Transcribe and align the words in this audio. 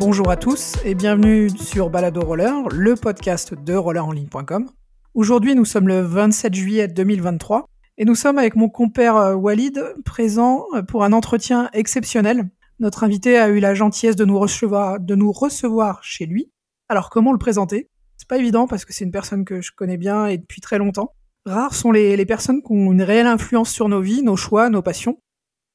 Bonjour 0.00 0.30
à 0.30 0.36
tous 0.36 0.76
et 0.84 0.94
bienvenue 0.94 1.50
sur 1.50 1.90
Balado 1.90 2.20
Roller, 2.20 2.68
le 2.70 2.94
podcast 2.94 3.52
de 3.52 3.74
rollerenligne.com. 3.74 4.70
Aujourd'hui, 5.14 5.56
nous 5.56 5.64
sommes 5.64 5.88
le 5.88 6.02
27 6.02 6.54
juillet 6.54 6.86
2023 6.86 7.66
et 7.96 8.04
nous 8.04 8.14
sommes 8.14 8.38
avec 8.38 8.54
mon 8.54 8.68
compère 8.68 9.16
euh, 9.16 9.34
Walid 9.34 9.82
présent 10.04 10.66
pour 10.86 11.02
un 11.02 11.12
entretien 11.12 11.68
exceptionnel. 11.72 12.48
Notre 12.78 13.02
invité 13.02 13.38
a 13.38 13.48
eu 13.48 13.58
la 13.58 13.74
gentillesse 13.74 14.14
de 14.14 14.24
nous 14.24 14.38
recevoir, 14.38 15.00
de 15.00 15.16
nous 15.16 15.32
recevoir 15.32 16.04
chez 16.04 16.26
lui. 16.26 16.52
Alors 16.88 17.10
comment 17.10 17.32
le 17.32 17.38
présenter? 17.38 17.90
C'est 18.18 18.28
pas 18.28 18.38
évident 18.38 18.68
parce 18.68 18.84
que 18.84 18.92
c'est 18.92 19.04
une 19.04 19.10
personne 19.10 19.44
que 19.44 19.60
je 19.60 19.72
connais 19.72 19.96
bien 19.96 20.26
et 20.26 20.38
depuis 20.38 20.60
très 20.60 20.78
longtemps. 20.78 21.12
Rares 21.44 21.74
sont 21.74 21.90
les, 21.90 22.16
les 22.16 22.26
personnes 22.26 22.62
qui 22.62 22.70
ont 22.70 22.92
une 22.92 23.02
réelle 23.02 23.26
influence 23.26 23.70
sur 23.70 23.88
nos 23.88 24.00
vies, 24.00 24.22
nos 24.22 24.36
choix, 24.36 24.70
nos 24.70 24.80
passions. 24.80 25.20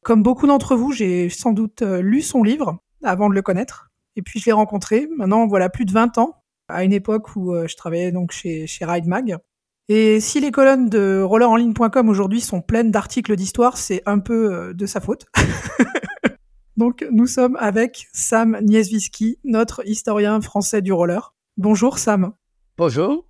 Comme 0.02 0.24
beaucoup 0.24 0.48
d'entre 0.48 0.78
vous, 0.78 0.94
j'ai 0.94 1.28
sans 1.28 1.52
doute 1.52 1.82
euh, 1.82 2.02
lu 2.02 2.22
son 2.22 2.42
livre 2.42 2.80
avant 3.04 3.28
de 3.28 3.36
le 3.36 3.42
connaître. 3.42 3.90
Et 4.16 4.22
puis 4.22 4.40
je 4.40 4.46
l'ai 4.46 4.52
rencontré, 4.52 5.08
maintenant 5.18 5.48
voilà 5.48 5.70
plus 5.70 5.86
de 5.86 5.92
20 5.92 6.18
ans, 6.18 6.44
à 6.68 6.84
une 6.84 6.94
époque 6.94 7.36
où 7.36 7.54
euh, 7.54 7.68
je 7.68 7.76
travaillais 7.76 8.12
donc 8.12 8.32
chez, 8.32 8.68
chez 8.68 8.86
Ride 8.86 9.08
Mag. 9.08 9.38
Et 9.90 10.20
si 10.20 10.40
les 10.40 10.52
colonnes 10.52 10.88
de 10.90 11.22
rollerenligne.com 11.22 12.08
aujourd'hui 12.08 12.40
sont 12.40 12.62
pleines 12.62 12.92
d'articles 12.92 13.36
d'histoire, 13.36 13.78
c'est 13.78 14.02
un 14.06 14.20
peu 14.20 14.54
euh, 14.54 14.74
de 14.74 14.86
sa 14.86 15.02
faute. 15.02 15.26
donc 16.78 17.06
nous 17.12 17.28
sommes 17.28 17.58
avec 17.60 18.08
Sam 18.14 18.60
Nieswiski, 18.62 19.40
notre 19.44 19.86
historien 19.88 20.40
français 20.42 20.82
du 20.82 20.94
roller. 20.94 21.34
Bonjour 21.58 21.98
Sam. 21.98 22.34
Bonjour. 22.78 23.26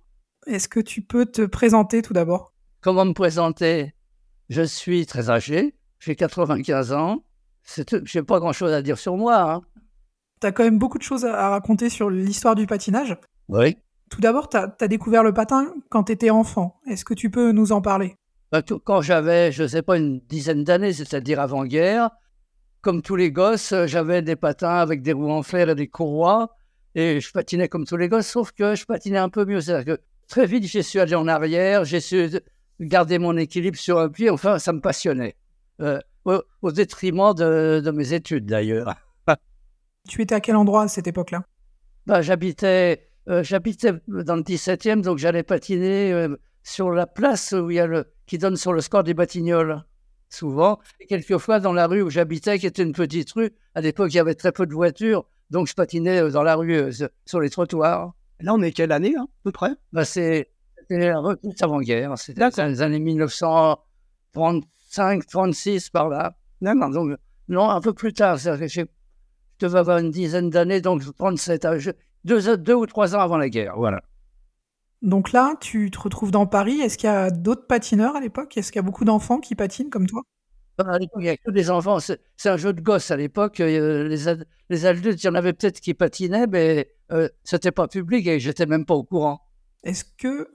Est-ce 0.46 0.68
que 0.68 0.80
tu 0.80 1.02
peux 1.02 1.26
te 1.26 1.42
présenter 1.42 2.02
tout 2.02 2.12
d'abord? 2.12 2.52
Comment 2.80 3.04
me 3.04 3.14
présenter? 3.14 3.94
Je 4.50 4.62
suis 4.62 5.06
très 5.06 5.30
âgé, 5.30 5.74
j'ai 5.98 6.14
95 6.14 6.92
ans. 6.92 7.24
Je 7.64 7.82
n'ai 8.14 8.22
pas 8.22 8.38
grand-chose 8.38 8.72
à 8.72 8.82
dire 8.82 8.98
sur 8.98 9.16
moi. 9.16 9.40
Hein. 9.40 9.62
Tu 10.44 10.48
as 10.48 10.52
quand 10.52 10.64
même 10.64 10.78
beaucoup 10.78 10.98
de 10.98 11.02
choses 11.02 11.24
à 11.24 11.48
raconter 11.48 11.88
sur 11.88 12.10
l'histoire 12.10 12.54
du 12.54 12.66
patinage. 12.66 13.16
Oui. 13.48 13.78
Tout 14.10 14.20
d'abord, 14.20 14.50
tu 14.50 14.58
as, 14.58 14.88
découvert 14.88 15.22
le 15.22 15.32
patin 15.32 15.72
quand 15.88 16.04
tu 16.04 16.12
étais 16.12 16.28
enfant. 16.28 16.78
Est-ce 16.86 17.02
que 17.02 17.14
tu 17.14 17.30
peux 17.30 17.50
nous 17.52 17.72
en 17.72 17.80
parler? 17.80 18.16
Bah, 18.52 18.60
Quand 18.60 19.00
j'avais, 19.00 19.52
je 19.52 19.62
ne 19.62 19.68
sais 19.68 19.80
pas, 19.80 19.96
une 19.96 20.20
dizaine 20.28 20.62
d'années, 20.62 20.92
c'est-à-dire 20.92 21.40
avant-guerre, 21.40 22.10
comme 22.82 23.00
tous 23.00 23.16
les 23.16 23.32
gosses, 23.32 23.72
j'avais 23.86 24.20
des 24.20 24.36
patins 24.36 24.76
avec 24.76 25.00
des 25.00 25.14
roues 25.14 25.30
en 25.30 25.42
fer 25.42 25.70
et 25.70 25.74
des 25.74 25.88
courroies. 25.88 26.54
Et 26.94 27.22
je 27.22 27.32
patinais 27.32 27.68
comme 27.68 27.86
tous 27.86 27.96
les 27.96 28.10
gosses, 28.10 28.26
sauf 28.26 28.52
que 28.52 28.74
je 28.74 28.84
patinais 28.84 29.16
un 29.16 29.30
peu 29.30 29.46
mieux. 29.46 29.62
C'est-à-dire 29.62 29.96
que 29.96 30.02
très 30.28 30.44
vite, 30.44 30.64
j'ai 30.64 30.82
su 30.82 31.00
aller 31.00 31.14
en 31.14 31.26
arrière, 31.26 31.86
j'ai 31.86 32.00
su 32.00 32.28
garder 32.80 33.18
mon 33.18 33.38
équilibre 33.38 33.78
sur 33.78 33.98
un 33.98 34.10
pied. 34.10 34.28
Enfin, 34.28 34.58
ça 34.58 34.74
me 34.74 34.82
passionnait. 34.82 35.36
Euh, 35.80 36.00
au, 36.26 36.70
détriment 36.70 37.32
de 37.32 37.90
mes 37.94 38.12
études, 38.12 38.44
d'ailleurs. 38.44 38.94
Tu 40.08 40.22
étais 40.22 40.34
à 40.34 40.40
quel 40.40 40.56
endroit 40.56 40.82
à 40.82 40.88
cette 40.88 41.06
époque-là? 41.06 41.44
Bah, 42.06 42.20
j'habitais, 42.20 43.08
euh, 43.28 43.42
j'habitais 43.42 43.92
dans 44.06 44.36
le 44.36 44.42
17e, 44.42 45.00
donc 45.00 45.16
j'allais 45.18 45.42
patiner 45.42 46.12
euh, 46.12 46.36
sur 46.62 46.90
la 46.90 47.06
place 47.06 47.52
où 47.52 47.70
il 47.70 47.76
y 47.76 47.80
a 47.80 47.86
le, 47.86 48.12
qui 48.26 48.36
donne 48.36 48.56
sur 48.56 48.74
le 48.74 48.82
score 48.82 49.04
des 49.04 49.14
Batignolles, 49.14 49.82
souvent. 50.28 50.80
Et 51.00 51.06
quelquefois 51.06 51.60
dans 51.60 51.72
la 51.72 51.86
rue 51.86 52.02
où 52.02 52.10
j'habitais, 52.10 52.58
qui 52.58 52.66
était 52.66 52.82
une 52.82 52.92
petite 52.92 53.32
rue, 53.32 53.52
à 53.74 53.80
l'époque 53.80 54.12
il 54.12 54.16
y 54.16 54.20
avait 54.20 54.34
très 54.34 54.52
peu 54.52 54.66
de 54.66 54.74
voitures, 54.74 55.24
donc 55.48 55.66
je 55.68 55.74
patinais 55.74 56.20
euh, 56.20 56.30
dans 56.30 56.42
la 56.42 56.56
rue, 56.56 56.92
sur 57.24 57.40
les 57.40 57.48
trottoirs. 57.48 58.12
Là, 58.40 58.52
on 58.52 58.60
est 58.60 58.72
quelle 58.72 58.92
année, 58.92 59.14
hein, 59.16 59.24
à 59.24 59.28
peu 59.44 59.52
près? 59.52 59.70
Bah, 59.92 60.04
C'est 60.04 60.50
avant-guerre, 61.60 62.18
c'était 62.18 62.50
dans 62.50 62.66
les 62.66 62.82
années 62.82 63.00
1935, 63.00 65.26
36 65.26 65.88
par 65.88 66.10
là. 66.10 66.36
Donc, 66.60 67.16
non, 67.48 67.70
un 67.70 67.80
peu 67.80 67.94
plus 67.94 68.12
tard. 68.12 68.38
Je 69.60 69.66
devais 69.66 69.78
avoir 69.78 69.98
une 69.98 70.10
dizaine 70.10 70.50
d'années, 70.50 70.80
donc 70.80 71.02
37 71.16 71.64
ans, 71.64 71.76
deux, 72.24 72.56
deux 72.56 72.74
ou 72.74 72.86
trois 72.86 73.14
ans 73.14 73.20
avant 73.20 73.36
la 73.36 73.48
guerre, 73.48 73.74
voilà. 73.76 74.02
Donc 75.02 75.32
là, 75.32 75.54
tu 75.60 75.90
te 75.90 76.00
retrouves 76.00 76.30
dans 76.30 76.46
Paris. 76.46 76.80
Est-ce 76.80 76.96
qu'il 76.96 77.08
y 77.08 77.12
a 77.12 77.30
d'autres 77.30 77.66
patineurs 77.66 78.16
à 78.16 78.20
l'époque? 78.20 78.56
Est-ce 78.56 78.72
qu'il 78.72 78.78
y 78.78 78.84
a 78.84 78.86
beaucoup 78.86 79.04
d'enfants 79.04 79.38
qui 79.38 79.54
patinent 79.54 79.90
comme 79.90 80.06
toi? 80.06 80.22
À 80.78 80.98
l'époque, 80.98 81.20
il 81.20 81.24
n'y 81.24 81.28
a 81.28 81.36
que 81.36 81.50
des 81.50 81.70
enfants. 81.70 81.98
C'est 82.00 82.48
un 82.48 82.56
jeu 82.56 82.72
de 82.72 82.80
gosse 82.80 83.10
à 83.10 83.16
l'époque. 83.16 83.60
Euh, 83.60 84.08
les, 84.08 84.16
les, 84.70 84.86
adultes, 84.86 85.22
il 85.22 85.26
y 85.26 85.28
en 85.28 85.34
avait 85.34 85.52
peut-être 85.52 85.80
qui 85.80 85.92
patinaient, 85.92 86.46
mais 86.46 86.90
euh, 87.12 87.28
ce 87.44 87.56
n'était 87.56 87.70
pas 87.70 87.86
public 87.86 88.26
et 88.26 88.40
j'étais 88.40 88.64
même 88.64 88.86
pas 88.86 88.94
au 88.94 89.04
courant. 89.04 89.40
Est-ce 89.82 90.04
qu'il 90.18 90.46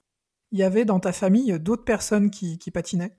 y 0.51 0.63
avait 0.63 0.83
dans 0.83 0.99
ta 0.99 1.11
famille 1.11 1.57
d'autres 1.59 1.85
personnes 1.85 2.31
qui, 2.31 2.57
qui 2.57 2.71
patinaient? 2.71 3.15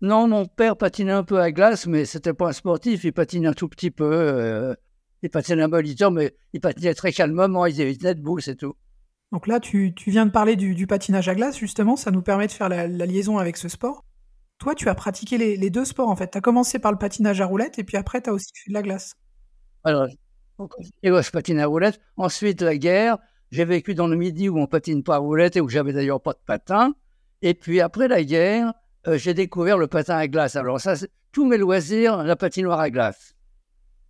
Non, 0.00 0.26
mon 0.26 0.46
père 0.46 0.76
patinait 0.76 1.12
un 1.12 1.24
peu 1.24 1.40
à 1.40 1.52
glace, 1.52 1.86
mais 1.86 2.04
c'était 2.04 2.34
pas 2.34 2.48
un 2.48 2.52
sportif. 2.52 3.04
Il 3.04 3.12
patinait 3.12 3.48
un 3.48 3.52
tout 3.52 3.68
petit 3.68 3.92
peu. 3.92 4.10
Euh, 4.12 4.74
il 5.22 5.30
patinait 5.30 5.62
un 5.62 5.68
moniteur, 5.68 6.10
mais 6.10 6.34
il 6.52 6.60
patinait 6.60 6.94
très 6.94 7.12
calmement, 7.12 7.66
il 7.66 7.80
évitait 7.80 8.14
de 8.14 8.20
boule, 8.20 8.42
c'est 8.42 8.56
tout. 8.56 8.74
Donc 9.32 9.46
là, 9.46 9.60
tu, 9.60 9.94
viens 10.06 10.26
de 10.26 10.30
parler 10.30 10.56
du, 10.56 10.86
patinage 10.86 11.28
à 11.28 11.34
glace, 11.34 11.58
justement, 11.58 11.96
ça 11.96 12.10
nous 12.10 12.22
permet 12.22 12.46
de 12.46 12.52
faire 12.52 12.68
la, 12.68 12.86
liaison 12.86 13.38
avec 13.38 13.56
ce 13.56 13.68
sport. 13.68 14.04
Toi, 14.58 14.74
tu 14.74 14.88
as 14.88 14.94
pratiqué 14.94 15.38
les, 15.38 15.70
deux 15.70 15.84
sports, 15.84 16.08
en 16.08 16.16
fait. 16.16 16.30
Tu 16.30 16.38
as 16.38 16.40
commencé 16.40 16.78
par 16.78 16.92
le 16.92 16.98
patinage 16.98 17.40
à 17.40 17.46
roulette, 17.46 17.78
et 17.78 17.84
puis 17.84 17.96
après, 17.96 18.22
tu 18.22 18.30
as 18.30 18.32
aussi 18.32 18.50
fait 18.54 18.70
de 18.70 18.74
la 18.74 18.82
glace. 18.82 19.14
Alors, 19.84 20.08
je 20.58 21.30
patine 21.30 21.60
à 21.60 21.66
roulette. 21.66 22.00
Ensuite, 22.16 22.62
la 22.62 22.76
guerre, 22.76 23.18
j'ai 23.50 23.64
vécu 23.64 23.94
dans 23.94 24.08
le 24.08 24.16
Midi 24.16 24.48
où 24.48 24.58
on 24.58 24.66
patine 24.66 25.02
pas 25.02 25.16
à 25.16 25.18
roulette 25.18 25.56
et 25.56 25.60
où 25.60 25.68
j'avais 25.68 25.92
d'ailleurs 25.92 26.20
pas 26.20 26.32
de 26.32 26.40
patin. 26.44 26.94
Et 27.42 27.54
puis 27.54 27.80
après 27.80 28.08
la 28.08 28.24
guerre, 28.24 28.72
euh, 29.06 29.16
j'ai 29.16 29.34
découvert 29.34 29.78
le 29.78 29.86
patin 29.86 30.16
à 30.16 30.26
glace. 30.26 30.56
Alors 30.56 30.80
ça, 30.80 30.94
tous 31.32 31.46
mes 31.46 31.56
loisirs, 31.56 32.24
la 32.24 32.36
patinoire 32.36 32.80
à 32.80 32.90
glace. 32.90 33.34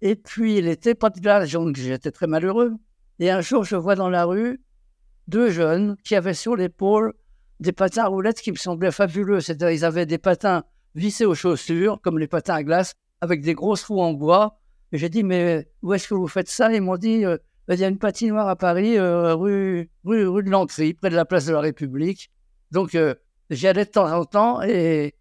Et 0.00 0.14
puis, 0.14 0.58
il 0.58 0.64
de 0.64 1.20
glace, 1.20 1.50
donc 1.50 1.76
j'étais 1.76 2.12
très 2.12 2.28
malheureux. 2.28 2.74
Et 3.18 3.30
un 3.30 3.40
jour, 3.40 3.64
je 3.64 3.74
vois 3.74 3.96
dans 3.96 4.08
la 4.08 4.24
rue 4.24 4.60
deux 5.26 5.50
jeunes 5.50 5.96
qui 6.04 6.14
avaient 6.14 6.34
sur 6.34 6.54
l'épaule 6.54 7.14
des 7.58 7.72
patins 7.72 8.04
à 8.04 8.06
roulettes 8.06 8.40
qui 8.40 8.52
me 8.52 8.56
semblaient 8.56 8.92
fabuleux. 8.92 9.40
C'est-à-dire, 9.40 9.70
ils 9.70 9.84
avaient 9.84 10.06
des 10.06 10.18
patins 10.18 10.62
vissés 10.94 11.24
aux 11.24 11.34
chaussures, 11.34 12.00
comme 12.00 12.18
les 12.18 12.28
patins 12.28 12.54
à 12.54 12.62
glace, 12.62 12.94
avec 13.20 13.42
des 13.42 13.54
grosses 13.54 13.84
roues 13.84 14.00
en 14.00 14.12
bois. 14.12 14.60
Et 14.92 14.98
j'ai 14.98 15.08
dit, 15.08 15.24
mais 15.24 15.68
où 15.82 15.92
est-ce 15.92 16.06
que 16.06 16.14
vous 16.14 16.28
faites 16.28 16.48
ça? 16.48 16.72
Ils 16.72 16.80
m'ont 16.80 16.96
dit, 16.96 17.24
euh, 17.24 17.36
il 17.68 17.78
y 17.78 17.84
a 17.84 17.88
une 17.88 17.98
patinoire 17.98 18.48
à 18.48 18.54
Paris, 18.54 18.96
euh, 18.96 19.34
rue, 19.34 19.90
rue, 20.04 20.28
rue 20.28 20.44
de 20.44 20.50
l'Entrée, 20.50 20.94
près 20.94 21.10
de 21.10 21.16
la 21.16 21.24
place 21.24 21.46
de 21.46 21.52
la 21.52 21.60
République. 21.60 22.30
Donc, 22.70 22.94
euh, 22.94 23.14
j'y 23.50 23.66
allais 23.66 23.84
de 23.84 23.90
temps 23.90 24.10
en 24.10 24.24
temps 24.24 24.62
et 24.62 25.14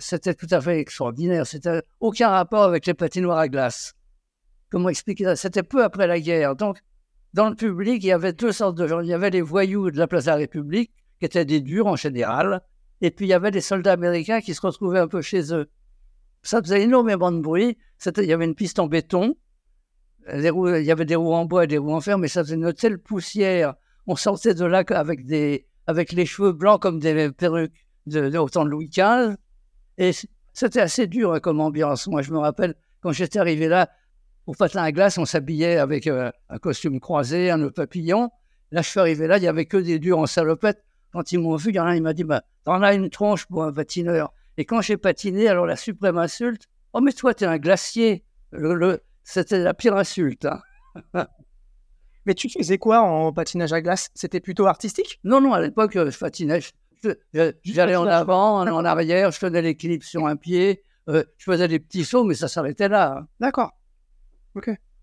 c'était 0.00 0.34
tout 0.34 0.48
à 0.50 0.60
fait 0.60 0.78
extraordinaire. 0.78 1.46
C'était 1.46 1.82
aucun 2.00 2.28
rapport 2.28 2.62
avec 2.62 2.86
les 2.86 2.94
patinoires 2.94 3.38
à 3.38 3.48
glace 3.48 3.94
comment 4.74 4.88
expliquer 4.88 5.22
ça? 5.22 5.36
C'était 5.36 5.62
peu 5.62 5.84
après 5.84 6.08
la 6.08 6.18
guerre. 6.18 6.56
Donc, 6.56 6.82
dans 7.32 7.48
le 7.48 7.54
public, 7.54 8.02
il 8.02 8.08
y 8.08 8.12
avait 8.12 8.32
deux 8.32 8.50
sortes 8.50 8.76
de 8.76 8.88
gens. 8.88 9.00
Il 9.00 9.06
y 9.06 9.12
avait 9.12 9.30
les 9.30 9.40
voyous 9.40 9.92
de 9.92 9.98
la 9.98 10.08
place 10.08 10.24
de 10.24 10.30
la 10.30 10.36
République, 10.36 10.90
qui 11.20 11.26
étaient 11.26 11.44
des 11.44 11.60
durs 11.60 11.86
en 11.86 11.94
général, 11.94 12.60
et 13.00 13.12
puis 13.12 13.26
il 13.26 13.28
y 13.28 13.34
avait 13.34 13.52
des 13.52 13.60
soldats 13.60 13.92
américains 13.92 14.40
qui 14.40 14.52
se 14.52 14.60
retrouvaient 14.60 14.98
un 14.98 15.06
peu 15.06 15.22
chez 15.22 15.54
eux. 15.54 15.70
Ça 16.42 16.60
faisait 16.60 16.82
énormément 16.82 17.30
de 17.30 17.38
bruit. 17.38 17.78
il 18.04 18.24
y 18.24 18.32
avait 18.32 18.46
une 18.46 18.56
piste 18.56 18.80
en 18.80 18.88
béton, 18.88 19.36
il 20.32 20.42
y 20.42 20.90
avait 20.90 21.04
des 21.04 21.14
roues 21.14 21.34
en 21.34 21.44
bois 21.44 21.64
et 21.64 21.66
des 21.68 21.78
roues 21.78 21.94
en 21.94 22.00
fer, 22.00 22.18
mais 22.18 22.26
ça 22.26 22.42
faisait 22.42 22.56
une 22.56 22.72
telle 22.72 22.98
poussière. 22.98 23.74
On 24.08 24.16
sortait 24.16 24.54
de 24.54 24.64
là 24.64 24.82
avec, 24.88 25.24
des, 25.24 25.68
avec 25.86 26.10
les 26.10 26.26
cheveux 26.26 26.52
blancs 26.52 26.82
comme 26.82 26.98
des 26.98 27.30
perruques 27.30 27.86
de, 28.06 28.28
de, 28.28 28.38
au 28.38 28.48
temps 28.48 28.64
de 28.64 28.70
Louis 28.70 28.88
XV. 28.88 29.36
Et 29.98 30.10
c'était 30.52 30.80
assez 30.80 31.06
dur 31.06 31.32
hein, 31.32 31.38
comme 31.38 31.60
ambiance. 31.60 32.08
Moi, 32.08 32.22
je 32.22 32.32
me 32.32 32.38
rappelle, 32.38 32.74
quand 33.02 33.12
j'étais 33.12 33.38
arrivé 33.38 33.68
là, 33.68 33.88
pour 34.44 34.56
patin 34.56 34.82
à 34.82 34.92
glace, 34.92 35.18
on 35.18 35.24
s'habillait 35.24 35.78
avec 35.78 36.06
euh, 36.06 36.30
un 36.48 36.58
costume 36.58 37.00
croisé, 37.00 37.50
un 37.50 37.68
papillon. 37.70 38.30
Là, 38.70 38.82
je 38.82 38.88
suis 38.88 39.00
arrivé 39.00 39.26
là, 39.26 39.38
il 39.38 39.40
n'y 39.40 39.48
avait 39.48 39.66
que 39.66 39.76
des 39.76 39.98
durs 39.98 40.18
en 40.18 40.26
salopette. 40.26 40.84
Quand 41.12 41.32
ils 41.32 41.38
m'ont 41.38 41.56
vu, 41.56 41.70
il 41.70 41.76
y 41.76 41.80
en 41.80 41.84
a 41.84 41.90
un, 41.90 41.94
il 41.94 42.02
m'a 42.02 42.12
dit 42.12 42.24
bah, 42.24 42.42
T'en 42.64 42.82
as 42.82 42.94
une 42.94 43.08
tronche 43.08 43.46
pour 43.46 43.64
un 43.64 43.72
patineur. 43.72 44.32
Et 44.56 44.64
quand 44.64 44.80
j'ai 44.80 44.96
patiné, 44.96 45.48
alors 45.48 45.66
la 45.66 45.76
suprême 45.76 46.18
insulte 46.18 46.68
Oh, 46.92 47.00
mais 47.00 47.12
toi, 47.12 47.34
t'es 47.34 47.46
un 47.46 47.58
glacier. 47.58 48.24
Le, 48.50 49.00
C'était 49.24 49.58
la 49.58 49.74
pire 49.74 49.96
insulte. 49.96 50.46
Hein. 50.46 50.60
mais 52.26 52.34
tu 52.34 52.48
faisais 52.48 52.78
quoi 52.78 53.00
en 53.00 53.32
patinage 53.32 53.72
à 53.72 53.80
glace? 53.80 54.10
C'était 54.14 54.40
plutôt 54.40 54.66
artistique? 54.66 55.18
Non, 55.24 55.40
non, 55.40 55.54
à 55.54 55.60
l'époque, 55.60 55.96
euh, 55.96 56.10
je 56.10 56.18
patinais. 56.18 56.60
J'allais 57.64 57.96
en 57.96 58.06
avant, 58.06 58.60
en 58.60 58.84
arrière, 58.84 59.30
je 59.30 59.38
faisais 59.38 59.60
l'équilibre 59.60 60.04
sur 60.04 60.26
un 60.26 60.36
pied, 60.36 60.82
euh, 61.08 61.22
je 61.36 61.44
faisais 61.44 61.68
des 61.68 61.78
petits 61.78 62.04
sauts, 62.04 62.24
mais 62.24 62.34
ça 62.34 62.48
s'arrêtait 62.48 62.88
là. 62.88 63.18
Hein. 63.18 63.28
D'accord. 63.40 63.72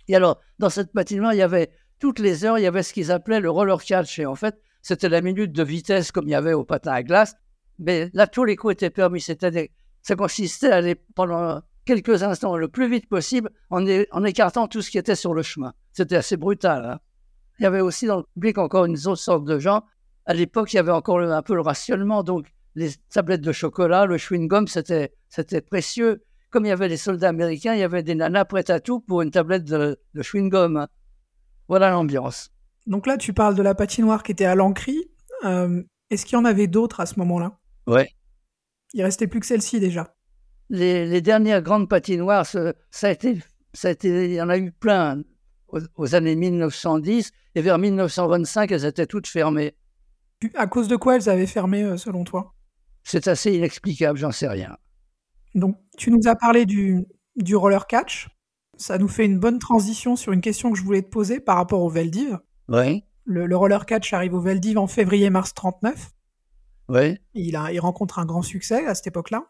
Et 0.08 0.16
alors, 0.16 0.42
dans 0.60 0.70
cette 0.70 0.92
patinoire, 0.92 1.34
il 1.34 1.38
y 1.38 1.42
avait 1.42 1.72
toutes 2.00 2.20
les 2.20 2.46
heures, 2.46 2.58
il 2.58 2.64
y 2.64 2.68
avait 2.68 2.84
ce 2.84 2.94
qu'ils 2.94 3.12
appelaient 3.12 3.40
le 3.40 3.50
roller 3.50 3.82
catch. 3.82 4.20
Et 4.20 4.26
en 4.26 4.36
fait, 4.36 4.60
c'était 4.82 5.10
la 5.10 5.22
minute 5.22 5.52
de 5.52 5.64
vitesse 5.64 6.12
comme 6.12 6.28
il 6.28 6.32
y 6.32 6.36
avait 6.36 6.54
au 6.54 6.64
patin 6.64 6.92
à 6.92 7.04
glace. 7.04 7.36
Mais 7.80 8.10
là, 8.14 8.28
tous 8.28 8.44
les 8.44 8.56
coups 8.56 8.74
étaient 8.74 8.90
permis. 8.90 9.22
C'était 9.22 9.72
ça 10.02 10.16
consistait 10.16 10.72
à 10.72 10.78
aller 10.78 10.96
pendant 11.16 11.62
quelques 11.86 12.24
instants 12.24 12.58
le 12.58 12.68
plus 12.68 12.90
vite 12.90 13.08
possible 13.08 13.50
en, 13.70 13.86
écartant 14.24 14.68
tout 14.68 14.82
ce 14.82 14.90
qui 14.90 14.98
était 14.98 15.16
sur 15.16 15.34
le 15.34 15.44
chemin. 15.44 15.74
C'était 15.94 16.16
assez 16.16 16.38
brutal. 16.38 16.86
Hein. 16.86 17.00
il 17.60 17.64
y 17.64 17.66
avait 17.66 17.82
aussi 17.82 18.08
dans 18.08 18.18
le 18.18 18.24
public 18.34 18.58
encore 18.58 18.86
une 18.86 18.96
autre 18.96 19.18
sorte 19.18 19.46
de 19.46 19.60
gens. 19.60 19.84
À 20.26 20.34
l'époque, 20.34 20.74
il 20.74 20.78
y 20.78 20.80
avait 20.80 20.92
encore 20.92 21.20
un 21.20 21.42
peu 21.42 21.56
le 21.56 21.62
rationnement. 21.62 22.24
Donc, 22.24 22.48
les 22.76 22.92
tablettes 23.10 23.42
de 23.42 23.52
chocolat, 23.52 24.06
le 24.06 24.18
chewing-gum, 24.18 24.68
c'était 24.68 25.62
précieux 25.62 26.24
comme 26.52 26.66
il 26.66 26.70
y 26.70 26.74
avait 26.74 26.90
des 26.90 26.98
soldats 26.98 27.30
américains, 27.30 27.74
il 27.74 27.80
y 27.80 27.84
avait 27.84 28.04
des 28.04 28.14
nanas 28.14 28.46
prêtes 28.46 28.70
à 28.70 28.80
tout 28.80 29.00
pour 29.00 29.22
une 29.22 29.32
tablette 29.32 29.64
de, 29.64 29.98
chewing-gum. 30.16 30.86
Voilà 31.68 31.90
l'ambiance. 31.90 32.52
Donc 32.86 33.08
là, 33.08 33.18
tu 33.18 33.34
parles 33.34 33.56
de 33.56 33.64
la 33.64 33.74
patinoire 33.74 34.22
qui 34.22 34.34
était 34.34 34.46
à 34.46 34.56
l'Ancry. 34.56 35.10
Euh, 35.46 35.82
Est-ce 36.10 36.26
qu'il 36.26 36.38
y 36.38 36.42
en 36.42 36.46
avait 36.46 36.68
d'autres 36.68 37.00
à 37.00 37.06
ce 37.06 37.18
moment-là? 37.20 37.58
Ouais. 37.88 38.10
Il 38.94 39.04
restait 39.04 39.28
plus 39.28 39.40
que 39.40 39.46
celle-ci 39.46 39.80
déjà. 39.80 40.14
Les, 40.70 41.06
les 41.06 41.22
dernières 41.22 41.62
grandes 41.62 41.90
patinoires, 41.90 42.46
ça 42.46 42.74
a 43.02 43.10
été, 43.10 43.40
ça 43.74 43.88
a 43.88 43.92
été, 43.92 44.26
il 44.26 44.34
y 44.34 44.42
en 44.42 44.50
a 44.50 44.58
eu 44.58 44.72
plein 44.72 45.24
aux, 45.70 45.80
aux 45.96 46.16
années 46.16 46.36
1910 46.36 47.32
et 47.56 47.62
vers 47.62 47.78
1925, 47.78 48.72
elles 48.72 48.86
étaient 48.86 49.06
toutes 49.06 49.28
fermées. 49.28 49.76
À 50.56 50.68
cause 50.68 50.88
de 50.88 50.96
quoi 50.96 51.16
elles 51.16 51.30
avaient 51.30 51.48
fermé, 51.48 51.84
euh, 51.84 51.98
selon 51.98 52.24
toi? 52.24 52.54
C'est 53.04 53.28
assez 53.28 53.54
inexplicable, 53.54 54.18
j'en 54.18 54.32
sais 54.32 54.48
rien. 54.48 54.78
Donc, 55.56 55.78
tu 55.98 56.12
nous 56.12 56.28
as 56.28 56.36
parlé 56.36 56.66
du, 56.66 57.06
du 57.36 57.56
roller 57.56 57.88
catch. 57.88 58.30
Ça 58.78 58.98
nous 58.98 59.08
fait 59.08 59.26
une 59.26 59.40
bonne 59.40 59.60
transition 59.60 60.16
sur 60.16 60.32
une 60.32 60.42
question 60.42 60.72
que 60.72 60.78
je 60.78 60.84
voulais 60.84 61.02
te 61.02 61.10
poser 61.10 61.40
par 61.40 61.58
rapport 61.58 61.82
au 61.82 61.90
Veldiv. 61.90 62.40
Oui, 62.70 63.04
Le, 63.26 63.46
le 63.46 63.58
roller 63.58 63.86
catch 63.86 64.14
arrive 64.14 64.34
au 64.34 64.40
Veldiv 64.42 64.78
en 64.78 64.88
février-mars 64.88 65.54
39. 65.54 66.12
oui. 66.90 67.18
Il, 67.34 67.56
a, 67.56 67.72
il 67.72 67.80
rencontre 67.80 68.20
un 68.20 68.26
grand 68.26 68.42
succès 68.42 68.86
à 68.86 68.96
cette 68.96 69.08
époque-là. 69.08 69.44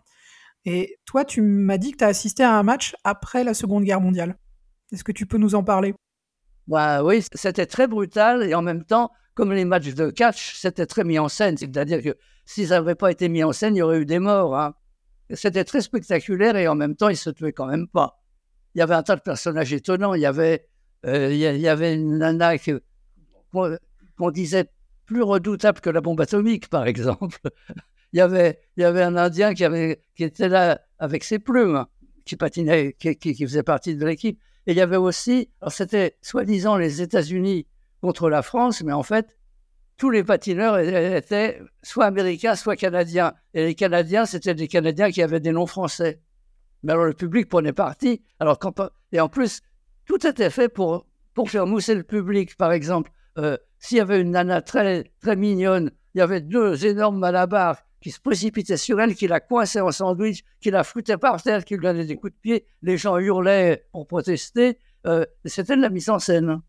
Et 0.65 0.97
toi, 1.05 1.25
tu 1.25 1.41
m'as 1.41 1.77
dit 1.77 1.91
que 1.91 1.97
tu 1.97 2.03
as 2.03 2.07
assisté 2.07 2.43
à 2.43 2.53
un 2.57 2.63
match 2.63 2.95
après 3.03 3.43
la 3.43 3.53
Seconde 3.53 3.83
Guerre 3.83 4.01
mondiale. 4.01 4.37
Est-ce 4.91 5.03
que 5.03 5.11
tu 5.11 5.25
peux 5.25 5.37
nous 5.37 5.55
en 5.55 5.63
parler? 5.63 5.93
Bah 6.67 7.03
oui, 7.03 7.23
c'était 7.33 7.65
très 7.65 7.87
brutal 7.87 8.43
et 8.43 8.53
en 8.53 8.61
même 8.61 8.83
temps, 8.85 9.11
comme 9.33 9.51
les 9.53 9.65
matchs 9.65 9.93
de 9.93 10.09
catch, 10.11 10.55
c'était 10.55 10.85
très 10.85 11.03
mis 11.03 11.17
en 11.19 11.29
scène. 11.29 11.57
C'est-à-dire 11.57 12.03
que 12.03 12.15
s'ils 12.45 12.69
n'avaient 12.69 12.95
pas 12.95 13.11
été 13.11 13.27
mis 13.29 13.43
en 13.43 13.51
scène, 13.53 13.75
il 13.75 13.79
y 13.79 13.81
aurait 13.81 13.99
eu 14.01 14.05
des 14.05 14.19
morts. 14.19 14.55
hein. 14.57 14.75
C'était 15.33 15.63
très 15.63 15.81
spectaculaire 15.81 16.55
et 16.55 16.67
en 16.67 16.75
même 16.75 16.95
temps, 16.95 17.09
ils 17.09 17.17
se 17.17 17.29
tuaient 17.29 17.53
quand 17.53 17.67
même 17.67 17.87
pas. 17.87 18.21
Il 18.75 18.79
y 18.79 18.81
avait 18.81 18.95
un 18.95 19.03
tas 19.03 19.15
de 19.15 19.21
personnages 19.21 19.73
étonnants. 19.73 20.13
Il 20.13 20.21
y 20.21 20.25
avait, 20.25 20.67
euh, 21.05 21.31
il 21.31 21.37
y 21.37 21.67
avait 21.67 21.95
une 21.95 22.17
nana 22.17 22.53
qu'on 23.51 24.31
disait 24.31 24.65
plus 25.05 25.21
redoutable 25.23 25.81
que 25.81 25.89
la 25.89 26.01
bombe 26.01 26.21
atomique, 26.21 26.69
par 26.69 26.85
exemple. 26.87 27.39
Il 28.13 28.17
y 28.17 28.21
avait, 28.21 28.59
il 28.75 28.81
y 28.81 28.83
avait 28.83 29.03
un 29.03 29.15
Indien 29.15 29.53
qui, 29.53 29.63
avait, 29.63 30.01
qui 30.17 30.25
était 30.25 30.49
là 30.49 30.81
avec 30.99 31.23
ses 31.23 31.39
plumes, 31.39 31.85
qui 32.25 32.35
patinait, 32.35 32.91
qui, 32.99 33.15
qui- 33.15 33.33
faisait 33.33 33.63
partie 33.63 33.95
de 33.95 34.05
l'équipe. 34.05 34.37
Et 34.67 34.73
il 34.73 34.77
y 34.77 34.81
avait 34.81 34.97
aussi, 34.97 35.49
c'était 35.69 36.17
soi-disant 36.21 36.75
les 36.75 37.01
États-Unis 37.01 37.67
contre 38.01 38.29
la 38.29 38.41
France, 38.41 38.83
mais 38.83 38.91
en 38.91 39.03
fait, 39.03 39.37
tous 40.01 40.09
les 40.09 40.23
patineurs 40.23 40.79
étaient 40.79 41.61
soit 41.83 42.05
américains, 42.05 42.55
soit 42.55 42.75
canadiens. 42.75 43.35
Et 43.53 43.65
les 43.65 43.75
Canadiens, 43.75 44.25
c'était 44.25 44.55
des 44.55 44.67
Canadiens 44.67 45.11
qui 45.11 45.21
avaient 45.21 45.39
des 45.39 45.51
noms 45.51 45.67
français. 45.67 46.23
Mais 46.81 46.93
alors 46.93 47.05
le 47.05 47.13
public 47.13 47.47
prenait 47.47 47.71
parti. 47.71 48.23
Alors 48.39 48.57
et 49.11 49.19
en 49.19 49.29
plus, 49.29 49.61
tout 50.05 50.25
était 50.25 50.49
fait 50.49 50.69
pour, 50.69 51.05
pour 51.35 51.51
faire 51.51 51.67
mousser 51.67 51.93
le 51.93 52.01
public. 52.01 52.57
Par 52.57 52.71
exemple, 52.71 53.11
euh, 53.37 53.57
s'il 53.77 53.97
y 53.97 54.01
avait 54.01 54.19
une 54.19 54.31
nana 54.31 54.63
très, 54.63 55.03
très 55.21 55.35
mignonne, 55.35 55.91
il 56.15 56.17
y 56.17 56.21
avait 56.21 56.41
deux 56.41 56.83
énormes 56.83 57.19
malabars 57.19 57.77
qui 58.01 58.09
se 58.09 58.19
précipitaient 58.19 58.77
sur 58.77 58.99
elle, 58.99 59.13
qui 59.13 59.27
la 59.27 59.39
coinçaient 59.39 59.81
en 59.81 59.91
sandwich, 59.91 60.43
qui 60.61 60.71
la 60.71 60.83
foutaient 60.83 61.17
par 61.17 61.43
terre, 61.43 61.63
qui 61.63 61.75
lui 61.75 61.83
donnaient 61.83 62.07
des 62.07 62.15
coups 62.15 62.33
de 62.33 62.39
pied. 62.39 62.65
Les 62.81 62.97
gens 62.97 63.19
hurlaient 63.19 63.85
pour 63.91 64.07
protester. 64.07 64.79
Euh, 65.05 65.27
c'était 65.45 65.75
de 65.75 65.81
la 65.83 65.91
mise 65.91 66.09
en 66.09 66.17
scène. 66.17 66.63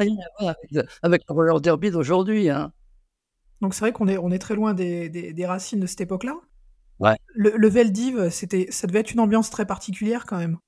Rien 0.00 0.16
à 0.16 0.42
voir 0.42 0.54
avec, 0.72 0.88
avec 1.02 1.22
le 1.28 1.34
roller 1.34 1.60
derby 1.60 1.90
d'aujourd'hui. 1.90 2.48
Hein. 2.50 2.72
Donc 3.60 3.74
c'est 3.74 3.80
vrai 3.80 3.92
qu'on 3.92 4.08
est, 4.08 4.18
on 4.18 4.30
est 4.30 4.38
très 4.38 4.54
loin 4.54 4.74
des, 4.74 5.08
des- 5.08 5.32
des 5.32 5.46
racines 5.46 5.80
de 5.80 5.86
cette 5.86 6.00
époque-là. 6.00 6.34
Ouais. 6.98 7.16
Le, 7.34 7.50
le 7.56 7.68
Veldiv, 7.68 8.28
c'était, 8.30 8.66
ça 8.70 8.86
devait 8.86 9.00
être 9.00 9.12
une 9.12 9.20
ambiance 9.20 9.50
très 9.50 9.66
particulière 9.66 10.26
quand 10.26 10.38
même. 10.38 10.58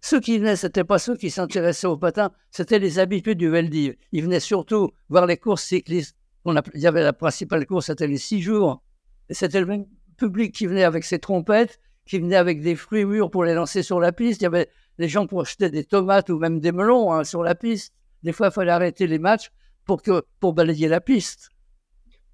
Ceux 0.00 0.20
qui 0.20 0.38
venaient, 0.38 0.56
c'était 0.56 0.84
pas 0.84 0.98
ceux 0.98 1.16
qui 1.16 1.30
s'intéressaient 1.30 1.86
au 1.86 1.96
patin, 1.96 2.30
c'était 2.50 2.78
les 2.78 2.98
habitués 2.98 3.34
du 3.34 3.48
Veldiv. 3.48 3.94
Ils 4.12 4.22
venaient 4.22 4.40
surtout 4.40 4.90
voir 5.08 5.26
les 5.26 5.36
courses 5.36 5.64
cyclistes. 5.64 6.14
On 6.44 6.54
il 6.74 6.80
y 6.80 6.86
avait 6.86 7.02
la 7.02 7.12
principale 7.12 7.66
course, 7.66 7.86
c'était 7.86 8.06
les 8.06 8.18
six 8.18 8.40
jours. 8.40 8.82
C'était 9.30 9.60
le 9.60 9.66
même 9.66 9.86
public 10.16 10.54
qui 10.54 10.66
venait 10.66 10.84
avec 10.84 11.04
ses 11.04 11.18
trompettes, 11.18 11.80
qui 12.06 12.18
venait 12.18 12.36
avec 12.36 12.62
des 12.62 12.76
fruits 12.76 13.04
mûrs 13.04 13.30
pour 13.30 13.44
les 13.44 13.54
lancer 13.54 13.82
sur 13.82 13.98
la 14.00 14.12
piste. 14.12 14.40
Il 14.40 14.44
y 14.44 14.46
avait 14.46 14.68
des 14.98 15.08
gens 15.08 15.26
pour 15.26 15.42
acheter 15.42 15.68
des 15.68 15.84
tomates 15.84 16.30
ou 16.30 16.38
même 16.38 16.60
des 16.60 16.72
melons 16.72 17.12
hein, 17.12 17.24
sur 17.24 17.42
la 17.42 17.54
piste. 17.54 17.92
Des 18.22 18.32
fois, 18.32 18.48
il 18.48 18.52
fallait 18.52 18.70
arrêter 18.72 19.06
les 19.06 19.18
matchs 19.18 19.50
pour, 19.84 20.02
que, 20.02 20.22
pour 20.40 20.52
balayer 20.52 20.88
la 20.88 21.00
piste. 21.00 21.50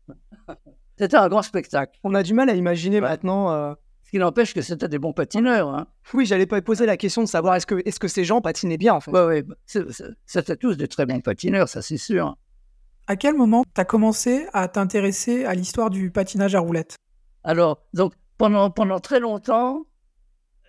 C'était 0.98 1.16
un 1.16 1.28
grand 1.28 1.42
spectacle. 1.42 1.98
On 2.04 2.14
a 2.14 2.22
du 2.22 2.34
mal 2.34 2.48
à 2.50 2.54
imaginer 2.54 2.96
Ouais. 2.96 3.08
maintenant. 3.08 3.50
euh, 3.52 3.74
Ce 4.04 4.10
qui 4.10 4.18
n'empêche 4.18 4.54
que 4.54 4.60
c'était 4.62 4.88
des 4.88 4.98
bons 4.98 5.12
patineurs. 5.12 5.68
Hein. 5.68 5.86
Oui, 6.12 6.24
j'allais 6.26 6.46
pas 6.46 6.60
poser 6.62 6.86
la 6.86 6.96
question 6.96 7.22
de 7.22 7.26
savoir 7.26 7.54
est-ce 7.56 7.66
que, 7.66 7.76
est 7.84 7.98
que 7.98 8.06
ces 8.06 8.22
gens 8.24 8.40
patinaient 8.40 8.76
bien 8.76 8.94
en 8.94 9.00
fait. 9.00 9.10
Ouais, 9.10 9.44
c'est- 9.66 9.90
c'est- 9.90 10.04
C'était 10.26 10.56
tous 10.56 10.76
des 10.76 10.86
très 10.88 11.04
bons 11.06 11.20
patineurs, 11.20 11.68
ça 11.68 11.82
c'est 11.82 11.96
sûr. 11.96 12.36
À 13.08 13.16
quel 13.16 13.34
moment 13.34 13.64
t'as 13.74 13.84
commencé 13.84 14.46
à 14.52 14.68
t'intéresser 14.68 15.44
à 15.46 15.54
l'histoire 15.54 15.90
du 15.90 16.10
patinage 16.10 16.54
à 16.54 16.60
roulettes? 16.60 16.96
Alors, 17.42 17.82
donc, 17.92 18.12
pendant, 18.38 18.70
pendant 18.70 19.00
très 19.00 19.20
longtemps, 19.20 19.84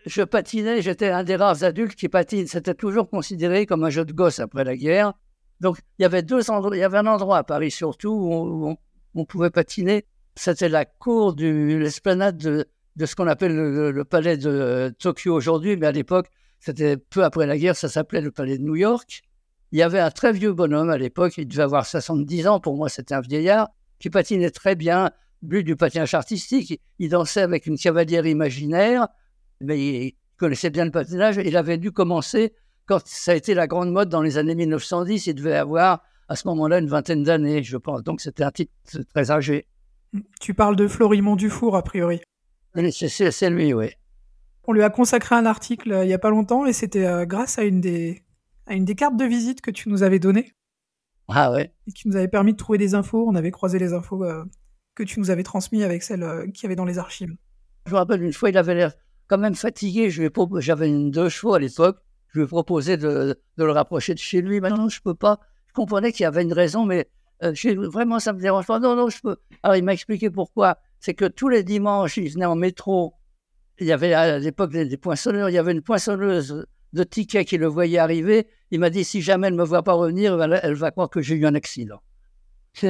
je 0.05 0.21
patinais, 0.21 0.81
j'étais 0.81 1.09
un 1.09 1.23
des 1.23 1.35
rares 1.35 1.63
adultes 1.63 1.95
qui 1.95 2.09
patine. 2.09 2.47
C'était 2.47 2.75
toujours 2.75 3.09
considéré 3.09 3.65
comme 3.65 3.83
un 3.83 3.89
jeu 3.89 4.05
de 4.05 4.13
gosse 4.13 4.39
après 4.39 4.63
la 4.63 4.75
guerre. 4.75 5.13
Donc, 5.61 5.79
il 5.97 6.03
y 6.03 6.05
avait 6.05 6.21
deux 6.21 6.49
endroits, 6.51 6.75
il 6.75 6.79
y 6.79 6.83
avait 6.83 6.97
un 6.97 7.07
endroit 7.07 7.37
à 7.37 7.43
Paris 7.43 7.71
surtout 7.71 8.09
où 8.11 8.75
on, 9.15 9.25
pouvait 9.25 9.49
patiner. 9.49 10.05
C'était 10.35 10.69
la 10.69 10.85
cour 10.85 11.33
de 11.33 11.77
l'esplanade 11.77 12.37
de, 12.37 13.05
ce 13.05 13.15
qu'on 13.15 13.27
appelle 13.27 13.55
le, 13.55 13.91
le 13.91 14.03
palais 14.03 14.37
de 14.37 14.49
euh, 14.49 14.91
Tokyo 14.91 15.33
aujourd'hui, 15.33 15.77
mais 15.77 15.87
à 15.87 15.91
l'époque, 15.91 16.27
c'était 16.59 16.97
peu 16.97 17.23
après 17.23 17.45
la 17.45 17.57
guerre, 17.57 17.75
ça 17.75 17.89
s'appelait 17.89 18.21
le 18.21 18.31
palais 18.31 18.57
de 18.57 18.63
New 18.63 18.75
York. 18.75 19.21
Il 19.71 19.79
y 19.79 19.81
avait 19.81 19.99
un 19.99 20.11
très 20.11 20.33
vieux 20.33 20.53
bonhomme 20.53 20.89
à 20.89 20.97
l'époque, 20.97 21.37
il 21.37 21.47
devait 21.47 21.63
avoir 21.63 21.85
70 21.85 22.47
ans, 22.47 22.59
pour 22.59 22.75
moi 22.75 22.89
c'était 22.89 23.15
un 23.15 23.21
vieillard, 23.21 23.69
qui 23.99 24.09
patinait 24.09 24.51
très 24.51 24.75
bien, 24.75 25.11
but 25.41 25.63
du 25.63 25.75
patinage 25.75 26.13
artistique. 26.13 26.81
Il 26.99 27.09
dansait 27.09 27.41
avec 27.41 27.65
une 27.65 27.77
cavalière 27.77 28.25
imaginaire, 28.25 29.07
mais 29.61 29.79
il 29.79 30.13
connaissait 30.37 30.69
bien 30.69 30.85
le 30.85 30.91
patinage. 30.91 31.39
Il 31.43 31.57
avait 31.57 31.77
dû 31.77 31.91
commencer 31.91 32.53
quand 32.85 33.05
ça 33.05 33.31
a 33.31 33.35
été 33.35 33.53
la 33.53 33.67
grande 33.67 33.91
mode 33.91 34.09
dans 34.09 34.21
les 34.21 34.37
années 34.37 34.55
1910. 34.55 35.27
Il 35.27 35.35
devait 35.35 35.55
avoir 35.55 36.03
à 36.27 36.35
ce 36.35 36.47
moment-là 36.47 36.79
une 36.79 36.87
vingtaine 36.87 37.23
d'années, 37.23 37.63
je 37.63 37.77
pense. 37.77 38.03
Donc 38.03 38.21
c'était 38.21 38.43
un 38.43 38.51
type 38.51 38.71
très 39.13 39.31
âgé. 39.31 39.67
Tu 40.39 40.53
parles 40.53 40.75
de 40.75 40.87
Florimond 40.87 41.35
Dufour, 41.35 41.75
a 41.75 41.83
priori. 41.83 42.21
C'est 42.91 43.49
lui, 43.49 43.73
oui. 43.73 43.89
On 44.67 44.73
lui 44.73 44.83
a 44.83 44.89
consacré 44.89 45.35
un 45.35 45.45
article 45.45 45.91
euh, 45.91 46.03
il 46.05 46.09
y 46.09 46.13
a 46.13 46.19
pas 46.19 46.31
longtemps 46.31 46.65
et 46.65 46.73
c'était 46.73 47.05
euh, 47.05 47.25
grâce 47.25 47.59
à 47.59 47.63
une, 47.63 47.81
des, 47.81 48.23
à 48.65 48.73
une 48.73 48.83
des 48.83 48.95
cartes 48.95 49.15
de 49.15 49.25
visite 49.25 49.61
que 49.61 49.69
tu 49.69 49.89
nous 49.89 50.01
avais 50.01 50.17
données 50.17 50.53
Ah 51.27 51.51
ouais. 51.51 51.71
et 51.87 51.91
qui 51.91 52.07
nous 52.07 52.15
avait 52.15 52.27
permis 52.27 52.53
de 52.53 52.57
trouver 52.57 52.79
des 52.79 52.95
infos. 52.95 53.27
On 53.27 53.35
avait 53.35 53.51
croisé 53.51 53.77
les 53.77 53.93
infos 53.93 54.23
euh, 54.23 54.43
que 54.95 55.03
tu 55.03 55.19
nous 55.19 55.29
avais 55.29 55.43
transmises 55.43 55.83
avec 55.83 56.01
celles 56.01 56.51
qu'il 56.51 56.63
y 56.63 56.65
avait 56.65 56.75
dans 56.75 56.85
les 56.85 56.97
archives. 56.97 57.35
Je 57.85 57.91
me 57.91 57.97
rappelle 57.97 58.23
une 58.23 58.33
fois, 58.33 58.49
il 58.49 58.57
avait 58.57 58.73
l'air 58.73 58.93
quand 59.27 59.37
même 59.37 59.55
fatigué. 59.55 60.09
J'avais 60.09 60.87
une 60.87 61.11
deux 61.11 61.29
chevaux 61.29 61.53
à 61.53 61.59
l'époque. 61.59 61.97
Je 62.27 62.39
lui 62.39 62.45
ai 62.45 62.47
proposé 62.47 62.97
de, 62.97 63.39
de 63.57 63.63
le 63.63 63.71
rapprocher 63.71 64.13
de 64.13 64.19
chez 64.19 64.41
lui. 64.41 64.59
Maintenant, 64.59 64.89
je 64.89 65.01
peux 65.01 65.15
pas. 65.15 65.39
Je 65.67 65.73
comprenais 65.73 66.11
qu'il 66.11 66.23
y 66.23 66.27
avait 66.27 66.43
une 66.43 66.53
raison, 66.53 66.85
mais 66.85 67.09
euh, 67.43 67.53
vraiment, 67.89 68.19
ça 68.19 68.33
me 68.33 68.39
dérange 68.39 68.65
pas. 68.65 68.79
Non, 68.79 68.95
non, 68.95 69.09
je 69.09 69.21
peux. 69.21 69.37
Alors, 69.63 69.75
il 69.75 69.83
m'a 69.83 69.93
expliqué 69.93 70.29
pourquoi. 70.29 70.77
C'est 70.99 71.13
que 71.13 71.25
tous 71.25 71.49
les 71.49 71.63
dimanches, 71.63 72.17
il 72.17 72.29
venait 72.29 72.45
en 72.45 72.55
métro. 72.55 73.13
Il 73.79 73.87
y 73.87 73.91
avait 73.91 74.13
à 74.13 74.39
l'époque 74.39 74.71
des, 74.71 74.85
des 74.85 74.97
poinçonneurs. 74.97 75.49
Il 75.49 75.53
y 75.53 75.57
avait 75.57 75.71
une 75.71 75.81
poinçonneuse 75.81 76.65
de 76.95 77.03
tickets 77.03 77.47
qui 77.47 77.57
le 77.57 77.67
voyait 77.67 77.99
arriver. 77.99 78.47
Il 78.71 78.79
m'a 78.79 78.89
dit 78.89 79.03
si 79.03 79.21
jamais 79.21 79.47
elle 79.47 79.53
ne 79.53 79.59
me 79.59 79.65
voit 79.65 79.83
pas 79.83 79.93
revenir, 79.93 80.41
elle, 80.41 80.59
elle 80.63 80.73
va 80.73 80.91
croire 80.91 81.09
que 81.09 81.21
j'ai 81.21 81.35
eu 81.35 81.45
un 81.45 81.53
accident. 81.53 82.01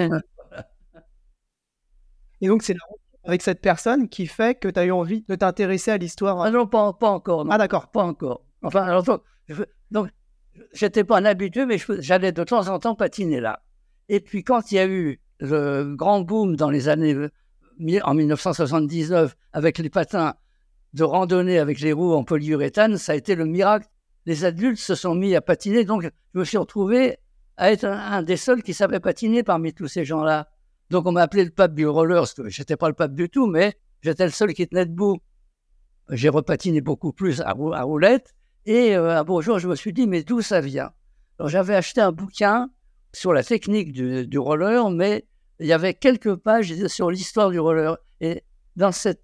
Et 2.42 2.48
donc 2.48 2.64
c'est 2.64 2.74
la 2.74 2.80
rencontre 2.88 3.05
avec 3.26 3.42
cette 3.42 3.62
personne 3.62 4.08
qui 4.08 4.28
fait 4.28 4.56
que 4.56 4.68
tu 4.68 4.80
as 4.80 4.86
eu 4.86 4.92
envie 4.92 5.24
de 5.28 5.36
t'intéresser 5.36 5.92
à 5.92 5.98
l'histoire. 5.98 6.42
Ah 6.42 6.52
non, 6.52 6.68
pas, 6.68 6.94
pas 6.94 7.10
encore. 7.10 7.46
non. 7.46 7.52
Ah 7.52 7.58
d'accord. 7.58 7.88
Pas 7.88 8.04
encore. 8.04 8.46
Enfin, 8.62 8.84
alors, 8.84 9.04
donc, 9.04 9.22
je, 9.48 9.64
donc, 9.92 10.10
j'étais 10.74 11.04
pas 11.04 11.18
un 11.18 11.26
habitué, 11.26 11.66
mais 11.66 11.78
j'allais 12.00 12.32
de 12.32 12.44
temps 12.44 12.68
en 12.68 12.80
temps 12.80 12.96
patiner 12.96 13.40
là. 13.40 13.64
Et 14.10 14.20
puis, 14.20 14.44
quand 14.44 14.72
il 14.72 14.76
y 14.76 14.80
a 14.80 14.86
eu 14.86 15.20
le 15.40 15.96
grand 15.96 16.22
boom 16.22 16.56
dans 16.56 16.70
les 16.70 16.88
années, 16.88 17.14
euh, 17.14 17.30
en 18.04 18.14
1979, 18.14 19.36
avec 19.54 19.78
les 19.80 19.90
patins 19.90 20.36
de 20.94 21.04
randonnée 21.04 21.60
avec 21.60 21.82
les 21.82 21.92
roues 21.92 22.14
en 22.14 22.24
polyuréthane, 22.24 22.98
ça 22.98 23.12
a 23.12 23.16
été 23.16 23.36
le 23.36 23.46
miracle. 23.46 23.88
Les 24.26 24.46
adultes 24.46 24.80
se 24.80 24.96
sont 24.96 25.14
mis 25.14 25.36
à 25.36 25.42
patiner, 25.42 25.84
donc 25.84 26.04
je 26.04 26.40
me 26.40 26.46
suis 26.46 26.58
retrouvé 26.58 27.18
à 27.58 27.72
être 27.72 27.84
un, 27.84 27.98
un 27.98 28.24
des 28.24 28.38
seuls 28.38 28.64
qui 28.64 28.74
savait 28.74 29.00
patiner 29.00 29.44
parmi 29.44 29.74
tous 29.74 29.88
ces 29.88 30.06
gens-là. 30.06 30.48
Donc, 30.90 31.08
on 31.08 31.12
m'a 31.12 31.24
appelé 31.24 31.44
le 31.44 31.52
pape 31.52 31.74
du 31.74 31.88
roller, 31.88 32.22
parce 32.22 32.34
que 32.34 32.50
j'étais 32.50 32.78
pas 32.78 32.88
le 32.88 32.94
pape 32.94 33.14
du 33.14 33.30
tout, 33.30 33.48
mais 33.48 33.78
j'étais 34.02 34.26
le 34.26 34.32
seul 34.32 34.54
qui 34.54 34.68
tenait 34.68 34.86
debout. 34.86 35.20
J'ai 36.10 36.30
repatiné 36.30 36.82
beaucoup 36.82 37.12
plus 37.12 37.42
à, 37.42 37.52
rou- 37.52 37.74
à 37.74 37.82
roulette. 37.82 38.36
Et 38.66 38.96
euh, 38.96 39.18
un 39.18 39.24
beau 39.24 39.42
jour, 39.42 39.60
je 39.60 39.68
me 39.68 39.76
suis 39.76 39.94
dit, 39.94 40.08
mais 40.08 40.24
d'où 40.24 40.42
ça 40.42 40.62
vient? 40.62 40.92
Alors, 41.40 41.50
j'avais 41.50 41.76
acheté 41.76 42.02
un 42.02 42.12
bouquin 42.12 42.70
sur 43.14 43.34
la 43.34 43.44
technique 43.44 43.92
du, 43.94 44.38
roller, 44.38 44.90
mais 44.90 45.26
il 45.60 45.68
y 45.68 45.74
avait 45.74 45.94
quelques 45.94 46.36
pages 46.36 46.74
sur 46.88 47.10
l'histoire 47.10 47.50
du 47.50 47.60
roller. 47.60 47.98
Et 48.22 48.44
dans 48.76 48.92
cette, 48.92 49.22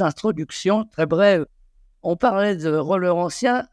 introduction, 0.00 0.84
très 0.86 1.06
brève, 1.06 1.46
on 2.02 2.16
parlait 2.16 2.56
de 2.56 2.74
rollers 2.74 3.16
anciens, 3.16 3.66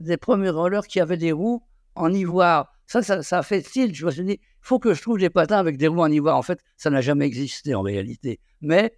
des 0.00 0.16
premiers 0.16 0.50
rollers 0.50 0.86
qui 0.86 1.00
avaient 1.00 1.16
des 1.16 1.32
roues 1.32 1.62
en 1.94 2.12
ivoire. 2.12 2.72
Ça, 2.86 3.02
ça, 3.02 3.38
a 3.38 3.42
fait 3.42 3.62
tilt. 3.62 3.94
Je 3.94 4.06
me 4.06 4.10
suis 4.10 4.24
dit, 4.24 4.40
faut 4.60 4.78
que 4.78 4.94
je 4.94 5.02
trouve 5.02 5.18
des 5.18 5.30
patins 5.30 5.58
avec 5.58 5.76
des 5.76 5.88
roues 5.88 6.02
en 6.02 6.10
ivoire. 6.10 6.36
En 6.36 6.42
fait, 6.42 6.60
ça 6.76 6.90
n'a 6.90 7.00
jamais 7.00 7.26
existé 7.26 7.74
en 7.74 7.82
réalité. 7.82 8.40
Mais 8.60 8.94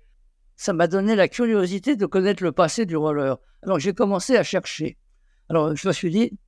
ça 0.57 0.73
m'a 0.73 0.87
donné 0.87 1.15
la 1.17 1.29
curiosité 1.29 1.97
de 1.97 2.07
connaître 2.07 2.43
le 2.43 2.53
passé 2.53 2.87
du 2.87 2.97
roller. 2.97 3.39
Alors 3.63 3.79
j'ai 3.79 3.93
commencé 3.93 4.37
à 4.37 4.43
chercher. 4.43 4.99
Alors 5.49 5.75
je 5.75 5.87
me 5.89 5.93
suis 5.93 6.11
dit, 6.11 6.39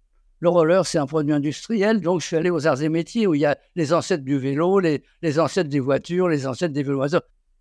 le 0.40 0.48
roller, 0.48 0.84
c'est 0.84 0.98
un 0.98 1.06
produit 1.06 1.32
industriel, 1.32 2.00
donc 2.00 2.20
je 2.20 2.26
suis 2.26 2.36
allé 2.36 2.50
aux 2.50 2.66
arts 2.66 2.82
et 2.82 2.88
métiers 2.88 3.26
où 3.26 3.34
il 3.34 3.40
y 3.40 3.46
a 3.46 3.56
les 3.76 3.92
ancêtres 3.92 4.24
du 4.24 4.38
vélo, 4.38 4.78
les, 4.78 5.00
ancêtres 5.38 5.70
des 5.70 5.80
voitures, 5.80 6.28
les 6.28 6.46
ancêtres 6.46 6.74
des 6.74 6.82
vélos 6.82 7.16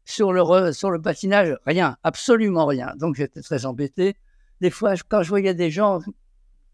sur 0.06 0.34
le, 0.34 0.74
sur 0.74 0.92
le 0.92 1.02
patinage, 1.02 1.58
rien, 1.66 1.98
absolument 2.04 2.66
rien. 2.66 2.94
Donc 2.98 3.16
j'étais 3.16 3.42
très 3.42 3.66
embêté. 3.66 4.16
Des 4.60 4.70
fois, 4.70 4.96
quand 5.08 5.24
je 5.24 5.30
voyais 5.30 5.54
des 5.54 5.72
gens 5.72 6.02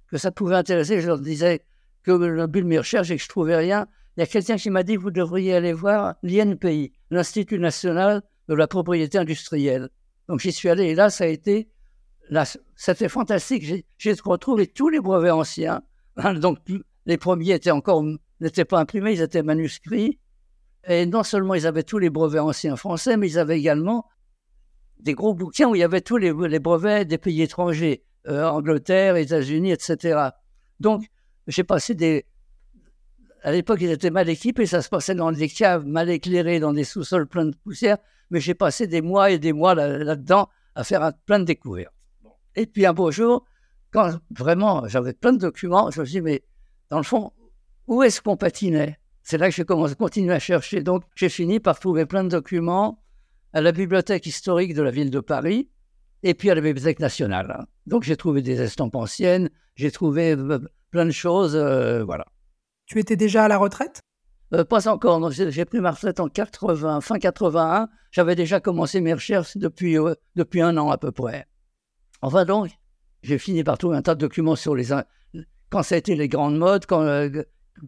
que 0.07 0.17
ça 0.17 0.31
pouvait 0.31 0.55
intéresser, 0.55 1.01
je 1.01 1.07
leur 1.07 1.19
disais 1.19 1.61
que 2.03 2.11
le 2.11 2.47
but 2.47 2.61
de 2.61 2.67
mes 2.67 2.79
recherches 2.79 3.11
et 3.11 3.17
que 3.17 3.23
je 3.23 3.29
trouvais 3.29 3.55
rien. 3.55 3.87
Il 4.19 4.23
y 4.23 4.23
a 4.23 4.27
quelqu'un 4.27 4.57
qui 4.57 4.69
m'a 4.69 4.83
dit 4.83 4.97
vous 4.97 5.11
devriez 5.11 5.53
aller 5.53 5.71
voir 5.71 6.15
l'INPI, 6.23 6.91
l'Institut 7.09 7.57
national 7.57 8.21
de 8.49 8.53
la 8.53 8.67
propriété 8.67 9.17
industrielle. 9.17 9.87
Donc 10.27 10.41
j'y 10.41 10.51
suis 10.51 10.67
allé 10.67 10.87
et 10.87 10.95
là, 10.95 11.09
ça 11.09 11.23
a 11.23 11.27
été, 11.27 11.69
là, 12.29 12.43
c'était 12.75 13.07
fantastique. 13.07 13.85
J'ai 13.97 14.13
retrouvé 14.21 14.67
tous 14.67 14.89
les 14.89 14.99
brevets 14.99 15.31
anciens. 15.31 15.83
Donc 16.35 16.57
les 17.05 17.17
premiers 17.17 17.53
étaient 17.53 17.71
encore 17.71 18.03
n'étaient 18.41 18.65
pas 18.65 18.81
imprimés, 18.81 19.13
ils 19.13 19.21
étaient 19.21 19.41
manuscrits. 19.41 20.19
Et 20.85 21.05
non 21.05 21.23
seulement 21.23 21.53
ils 21.53 21.65
avaient 21.65 21.83
tous 21.83 21.99
les 21.99 22.09
brevets 22.09 22.41
anciens 22.41 22.75
français, 22.75 23.15
mais 23.15 23.29
ils 23.29 23.39
avaient 23.39 23.57
également 23.57 24.05
des 24.99 25.13
gros 25.13 25.33
bouquins 25.33 25.69
où 25.69 25.75
il 25.75 25.79
y 25.79 25.83
avait 25.83 26.01
tous 26.01 26.17
les, 26.17 26.33
brevets 26.59 27.05
des 27.05 27.17
pays 27.17 27.41
étrangers, 27.41 28.03
euh, 28.27 28.43
Angleterre, 28.49 29.15
États-Unis, 29.15 29.71
etc. 29.71 30.31
Donc, 30.81 31.05
j'ai 31.47 31.63
passé 31.63 31.95
des. 31.95 32.25
À 33.41 33.51
l'époque, 33.51 33.79
ils 33.81 33.91
étaient 33.91 34.09
mal 34.09 34.27
équipés, 34.29 34.65
ça 34.65 34.81
se 34.81 34.89
passait 34.89 35.15
dans 35.15 35.31
des 35.31 35.47
caves 35.47 35.85
mal 35.85 36.09
éclairées, 36.09 36.59
dans 36.59 36.73
des 36.73 36.83
sous-sols 36.83 37.27
pleins 37.27 37.45
de 37.45 37.55
poussière, 37.55 37.97
mais 38.29 38.39
j'ai 38.39 38.53
passé 38.53 38.85
des 38.87 39.01
mois 39.01 39.31
et 39.31 39.39
des 39.39 39.53
mois 39.53 39.75
là-dedans 39.75 40.49
à 40.75 40.83
faire 40.83 41.11
plein 41.25 41.39
de 41.39 41.45
découvertes. 41.45 41.93
Et 42.55 42.65
puis 42.65 42.85
un 42.85 42.93
beau 42.93 43.11
jour, 43.11 43.45
quand 43.91 44.19
vraiment 44.31 44.87
j'avais 44.87 45.13
plein 45.13 45.33
de 45.33 45.39
documents, 45.39 45.89
je 45.91 46.01
me 46.01 46.05
suis 46.05 46.15
dit, 46.15 46.21
mais 46.21 46.43
dans 46.89 46.97
le 46.97 47.03
fond, 47.03 47.31
où 47.87 48.03
est-ce 48.03 48.21
qu'on 48.21 48.37
patinait? 48.37 48.99
C'est 49.23 49.37
là 49.37 49.49
que 49.49 49.55
j'ai 49.55 49.65
commencé 49.65 49.93
à 49.93 49.95
continuer 49.95 50.33
à 50.33 50.39
chercher. 50.39 50.81
Donc, 50.81 51.03
j'ai 51.15 51.29
fini 51.29 51.59
par 51.59 51.79
trouver 51.79 52.05
plein 52.05 52.23
de 52.23 52.29
documents 52.29 53.01
à 53.53 53.61
la 53.61 53.71
bibliothèque 53.71 54.25
historique 54.25 54.73
de 54.73 54.81
la 54.81 54.91
ville 54.91 55.11
de 55.11 55.19
Paris 55.19 55.69
et 56.23 56.33
puis 56.33 56.49
à 56.49 56.55
la 56.55 56.61
bibliothèque 56.61 56.99
nationale. 56.99 57.65
Donc, 57.85 58.03
j'ai 58.03 58.17
trouvé 58.17 58.41
des 58.41 58.61
estampes 58.61 58.95
anciennes, 58.95 59.49
j'ai 59.75 59.91
trouvé 59.91 60.31
euh, 60.31 60.59
plein 60.91 61.05
de 61.05 61.11
choses, 61.11 61.55
euh, 61.55 62.03
voilà. 62.03 62.25
Tu 62.89 62.99
étais 62.99 63.15
déjà 63.15 63.45
à 63.45 63.47
la 63.47 63.57
retraite? 63.57 64.01
Euh, 64.53 64.65
Pas 64.65 64.87
encore. 64.87 65.31
J'ai 65.31 65.65
pris 65.65 65.79
ma 65.79 65.91
retraite 65.91 66.19
en 66.19 66.27
80, 66.27 67.01
fin 67.01 67.19
81. 67.19 67.87
J'avais 68.11 68.35
déjà 68.35 68.59
commencé 68.59 68.99
mes 68.99 69.13
recherches 69.13 69.55
depuis, 69.57 69.95
depuis 70.35 70.61
un 70.61 70.75
an 70.77 70.89
à 70.89 70.97
peu 70.97 71.11
près. 71.11 71.45
Enfin 72.21 72.45
donc, 72.45 72.71
j'ai 73.21 73.37
fini 73.37 73.63
par 73.63 73.77
trouver 73.77 73.95
un 73.95 74.01
tas 74.01 74.15
de 74.15 74.19
documents 74.19 74.55
sur 74.55 74.75
les 74.75 74.87
quand 75.69 75.83
ça 75.83 75.93
a 75.93 75.97
été 75.99 76.15
les 76.15 76.27
grandes 76.27 76.57
modes, 76.57 76.87
quand, 76.87 77.29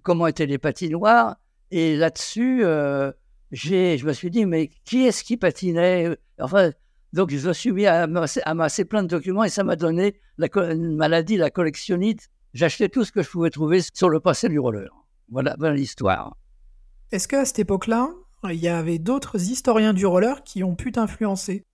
comment 0.03 0.27
étaient 0.27 0.45
les 0.45 0.59
patinoires. 0.59 1.37
Et 1.71 1.95
là-dessus, 1.95 2.63
euh, 2.63 3.11
je 3.51 4.05
me 4.05 4.13
suis 4.13 4.29
dit, 4.29 4.45
mais 4.45 4.69
qui 4.85 5.07
est-ce 5.07 5.23
qui 5.23 5.35
patinait? 5.35 6.15
Enfin, 6.39 6.69
donc 7.13 7.31
je 7.31 7.47
me 7.47 7.53
suis 7.53 7.71
mis 7.71 7.87
à 7.87 8.07
amasser, 8.45 8.85
plein 8.85 9.01
de 9.01 9.07
documents 9.07 9.43
et 9.43 9.49
ça 9.49 9.63
m'a 9.63 9.75
donné 9.75 10.19
la 10.37 10.47
une 10.71 10.95
maladie, 10.95 11.37
la 11.37 11.49
collectionnite. 11.49 12.29
J'achetais 12.53 12.89
tout 12.89 13.05
ce 13.05 13.11
que 13.11 13.23
je 13.23 13.29
pouvais 13.29 13.49
trouver 13.49 13.79
sur 13.93 14.09
le 14.09 14.19
passé 14.19 14.49
du 14.49 14.59
roller. 14.59 14.89
Voilà, 15.29 15.55
l'histoire. 15.71 16.35
Est-ce 17.11 17.27
qu'à 17.27 17.45
cette 17.45 17.59
époque-là, 17.59 18.09
il 18.45 18.55
y 18.55 18.67
avait 18.67 18.99
d'autres 18.99 19.41
historiens 19.41 19.93
du 19.93 20.05
roller 20.05 20.43
qui 20.43 20.63
ont 20.63 20.75
pu 20.75 20.91
t'influencer? 20.91 21.65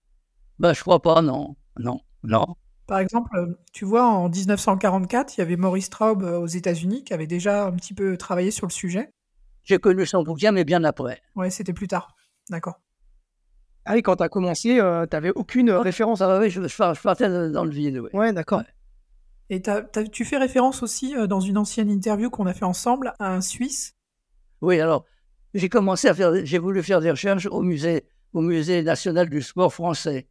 Ben, 0.58 0.72
je 0.72 0.80
crois 0.80 1.02
pas, 1.02 1.22
non. 1.22 1.56
Non, 1.78 2.00
non. 2.22 2.56
Par 2.86 3.00
exemple, 3.00 3.56
tu 3.72 3.84
vois, 3.84 4.06
en 4.06 4.28
1944, 4.28 5.36
il 5.36 5.40
y 5.40 5.42
avait 5.42 5.56
Maurice 5.56 5.86
Straub 5.86 6.22
euh, 6.22 6.38
aux 6.38 6.46
États-Unis 6.46 7.04
qui 7.04 7.12
avait 7.12 7.26
déjà 7.26 7.66
un 7.66 7.72
petit 7.72 7.94
peu 7.94 8.16
travaillé 8.16 8.50
sur 8.50 8.66
le 8.66 8.72
sujet. 8.72 9.12
J'ai 9.64 9.78
connu 9.78 10.06
son 10.06 10.22
bouquin, 10.22 10.52
mais 10.52 10.64
bien 10.64 10.82
après. 10.84 11.20
Ouais, 11.36 11.50
c'était 11.50 11.74
plus 11.74 11.88
tard. 11.88 12.14
D'accord. 12.48 12.80
Ah 13.84 13.94
oui, 13.94 14.02
quand 14.02 14.16
tu 14.16 14.22
as 14.22 14.28
commencé, 14.28 14.80
euh, 14.80 15.06
tu 15.06 15.14
n'avais 15.14 15.32
aucune 15.34 15.70
référence. 15.70 16.20
Ah 16.22 16.38
oui, 16.38 16.50
je, 16.50 16.66
je, 16.66 17.02
partais 17.02 17.50
dans 17.50 17.64
le 17.64 17.70
vide. 17.70 17.98
Ouais, 17.98 18.10
ouais 18.14 18.32
d'accord. 18.32 18.62
Et 19.50 19.62
tu 20.12 20.24
fais 20.24 20.36
référence 20.36 20.82
aussi 20.82 21.14
dans 21.26 21.40
une 21.40 21.56
ancienne 21.56 21.88
interview 21.88 22.28
qu'on 22.28 22.46
a 22.46 22.54
fait 22.54 22.64
ensemble 22.64 23.14
à 23.18 23.32
un 23.32 23.40
Suisse. 23.40 23.94
Oui, 24.60 24.80
alors 24.80 25.04
j'ai 25.54 25.68
commencé 25.68 26.08
à 26.08 26.14
faire, 26.14 26.44
j'ai 26.44 26.58
voulu 26.58 26.82
faire 26.82 27.00
des 27.00 27.10
recherches 27.10 27.46
au 27.46 27.62
musée, 27.62 28.04
au 28.32 28.40
musée 28.40 28.82
national 28.82 29.28
du 29.28 29.40
sport 29.40 29.72
français. 29.72 30.28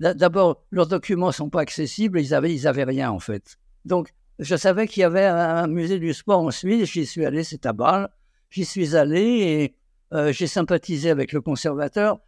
D'abord, 0.00 0.64
leurs 0.70 0.86
documents 0.86 1.32
sont 1.32 1.50
pas 1.50 1.62
accessibles, 1.62 2.20
ils 2.20 2.34
avaient, 2.34 2.54
ils 2.54 2.68
avaient 2.68 2.84
rien 2.84 3.10
en 3.10 3.18
fait. 3.18 3.56
Donc, 3.84 4.12
je 4.38 4.54
savais 4.54 4.86
qu'il 4.86 5.00
y 5.00 5.04
avait 5.04 5.24
un, 5.24 5.66
musée 5.66 5.98
du 5.98 6.14
sport 6.14 6.40
en 6.40 6.50
Suisse, 6.50 6.90
j'y 6.92 7.06
suis 7.06 7.24
allé, 7.24 7.42
c'est 7.42 7.66
à 7.66 7.72
Bâle. 7.72 8.08
J'y 8.50 8.64
suis 8.64 8.94
allé 8.94 9.20
et 9.20 9.76
euh, 10.14 10.32
j'ai 10.32 10.46
sympathisé 10.46 11.10
avec 11.10 11.32
le 11.32 11.40
conservateur. 11.40 12.20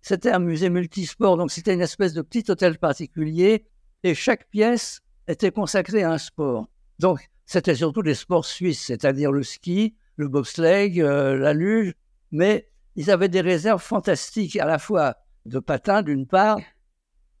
C'était 0.00 0.30
un 0.30 0.40
musée 0.40 0.70
multisport, 0.70 1.36
donc 1.36 1.50
c'était 1.50 1.74
une 1.74 1.80
espèce 1.80 2.12
de 2.12 2.22
petit 2.22 2.50
hôtel 2.50 2.78
particulier 2.78 3.64
et 4.02 4.14
chaque 4.14 4.48
pièce 4.50 5.00
était 5.28 5.52
consacrée 5.52 6.02
à 6.02 6.10
un 6.10 6.18
sport. 6.18 6.66
Donc, 6.98 7.30
c'était 7.46 7.76
surtout 7.76 8.02
des 8.02 8.14
sports 8.14 8.44
suisses, 8.44 8.84
c'est-à-dire 8.84 9.30
le 9.30 9.42
ski, 9.42 9.94
le 10.16 10.28
bobsleigh, 10.28 11.00
euh, 11.00 11.36
la 11.36 11.52
luge, 11.52 11.94
mais 12.32 12.68
ils 12.96 13.10
avaient 13.10 13.28
des 13.28 13.40
réserves 13.40 13.82
fantastiques 13.82 14.56
à 14.56 14.66
la 14.66 14.78
fois 14.78 15.16
de 15.46 15.60
patins 15.60 16.02
d'une 16.02 16.26
part 16.26 16.58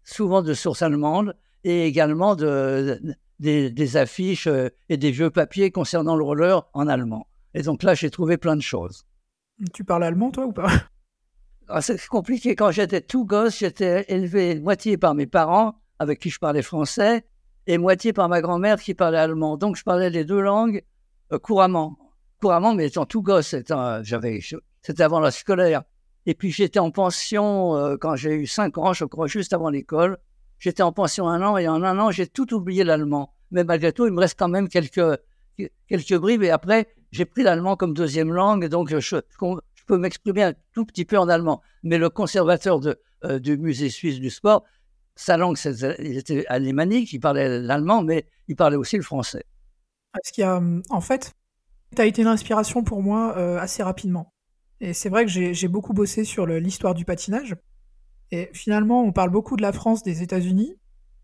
souvent 0.08 0.42
de 0.42 0.54
sources 0.54 0.82
allemandes, 0.82 1.36
et 1.64 1.86
également 1.86 2.34
de, 2.34 3.00
des, 3.40 3.96
affiches 3.96 4.46
euh, 4.46 4.70
et 4.88 4.96
des 4.96 5.10
vieux 5.10 5.30
papiers 5.30 5.70
concernant 5.70 6.16
le 6.16 6.24
roller 6.24 6.68
en 6.72 6.88
allemand. 6.88 7.28
Et 7.52 7.62
donc 7.62 7.82
là, 7.82 7.94
j'ai 7.94 8.10
trouvé 8.10 8.38
plein 8.38 8.56
de 8.56 8.62
choses. 8.62 9.04
Tu 9.74 9.84
parles 9.84 10.04
allemand, 10.04 10.30
toi, 10.30 10.46
ou 10.46 10.52
pas? 10.52 10.70
Ah, 11.68 11.82
C'est 11.82 12.02
compliqué. 12.06 12.56
Quand 12.56 12.70
j'étais 12.70 13.02
tout 13.02 13.26
gosse, 13.26 13.58
j'étais 13.58 14.06
élevé 14.08 14.58
moitié 14.58 14.96
par 14.96 15.14
mes 15.14 15.26
parents, 15.26 15.78
avec 15.98 16.20
qui 16.20 16.30
je 16.30 16.38
parlais 16.38 16.62
français, 16.62 17.26
et 17.68 17.76
moitié 17.76 18.14
par 18.14 18.28
ma 18.30 18.40
grand-mère 18.40 18.80
qui 18.80 18.94
parlait 18.94 19.18
allemand. 19.18 19.58
Donc 19.58 19.76
je 19.76 19.84
parlais 19.84 20.08
les 20.08 20.24
deux 20.24 20.40
langues 20.40 20.82
euh, 21.32 21.38
couramment. 21.38 21.98
Couramment, 22.40 22.74
mais 22.74 22.86
étant 22.86 23.04
tout 23.04 23.22
gosse, 23.22 23.48
c'était 23.48 25.02
avant 25.02 25.20
la 25.20 25.30
scolaire. 25.30 25.82
Et 26.24 26.34
puis 26.34 26.50
j'étais 26.50 26.78
en 26.78 26.90
pension 26.90 27.76
euh, 27.76 27.96
quand 28.00 28.16
j'ai 28.16 28.34
eu 28.34 28.46
5 28.46 28.78
ans, 28.78 28.92
je 28.94 29.04
crois, 29.04 29.26
juste 29.26 29.52
avant 29.52 29.68
l'école. 29.68 30.16
J'étais 30.58 30.82
en 30.82 30.92
pension 30.92 31.28
un 31.28 31.42
an 31.42 31.58
et 31.58 31.68
en 31.68 31.82
un 31.82 31.98
an, 31.98 32.10
j'ai 32.10 32.26
tout 32.26 32.52
oublié 32.54 32.84
l'allemand. 32.84 33.34
Mais 33.50 33.64
malgré 33.64 33.92
tout, 33.92 34.06
il 34.06 34.12
me 34.12 34.20
reste 34.20 34.38
quand 34.38 34.48
même 34.48 34.68
quelques, 34.68 35.18
quelques 35.88 36.16
bribes. 36.16 36.42
Et 36.42 36.50
après, 36.50 36.88
j'ai 37.12 37.26
pris 37.26 37.42
l'allemand 37.42 37.76
comme 37.76 37.92
deuxième 37.92 38.32
langue, 38.32 38.66
donc 38.68 38.98
je, 38.98 39.20
peux 39.86 39.98
m'exprimer 39.98 40.42
un 40.42 40.54
tout 40.72 40.86
petit 40.86 41.04
peu 41.04 41.18
en 41.18 41.28
allemand. 41.28 41.60
Mais 41.82 41.98
le 41.98 42.08
conservateur 42.08 42.80
euh, 43.24 43.38
du 43.38 43.58
musée 43.58 43.90
suisse 43.90 44.20
du 44.20 44.30
sport, 44.30 44.64
sa 45.18 45.36
langue, 45.36 45.58
il 45.98 46.16
était 46.16 46.46
alémanique, 46.46 47.12
il 47.12 47.18
parlait 47.18 47.58
l'allemand, 47.60 48.02
mais 48.02 48.24
il 48.46 48.54
parlait 48.54 48.76
aussi 48.76 48.96
le 48.96 49.02
français. 49.02 49.44
A, 50.38 50.60
en 50.90 51.00
fait, 51.00 51.34
tu 51.96 52.00
as 52.00 52.06
été 52.06 52.22
une 52.22 52.28
inspiration 52.28 52.84
pour 52.84 53.02
moi 53.02 53.36
euh, 53.36 53.58
assez 53.58 53.82
rapidement. 53.82 54.32
Et 54.80 54.92
c'est 54.92 55.08
vrai 55.08 55.26
que 55.26 55.30
j'ai 55.30 55.68
beaucoup 55.68 55.92
bossé 55.92 56.24
sur 56.24 56.46
l'histoire 56.46 56.94
du 56.94 57.04
patinage. 57.04 57.56
Et 58.30 58.48
finalement, 58.52 59.02
on 59.02 59.10
parle 59.10 59.30
beaucoup 59.30 59.56
de 59.56 59.62
la 59.62 59.72
France, 59.72 60.04
des 60.04 60.22
États-Unis, 60.22 60.76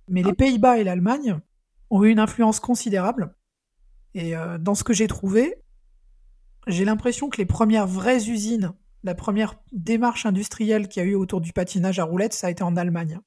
mais 0.09 0.25
les 0.25 0.33
Pays-Bas 0.33 0.79
et 0.79 0.85
l'Allemagne 0.85 1.39
ont 1.91 2.03
eu 2.03 2.11
une 2.11 2.19
influence 2.19 2.59
considérable. 2.59 3.33
Et 4.15 4.37
euh, 4.37 4.59
dans 4.59 4.75
ce 4.75 4.83
que 4.83 4.93
j'ai 4.93 5.07
trouvé, 5.07 5.55
j'ai 6.67 6.85
l'impression 6.85 7.29
que 7.29 7.37
les 7.37 7.47
premières 7.47 7.87
vraies 7.87 8.29
usines, 8.29 8.73
la 9.05 9.15
première 9.15 9.55
démarche 9.71 10.27
industrielle 10.27 10.89
qu'il 10.89 11.05
y 11.05 11.07
a 11.07 11.09
eu 11.09 11.15
autour 11.15 11.41
du 11.41 11.53
patinage 11.53 12.01
à 12.01 12.05
roulettes, 12.05 12.33
ça 12.33 12.49
a 12.49 12.51
été 12.51 12.65
en 12.65 12.77
Allemagne. 12.77 13.21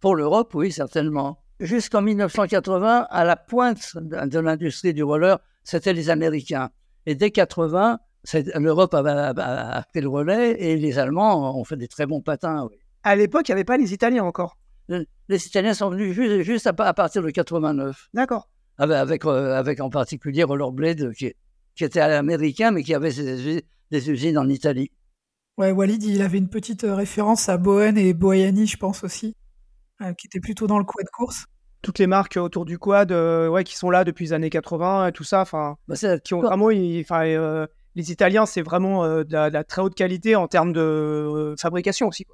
Pour 0.00 0.14
l'Europe, 0.14 0.54
oui, 0.54 0.72
certainement. 0.72 1.42
Jusqu'en 1.60 2.02
1980, 2.02 3.06
à 3.08 3.24
la 3.24 3.36
pointe 3.36 3.96
de 3.96 4.38
l'industrie 4.38 4.92
du 4.92 5.02
roller, 5.02 5.38
c'était 5.64 5.92
les 5.92 6.10
Américains. 6.10 6.70
Et 7.06 7.14
dès 7.14 7.30
80, 7.30 7.98
l'Europe 8.56 8.94
a, 8.94 9.84
pris 9.90 10.00
le 10.00 10.08
relais 10.08 10.60
et 10.60 10.76
les 10.76 10.98
Allemands 10.98 11.58
ont 11.58 11.64
fait 11.64 11.76
des 11.76 11.88
très 11.88 12.06
bons 12.06 12.20
patins. 12.20 12.68
À 13.02 13.16
l'époque, 13.16 13.48
il 13.48 13.52
n'y 13.52 13.54
avait 13.54 13.64
pas 13.64 13.76
les 13.76 13.92
Italiens 13.92 14.24
encore. 14.24 14.58
Les, 14.88 15.46
Italiens 15.46 15.74
sont 15.74 15.90
venus 15.90 16.14
juste, 16.44 16.66
à, 16.66 16.72
partir 16.72 17.22
de 17.22 17.30
89. 17.30 18.08
D'accord. 18.14 18.48
Avec, 18.78 19.24
euh, 19.24 19.54
avec, 19.54 19.80
en 19.80 19.88
particulier 19.88 20.44
Rollerblade, 20.44 21.12
qui, 21.14 21.32
qui 21.74 21.84
était 21.84 22.00
américain, 22.00 22.70
mais 22.70 22.82
qui 22.82 22.94
avait 22.94 23.12
des, 23.12 24.10
usines 24.10 24.38
en 24.38 24.48
Italie. 24.48 24.90
Ouais, 25.56 25.70
Walid, 25.70 26.02
il 26.02 26.20
avait 26.20 26.38
une 26.38 26.50
petite 26.50 26.84
euh, 26.84 26.94
référence 26.94 27.48
à 27.48 27.56
Bohen 27.56 27.96
et 27.96 28.12
Boyani, 28.12 28.66
je 28.66 28.76
pense 28.76 29.04
aussi, 29.04 29.28
euh, 29.28 29.45
qui 30.18 30.26
était 30.26 30.40
plutôt 30.40 30.66
dans 30.66 30.78
le 30.78 30.84
de 30.84 31.10
course. 31.10 31.46
toutes 31.82 31.98
les 31.98 32.06
marques 32.06 32.36
autour 32.36 32.64
du 32.64 32.78
quad, 32.78 33.12
ouais, 33.12 33.64
qui 33.64 33.76
sont 33.76 33.90
là 33.90 34.04
depuis 34.04 34.26
les 34.26 34.32
années 34.32 34.50
80, 34.50 35.12
tout 35.12 35.24
ça, 35.24 35.40
enfin, 35.40 35.76
Bah, 35.88 35.96
qui 36.18 36.34
ont 36.34 36.40
vraiment, 36.40 36.70
enfin, 37.00 37.66
les 37.94 38.12
Italiens, 38.12 38.46
c'est 38.46 38.62
vraiment 38.62 39.06
de 39.06 39.32
la, 39.32 39.64
très 39.64 39.82
haute 39.82 39.94
qualité 39.94 40.36
en 40.36 40.48
termes 40.48 40.72
de 40.72 41.54
fabrication 41.58 42.08
aussi. 42.08 42.26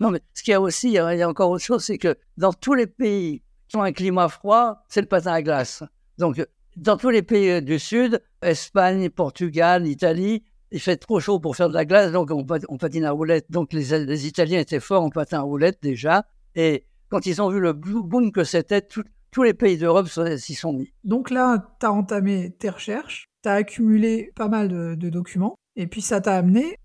Non, 0.00 0.10
mais 0.10 0.20
ce 0.32 0.42
qu'il 0.42 0.52
y 0.52 0.54
a 0.54 0.60
aussi, 0.60 0.88
il 0.88 0.94
y 0.94 0.98
a, 0.98 1.28
encore 1.28 1.50
autre 1.50 1.64
chose, 1.64 1.84
c'est 1.84 1.98
que 1.98 2.16
dans 2.38 2.54
tous 2.54 2.72
les 2.72 2.86
pays 2.86 3.42
qui 3.68 3.76
ont 3.76 3.82
un 3.82 3.92
climat 3.92 4.28
froid, 4.28 4.82
c'est 4.88 5.02
le 5.02 5.06
patin 5.06 5.32
à 5.32 5.42
glace. 5.42 5.84
Donc, 6.18 6.42
dans 6.76 6.96
tous 6.96 7.10
les 7.10 7.22
pays 7.22 7.60
du 7.60 7.78
Sud, 7.78 8.22
Espagne, 8.40 9.10
Portugal, 9.10 9.86
Italie, 9.86 10.42
il 10.70 10.80
fait 10.80 10.96
trop 10.96 11.20
chaud 11.20 11.38
pour 11.38 11.56
faire 11.56 11.68
de 11.68 11.74
la 11.74 11.84
glace, 11.84 12.12
donc 12.12 12.30
on, 12.30 12.44
patine 12.78 13.04
à 13.04 13.10
roulette. 13.10 13.50
Donc 13.50 13.72
les, 13.72 14.06
les, 14.06 14.26
Italiens 14.26 14.60
étaient 14.60 14.80
forts 14.80 15.02
en 15.02 15.10
patin 15.10 15.38
à 15.38 15.42
roulette 15.42 15.78
déjà. 15.82 16.24
Et 16.54 16.86
quand 17.10 17.26
ils 17.26 17.42
ont 17.42 17.50
vu 17.50 17.60
le 17.60 17.72
boom 17.72 18.32
que 18.32 18.44
c'était, 18.44 18.80
tous 18.80 19.42
les 19.42 19.54
pays 19.54 19.76
d'Europe 19.76 20.08
s'y 20.08 20.54
sont 20.54 20.72
mis. 20.72 20.92
Donc 21.04 21.30
là, 21.30 21.74
tu 21.80 21.86
as 21.86 21.92
entamé 21.92 22.50
tes 22.58 22.70
recherches, 22.70 23.26
tu 23.42 23.48
as 23.48 23.54
accumulé 23.54 24.32
pas 24.36 24.48
mal 24.48 24.68
de, 24.96 25.10
documents, 25.10 25.56
et 25.76 25.86
puis 25.86 26.02
ça 26.02 26.20
t'a 26.20 26.36
amené 26.36 26.76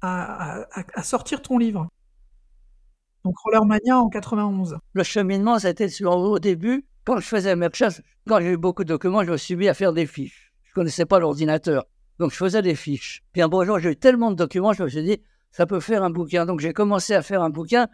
à, 0.00 0.66
sortir 1.02 1.42
ton 1.42 1.58
livre. 1.58 1.88
Donc 3.24 3.38
Rollermania 3.38 3.98
en 3.98 4.08
91. 4.08 4.78
Le 4.94 5.02
cheminement, 5.04 5.58
c'était 5.58 5.88
sur, 5.88 6.10
au 6.10 6.38
début, 6.40 6.84
quand 7.04 7.18
je 7.18 7.26
faisais 7.26 7.54
mes 7.54 7.66
recherches, 7.66 8.00
quand 8.26 8.40
j'ai 8.40 8.52
eu 8.52 8.56
beaucoup 8.56 8.82
de 8.82 8.88
documents, 8.88 9.22
je 9.24 9.30
me 9.30 9.36
suis 9.36 9.54
mis 9.54 9.68
à 9.68 9.74
faire 9.74 9.92
des 9.92 10.06
fiches. 10.06 10.52
Je 10.64 10.70
ne 10.70 10.74
connaissais 10.74 11.06
pas 11.06 11.20
l'ordinateur. 11.20 11.84
Donc 12.18 12.32
je 12.32 12.36
faisais 12.36 12.62
des 12.62 12.74
fiches. 12.74 13.22
Puis 13.32 13.42
un 13.42 13.48
beau 13.48 13.64
jour, 13.64 13.78
j'ai 13.78 13.90
eu 13.90 13.96
tellement 13.96 14.30
de 14.30 14.36
documents, 14.36 14.72
je 14.72 14.82
me 14.82 14.88
suis 14.88 15.02
dit, 15.02 15.20
ça 15.52 15.66
peut 15.66 15.80
faire 15.80 16.02
un 16.02 16.10
bouquin. 16.10 16.46
Donc 16.46 16.60
j'ai 16.60 16.72
commencé 16.72 17.14
à 17.14 17.22
faire 17.22 17.42
un 17.42 17.50
bouquin 17.50 17.88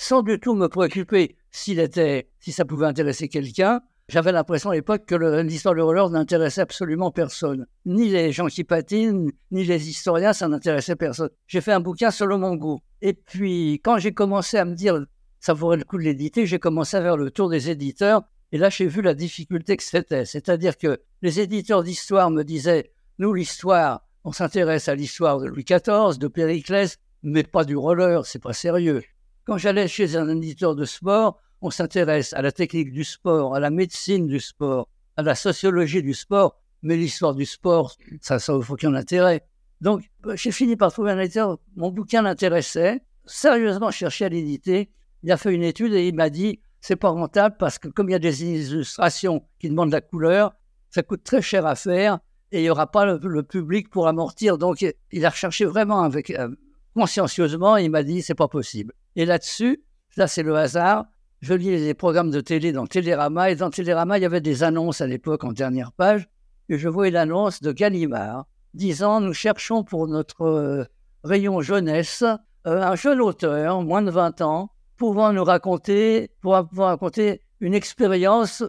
sans 0.00 0.22
du 0.22 0.40
tout 0.40 0.54
me 0.54 0.68
préoccuper 0.68 1.36
s'il 1.50 1.78
était, 1.78 2.30
si 2.40 2.52
ça 2.52 2.64
pouvait 2.64 2.86
intéresser 2.86 3.28
quelqu'un. 3.28 3.82
J'avais 4.08 4.32
l'impression 4.32 4.70
à 4.70 4.74
l'époque 4.74 5.04
que 5.04 5.14
l'histoire 5.42 5.74
du 5.74 5.82
roller 5.82 6.08
n'intéressait 6.08 6.62
absolument 6.62 7.10
personne. 7.10 7.66
Ni 7.84 8.08
les 8.08 8.32
gens 8.32 8.46
qui 8.46 8.64
patinent, 8.64 9.30
ni 9.50 9.62
les 9.62 9.90
historiens, 9.90 10.32
ça 10.32 10.48
n'intéressait 10.48 10.96
personne. 10.96 11.28
J'ai 11.46 11.60
fait 11.60 11.72
un 11.72 11.80
bouquin 11.80 12.10
selon 12.10 12.38
mon 12.38 12.56
goût. 12.56 12.80
Et 13.02 13.12
puis, 13.12 13.74
quand 13.84 13.98
j'ai 13.98 14.12
commencé 14.12 14.56
à 14.56 14.64
me 14.64 14.74
dire, 14.74 15.04
ça 15.38 15.52
vaudrait 15.52 15.76
le 15.76 15.84
coup 15.84 15.98
de 15.98 16.02
l'éditer, 16.02 16.46
j'ai 16.46 16.58
commencé 16.58 16.96
à 16.96 17.02
faire 17.02 17.18
le 17.18 17.30
tour 17.30 17.50
des 17.50 17.68
éditeurs. 17.68 18.22
Et 18.52 18.58
là, 18.58 18.70
j'ai 18.70 18.86
vu 18.86 19.02
la 19.02 19.12
difficulté 19.12 19.76
que 19.76 19.82
c'était. 19.82 20.24
C'est-à-dire 20.24 20.78
que 20.78 20.98
les 21.20 21.40
éditeurs 21.40 21.82
d'histoire 21.82 22.30
me 22.30 22.42
disaient, 22.42 22.90
nous, 23.18 23.34
l'histoire, 23.34 24.08
on 24.24 24.32
s'intéresse 24.32 24.88
à 24.88 24.94
l'histoire 24.94 25.40
de 25.40 25.46
Louis 25.46 25.64
XIV, 25.64 26.18
de 26.18 26.26
Périclès, 26.26 26.96
mais 27.22 27.42
pas 27.42 27.64
du 27.64 27.76
roller, 27.76 28.24
c'est 28.24 28.42
pas 28.42 28.54
sérieux. 28.54 29.02
Quand 29.50 29.58
j'allais 29.58 29.88
chez 29.88 30.14
un 30.14 30.28
éditeur 30.28 30.76
de 30.76 30.84
sport, 30.84 31.40
on 31.60 31.70
s'intéresse 31.70 32.32
à 32.34 32.40
la 32.40 32.52
technique 32.52 32.92
du 32.92 33.02
sport, 33.02 33.56
à 33.56 33.58
la 33.58 33.70
médecine 33.70 34.28
du 34.28 34.38
sport, 34.38 34.88
à 35.16 35.22
la 35.22 35.34
sociologie 35.34 36.04
du 36.04 36.14
sport, 36.14 36.56
mais 36.82 36.96
l'histoire 36.96 37.34
du 37.34 37.44
sport, 37.44 37.96
ça 38.20 38.36
n'a 38.36 38.54
aucun 38.54 38.94
intérêt. 38.94 39.44
Donc, 39.80 40.08
j'ai 40.34 40.52
fini 40.52 40.76
par 40.76 40.92
trouver 40.92 41.10
un 41.10 41.18
éditeur, 41.18 41.58
mon 41.74 41.90
bouquin 41.90 42.22
l'intéressait, 42.22 43.00
sérieusement 43.26 43.90
cherché 43.90 44.26
à 44.26 44.28
l'éditer. 44.28 44.88
Il 45.24 45.32
a 45.32 45.36
fait 45.36 45.52
une 45.52 45.64
étude 45.64 45.94
et 45.94 46.06
il 46.06 46.14
m'a 46.14 46.30
dit, 46.30 46.60
c'est 46.80 46.94
pas 46.94 47.08
rentable 47.08 47.56
parce 47.58 47.80
que 47.80 47.88
comme 47.88 48.08
il 48.08 48.12
y 48.12 48.14
a 48.14 48.20
des 48.20 48.44
illustrations 48.44 49.42
qui 49.58 49.68
demandent 49.68 49.90
la 49.90 50.00
couleur, 50.00 50.52
ça 50.90 51.02
coûte 51.02 51.24
très 51.24 51.42
cher 51.42 51.66
à 51.66 51.74
faire 51.74 52.20
et 52.52 52.60
il 52.60 52.62
n'y 52.62 52.70
aura 52.70 52.88
pas 52.88 53.04
le, 53.04 53.42
public 53.42 53.90
pour 53.90 54.06
amortir. 54.06 54.58
Donc, 54.58 54.86
il 55.10 55.26
a 55.26 55.30
recherché 55.30 55.64
vraiment 55.64 56.02
avec, 56.02 56.30
euh, 56.30 56.54
consciencieusement 56.94 57.76
et 57.76 57.82
il 57.82 57.90
m'a 57.90 58.04
dit, 58.04 58.22
c'est 58.22 58.36
pas 58.36 58.46
possible. 58.46 58.94
Et 59.16 59.24
là-dessus, 59.24 59.82
là, 60.16 60.26
c'est 60.26 60.42
le 60.42 60.56
hasard. 60.56 61.06
Je 61.40 61.54
lis 61.54 61.70
les 61.70 61.94
programmes 61.94 62.30
de 62.30 62.40
télé 62.40 62.72
dans 62.72 62.86
Télérama 62.86 63.50
et 63.50 63.56
dans 63.56 63.70
Télérama, 63.70 64.18
il 64.18 64.22
y 64.22 64.26
avait 64.26 64.40
des 64.40 64.62
annonces 64.62 65.00
à 65.00 65.06
l'époque 65.06 65.44
en 65.44 65.52
dernière 65.52 65.92
page 65.92 66.28
et 66.68 66.78
je 66.78 66.88
voyais 66.88 67.10
l'annonce 67.10 67.62
de 67.62 67.72
Gallimard 67.72 68.46
disant, 68.74 69.20
nous 69.20 69.32
cherchons 69.32 69.82
pour 69.82 70.06
notre 70.06 70.42
euh, 70.42 70.84
rayon 71.24 71.60
jeunesse 71.60 72.22
euh, 72.66 72.82
un 72.82 72.94
jeune 72.94 73.20
auteur, 73.20 73.82
moins 73.82 74.02
de 74.02 74.10
20 74.10 74.42
ans, 74.42 74.70
pouvant 74.96 75.32
nous 75.32 75.44
raconter, 75.44 76.30
raconter 76.44 77.40
une 77.60 77.74
expérience 77.74 78.62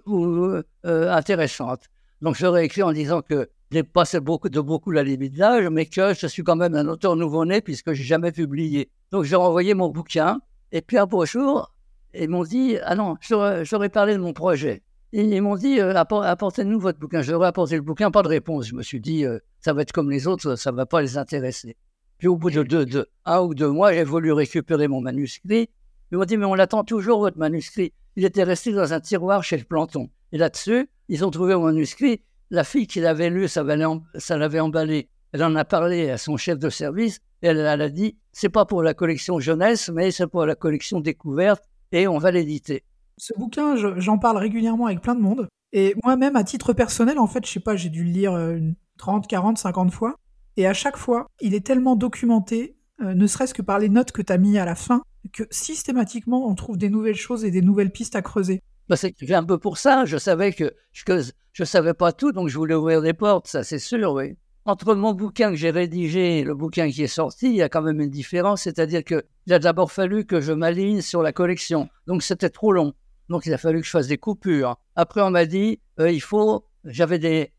intéressante. 0.83 1.81
Donc, 2.21 2.35
j'aurais 2.35 2.65
écrit 2.65 2.83
en 2.83 2.93
disant 2.93 3.21
que 3.21 3.49
dépassé 3.69 4.19
beaucoup, 4.19 4.49
de 4.49 4.61
beaucoup 4.61 4.91
la 4.91 5.03
limite 5.03 5.35
d'âge, 5.35 5.67
mais 5.69 5.85
que 5.85 6.13
je 6.13 6.27
suis 6.27 6.43
quand 6.43 6.55
même 6.55 6.75
un 6.75 6.87
auteur 6.87 7.15
nouveau-né 7.15 7.61
puisque 7.61 7.93
j'ai 7.93 8.03
jamais 8.03 8.31
publié. 8.31 8.89
Donc 9.11 9.23
j'ai 9.25 9.35
renvoyé 9.35 9.73
mon 9.73 9.89
bouquin, 9.89 10.41
et 10.71 10.81
puis 10.81 10.97
un 10.97 11.05
beau 11.05 11.25
jour, 11.25 11.73
ils 12.13 12.29
m'ont 12.29 12.43
dit, 12.43 12.77
ah 12.83 12.95
non, 12.95 13.17
j'aurais 13.21 13.89
parlé 13.89 14.13
de 14.13 14.19
mon 14.19 14.33
projet. 14.33 14.83
Et 15.13 15.23
ils 15.23 15.41
m'ont 15.41 15.57
dit, 15.57 15.79
euh, 15.81 15.93
apportez-nous 15.93 16.79
votre 16.79 16.97
bouquin. 16.97 17.21
J'aurais 17.21 17.47
apporté 17.47 17.75
le 17.75 17.81
bouquin, 17.81 18.11
pas 18.11 18.23
de 18.23 18.29
réponse. 18.29 18.67
Je 18.67 18.75
me 18.75 18.81
suis 18.81 19.01
dit, 19.01 19.25
euh, 19.25 19.39
ça 19.59 19.73
va 19.73 19.81
être 19.81 19.91
comme 19.91 20.09
les 20.09 20.25
autres, 20.25 20.55
ça 20.55 20.71
ne 20.71 20.77
va 20.77 20.85
pas 20.85 21.01
les 21.01 21.17
intéresser. 21.17 21.75
Puis 22.17 22.29
au 22.29 22.37
bout 22.37 22.49
de, 22.49 22.63
deux, 22.63 22.85
de 22.85 23.09
un 23.25 23.41
ou 23.41 23.53
deux 23.53 23.69
mois, 23.69 23.93
j'ai 23.93 24.05
voulu 24.05 24.31
récupérer 24.31 24.87
mon 24.87 25.01
manuscrit. 25.01 25.69
Ils 26.11 26.17
m'ont 26.17 26.23
dit, 26.23 26.37
mais 26.37 26.45
on 26.45 26.53
l'attend 26.53 26.85
toujours, 26.85 27.19
votre 27.19 27.37
manuscrit. 27.37 27.91
Il 28.15 28.23
était 28.23 28.43
resté 28.43 28.71
dans 28.71 28.93
un 28.93 29.01
tiroir 29.01 29.43
chez 29.43 29.57
le 29.57 29.65
planton. 29.65 30.09
Et 30.31 30.37
là-dessus, 30.37 30.89
ils 31.09 31.25
ont 31.25 31.31
trouvé 31.31 31.55
mon 31.55 31.65
manuscrit 31.65 32.21
la 32.51 32.65
fille 32.65 32.85
qui 32.85 32.99
l'avait 32.99 33.29
lu, 33.29 33.47
ça 33.47 33.63
l'avait 33.63 34.59
emballé. 34.59 35.09
Elle 35.33 35.43
en 35.43 35.55
a 35.55 35.65
parlé 35.65 36.09
à 36.09 36.17
son 36.17 36.37
chef 36.37 36.59
de 36.59 36.69
service 36.69 37.19
et 37.41 37.47
elle, 37.47 37.65
a 37.65 37.89
dit 37.89 38.17
c'est 38.31 38.49
pas 38.49 38.65
pour 38.65 38.83
la 38.83 38.93
collection 38.93 39.39
jeunesse, 39.39 39.89
mais 39.89 40.11
c'est 40.11 40.27
pour 40.27 40.45
la 40.45 40.55
collection 40.55 40.99
découverte 40.99 41.63
et 41.91 42.07
on 42.07 42.17
va 42.17 42.31
l'éditer. 42.31 42.83
Ce 43.17 43.33
bouquin, 43.37 43.75
j'en 43.75 44.17
parle 44.17 44.37
régulièrement 44.37 44.87
avec 44.87 45.01
plein 45.01 45.15
de 45.15 45.21
monde. 45.21 45.47
Et 45.73 45.95
moi-même, 46.03 46.35
à 46.35 46.43
titre 46.43 46.73
personnel, 46.73 47.17
en 47.17 47.27
fait, 47.27 47.45
je 47.45 47.51
sais 47.51 47.59
pas, 47.59 47.75
j'ai 47.75 47.89
dû 47.89 48.03
le 48.03 48.09
lire 48.09 48.59
30, 48.97 49.27
40, 49.27 49.57
50 49.57 49.91
fois. 49.91 50.15
Et 50.57 50.67
à 50.67 50.73
chaque 50.73 50.97
fois, 50.97 51.27
il 51.39 51.53
est 51.53 51.65
tellement 51.65 51.95
documenté, 51.95 52.75
euh, 53.01 53.13
ne 53.13 53.27
serait-ce 53.27 53.53
que 53.53 53.61
par 53.61 53.79
les 53.79 53.89
notes 53.89 54.11
que 54.11 54.21
tu 54.21 54.33
as 54.33 54.37
mis 54.37 54.57
à 54.57 54.65
la 54.65 54.75
fin, 54.75 55.01
que 55.33 55.43
systématiquement, 55.49 56.47
on 56.47 56.55
trouve 56.55 56.77
des 56.77 56.89
nouvelles 56.89 57.15
choses 57.15 57.45
et 57.45 57.51
des 57.51 57.61
nouvelles 57.61 57.91
pistes 57.91 58.15
à 58.15 58.21
creuser. 58.21 58.61
Bah, 58.89 58.97
c'est 58.97 59.15
un 59.31 59.43
peu 59.43 59.57
pour 59.57 59.77
ça. 59.77 60.05
Je 60.05 60.17
savais 60.17 60.51
que, 60.51 60.73
que 61.05 61.21
je 61.53 61.63
savais 61.63 61.93
pas 61.93 62.11
tout, 62.11 62.31
donc 62.31 62.49
je 62.49 62.57
voulais 62.57 62.75
ouvrir 62.75 63.01
des 63.01 63.13
portes, 63.13 63.47
ça 63.47 63.63
c'est 63.63 63.79
sûr, 63.79 64.11
oui. 64.13 64.35
Entre 64.65 64.93
mon 64.93 65.13
bouquin 65.13 65.49
que 65.49 65.55
j'ai 65.55 65.71
rédigé 65.71 66.39
et 66.39 66.43
le 66.43 66.53
bouquin 66.53 66.91
qui 66.91 67.01
est 67.01 67.07
sorti, 67.07 67.47
il 67.47 67.55
y 67.55 67.63
a 67.63 67.69
quand 67.69 67.81
même 67.81 67.99
une 67.99 68.11
différence, 68.11 68.61
c'est-à-dire 68.61 69.03
qu'il 69.03 69.23
a 69.49 69.57
d'abord 69.57 69.91
fallu 69.91 70.25
que 70.25 70.39
je 70.39 70.53
m'aligne 70.53 71.01
sur 71.01 71.23
la 71.23 71.33
collection, 71.33 71.89
donc 72.05 72.21
c'était 72.21 72.51
trop 72.51 72.71
long. 72.71 72.93
Donc 73.27 73.47
il 73.47 73.53
a 73.53 73.57
fallu 73.57 73.79
que 73.79 73.85
je 73.87 73.91
fasse 73.91 74.07
des 74.07 74.19
coupures. 74.19 74.77
Après, 74.95 75.21
on 75.21 75.31
m'a 75.31 75.45
dit, 75.45 75.79
euh, 75.99 76.11
il 76.11 76.21
faut, 76.21 76.65
j'avais 76.83 77.51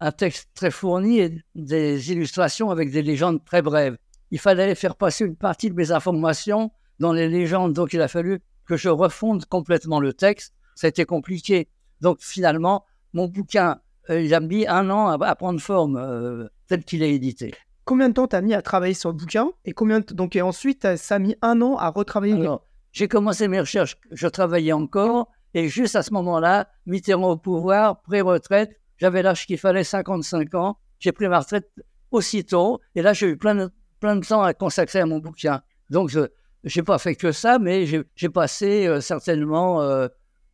un 0.00 0.12
texte 0.12 0.50
très 0.54 0.70
fourni 0.70 1.20
et 1.20 1.42
des 1.54 2.12
illustrations 2.12 2.70
avec 2.70 2.90
des 2.90 3.02
légendes 3.02 3.42
très 3.44 3.62
brèves. 3.62 3.96
Il 4.30 4.38
fallait 4.38 4.74
faire 4.74 4.96
passer 4.96 5.24
une 5.24 5.36
partie 5.36 5.70
de 5.70 5.74
mes 5.74 5.92
informations 5.92 6.72
dans 6.98 7.14
les 7.14 7.28
légendes, 7.28 7.72
donc 7.72 7.94
il 7.94 8.02
a 8.02 8.08
fallu 8.08 8.40
que 8.66 8.76
je 8.76 8.90
refonde 8.90 9.46
complètement 9.46 9.98
le 9.98 10.12
texte. 10.12 10.52
Ça 10.74 10.86
a 10.86 10.90
été 10.90 11.06
compliqué. 11.06 11.68
Donc 12.02 12.18
finalement, 12.20 12.84
mon 13.14 13.28
bouquin, 13.28 13.80
il 14.18 14.34
a 14.34 14.40
mis 14.40 14.66
un 14.66 14.90
an 14.90 15.08
à, 15.08 15.34
prendre 15.36 15.60
forme 15.60 15.96
euh, 15.96 16.48
tel 16.66 16.84
qu'il 16.84 17.02
est 17.02 17.14
édité. 17.14 17.52
Combien 17.84 18.08
de 18.08 18.14
temps 18.14 18.26
t'as 18.26 18.40
mis 18.40 18.54
à 18.54 18.62
travailler 18.62 18.94
sur 18.94 19.10
le 19.10 19.16
bouquin 19.16 19.50
et 19.64 19.72
combien 19.72 20.00
donc 20.00 20.36
et 20.36 20.42
ensuite 20.42 20.96
ça 20.96 21.16
a 21.16 21.18
mis 21.18 21.36
un 21.42 21.60
an 21.62 21.76
à 21.76 21.88
retravailler 21.88 22.48
j'ai 22.92 23.06
commencé 23.06 23.46
mes 23.46 23.60
recherches, 23.60 23.96
je 24.10 24.26
travaillais 24.26 24.72
encore 24.72 25.28
et 25.54 25.68
juste 25.68 25.96
à 25.96 26.02
ce 26.02 26.12
moment-là, 26.12 26.68
Mitterrand 26.86 27.30
au 27.30 27.36
pouvoir, 27.36 28.02
pré-retraite, 28.02 28.80
j'avais 28.98 29.22
l'âge 29.22 29.46
qu'il 29.46 29.58
fallait, 29.58 29.84
55 29.84 30.54
ans, 30.54 30.76
j'ai 30.98 31.12
pris 31.12 31.28
ma 31.28 31.38
retraite 31.38 31.70
aussitôt 32.10 32.80
et 32.96 33.02
là 33.02 33.12
j'ai 33.12 33.28
eu 33.28 33.36
plein 33.36 33.54
de, 33.54 33.70
plein 34.00 34.16
de 34.16 34.26
temps 34.26 34.42
à 34.42 34.54
consacrer 34.54 35.00
à 35.00 35.06
mon 35.06 35.18
bouquin. 35.18 35.62
Donc 35.88 36.10
je 36.10 36.26
n'ai 36.64 36.82
pas 36.82 36.98
fait 36.98 37.14
que 37.14 37.32
ça, 37.32 37.58
mais 37.58 37.86
j'ai 37.86 38.28
passé 38.28 38.86
euh, 38.86 39.00
certainement 39.00 39.80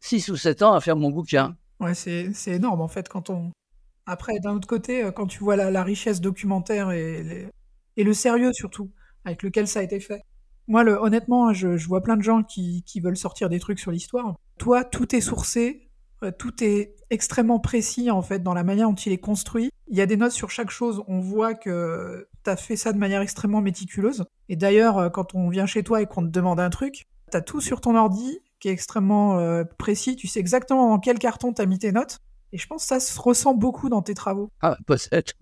6 0.01 0.29
ou 0.29 0.37
7 0.37 0.63
ans 0.63 0.75
à 0.75 0.81
faire 0.81 0.97
mon 0.97 1.11
bouquin. 1.11 1.57
Ouais, 1.81 1.95
c'est 1.95 2.33
énorme 2.47 2.81
en 2.81 2.89
fait 2.89 3.09
quand 3.09 3.31
on. 3.31 3.53
Après, 4.07 4.39
d'un 4.41 4.55
autre 4.55 4.69
côté, 4.69 5.05
euh, 5.05 5.11
quand 5.11 5.27
tu 5.27 5.41
vois 5.41 5.57
la, 5.57 5.83
richesse 5.83 6.21
documentaire 6.21 6.93
et, 6.93 7.49
et 7.97 8.05
le 8.05 8.15
sérieux 8.15 8.53
surtout 8.53 8.91
avec 9.25 9.43
lequel 9.43 9.67
ça 9.67 9.81
a 9.81 9.83
été 9.83 10.01
fait. 10.01 10.23
Moi, 10.69 10.83
le, 10.83 11.01
honnêtement, 11.01 11.53
je, 11.53 11.87
vois 11.87 12.03
plein 12.03 12.17
de 12.17 12.23
gens 12.23 12.43
qui, 12.43 12.83
qui 12.85 13.01
veulent 13.01 13.17
sortir 13.17 13.49
des 13.49 13.61
trucs 13.61 13.79
sur 13.79 13.91
l'histoire. 13.91 14.37
Toi, 14.59 14.85
tout 14.85 15.15
est 15.15 15.21
sourcé, 15.21 15.91
euh, 16.23 16.33
tout 16.37 16.63
est 16.63 16.97
extrêmement 17.11 17.61
précis 17.61 18.11
en 18.11 18.23
fait 18.23 18.43
dans 18.43 18.55
la 18.55 18.65
manière 18.65 18.89
dont 18.89 18.95
il 18.95 19.13
est 19.13 19.19
construit. 19.19 19.71
Il 19.89 19.97
y 19.97 20.01
a 20.01 20.07
des 20.07 20.17
notes 20.17 20.33
sur 20.33 20.51
chaque 20.51 20.71
chose. 20.71 21.03
On 21.07 21.21
voit 21.21 21.55
que 21.55 22.29
tu 22.45 22.51
as 22.51 22.57
fait 22.57 22.77
ça 22.77 22.93
de 22.93 22.99
manière 22.99 23.21
extrêmement 23.21 23.61
méticuleuse. 23.61 24.25
Et 24.49 24.57
d'ailleurs, 24.57 24.99
euh, 24.99 25.09
quand 25.09 25.35
on 25.35 25.49
vient 25.49 25.67
chez 25.67 25.83
toi 25.83 26.03
et 26.03 26.07
qu'on 26.07 26.23
te 26.23 26.31
demande 26.31 26.59
un 26.59 26.71
truc, 26.71 27.07
tu 27.31 27.37
as 27.37 27.43
tout 27.43 27.61
sur 27.61 27.81
ton 27.81 27.95
ordi 27.95 28.41
qui 28.61 28.69
est 28.69 28.73
extrêmement 28.73 29.39
euh, 29.39 29.65
précis. 29.79 30.17
Tu 30.17 30.27
sais 30.27 30.41
exactement 30.41 30.89
dans 30.89 30.99
quel 30.99 31.19
carton 31.19 31.53
tu 31.53 31.63
as 31.63 31.67
mis 31.67 31.79
tes 31.79 31.93
notes. 31.93 32.19
Et 32.53 32.59
je 32.59 32.67
pense 32.67 32.83
que 32.83 32.89
ça 32.89 33.01
se 33.01 33.21
ressent 33.21 33.55
beaucoup 33.55 33.89
dans 33.89 34.03
tes 34.03 34.15
travaux. 34.15 34.51
Ah, 34.63 34.77
peut-être. 34.87 35.35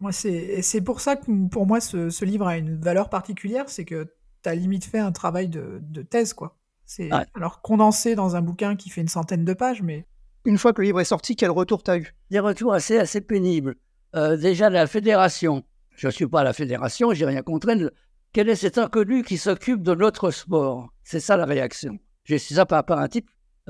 Moi, 0.00 0.12
c'est, 0.12 0.62
c'est 0.62 0.80
pour 0.80 1.00
ça 1.00 1.16
que 1.16 1.48
pour 1.48 1.66
moi, 1.66 1.80
ce, 1.80 2.24
livre 2.24 2.46
a 2.46 2.56
une 2.56 2.80
valeur 2.80 3.08
particulière. 3.08 3.68
C'est 3.68 3.84
que 3.84 4.14
tu 4.42 4.48
as 4.48 4.54
limite 4.54 4.84
fait 4.84 4.98
un 4.98 5.12
travail 5.12 5.48
de, 5.48 6.02
thèse, 6.02 6.32
quoi. 6.32 6.56
C'est 6.84 7.10
alors 7.34 7.62
condensé 7.62 8.14
dans 8.14 8.36
un 8.36 8.42
bouquin 8.42 8.76
qui 8.76 8.90
fait 8.90 9.00
une 9.00 9.08
centaine 9.08 9.44
de 9.44 9.54
pages, 9.54 9.82
mais 9.82 10.04
une 10.44 10.58
fois 10.58 10.72
que 10.72 10.80
le 10.80 10.86
livre 10.86 11.00
est 11.00 11.04
sorti, 11.04 11.36
quel 11.36 11.50
retour 11.50 11.82
tu 11.82 11.90
as 11.90 11.98
eu? 11.98 12.14
Des 12.30 12.40
retours 12.40 12.74
assez, 12.74 12.98
assez 12.98 13.20
pénibles. 13.20 13.76
Euh, 14.14 14.36
déjà, 14.36 14.68
la 14.70 14.86
fédération. 14.86 15.62
Je 15.94 16.08
ne 16.08 16.12
suis 16.12 16.26
pas 16.26 16.40
à 16.40 16.44
la 16.44 16.52
fédération, 16.52 17.12
j'ai 17.12 17.24
rien 17.24 17.42
contre 17.42 17.68
elle. 17.68 17.92
Quel 18.32 18.48
est 18.48 18.56
cet 18.56 18.78
inconnu 18.78 19.22
qui 19.22 19.38
s'occupe 19.38 19.82
de 19.82 19.94
notre 19.94 20.30
sport? 20.30 20.88
C'est 21.04 21.20
ça 21.20 21.36
la 21.36 21.44
réaction. 21.44 21.98
J'ai 22.24 22.38
su 22.38 22.54
ça 22.54 22.66
par, 22.66 22.84
un 22.90 23.08
type, 23.08 23.28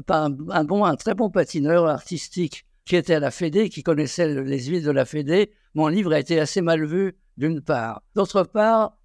un, 0.08 0.30
bon, 0.30 0.84
un 0.84 0.96
très 0.96 1.14
bon 1.14 1.30
patineur 1.30 1.86
artistique 1.86 2.66
qui 2.84 2.96
était 2.96 3.14
à 3.14 3.20
la 3.20 3.30
Fédé, 3.30 3.68
qui 3.68 3.82
connaissait 3.82 4.28
les 4.42 4.64
huiles 4.64 4.84
de 4.84 4.90
la 4.90 5.04
Fédé. 5.04 5.52
Mon 5.74 5.88
livre 5.88 6.12
a 6.12 6.18
été 6.18 6.38
assez 6.38 6.60
mal 6.60 6.84
vu, 6.84 7.16
d'une 7.36 7.60
part. 7.60 8.02
D'autre 8.14 8.42
part, 8.42 8.98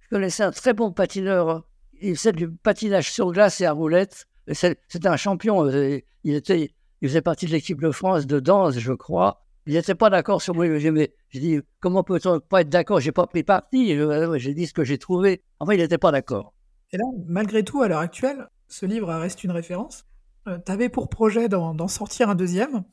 je 0.00 0.08
connaissais 0.08 0.42
un 0.42 0.50
très 0.50 0.74
bon 0.74 0.92
patineur. 0.92 1.64
Il 2.02 2.16
faisait 2.16 2.32
du 2.32 2.50
patinage 2.50 3.10
sur 3.10 3.32
glace 3.32 3.60
et 3.60 3.66
à 3.66 3.72
roulette. 3.72 4.26
C'était 4.52 5.08
un 5.08 5.16
champion. 5.16 5.66
Euh, 5.66 6.00
il, 6.24 6.34
était, 6.34 6.74
il 7.00 7.08
faisait 7.08 7.22
partie 7.22 7.46
de 7.46 7.52
l'équipe 7.52 7.80
de 7.80 7.90
France 7.90 8.26
de 8.26 8.40
danse, 8.40 8.78
je 8.78 8.92
crois. 8.92 9.44
Il 9.66 9.74
n'était 9.74 9.94
pas 9.94 10.10
d'accord 10.10 10.42
sur 10.42 10.54
moi. 10.54 10.66
J'ai 10.78 11.08
dit, 11.34 11.60
comment 11.78 12.02
peut-on 12.02 12.40
pas 12.40 12.62
être 12.62 12.68
d'accord? 12.68 13.00
J'ai 13.00 13.12
pas 13.12 13.26
pris 13.26 13.44
parti. 13.44 13.96
J'ai 14.36 14.54
dit 14.54 14.66
ce 14.66 14.72
que 14.72 14.84
j'ai 14.84 14.98
trouvé. 14.98 15.42
Enfin, 15.60 15.74
il 15.74 15.78
n'était 15.78 15.98
pas 15.98 16.10
d'accord. 16.10 16.54
Et 16.92 16.96
là, 16.96 17.04
malgré 17.28 17.62
tout, 17.62 17.82
à 17.82 17.88
l'heure 17.88 18.00
actuelle, 18.00 18.48
ce 18.70 18.86
livre 18.86 19.12
reste 19.12 19.44
une 19.44 19.50
référence. 19.50 20.06
Euh, 20.48 20.58
tu 20.64 20.72
avais 20.72 20.88
pour 20.88 21.10
projet 21.10 21.48
d'en 21.48 21.88
sortir 21.88 22.30
un 22.30 22.34
deuxième, 22.34 22.84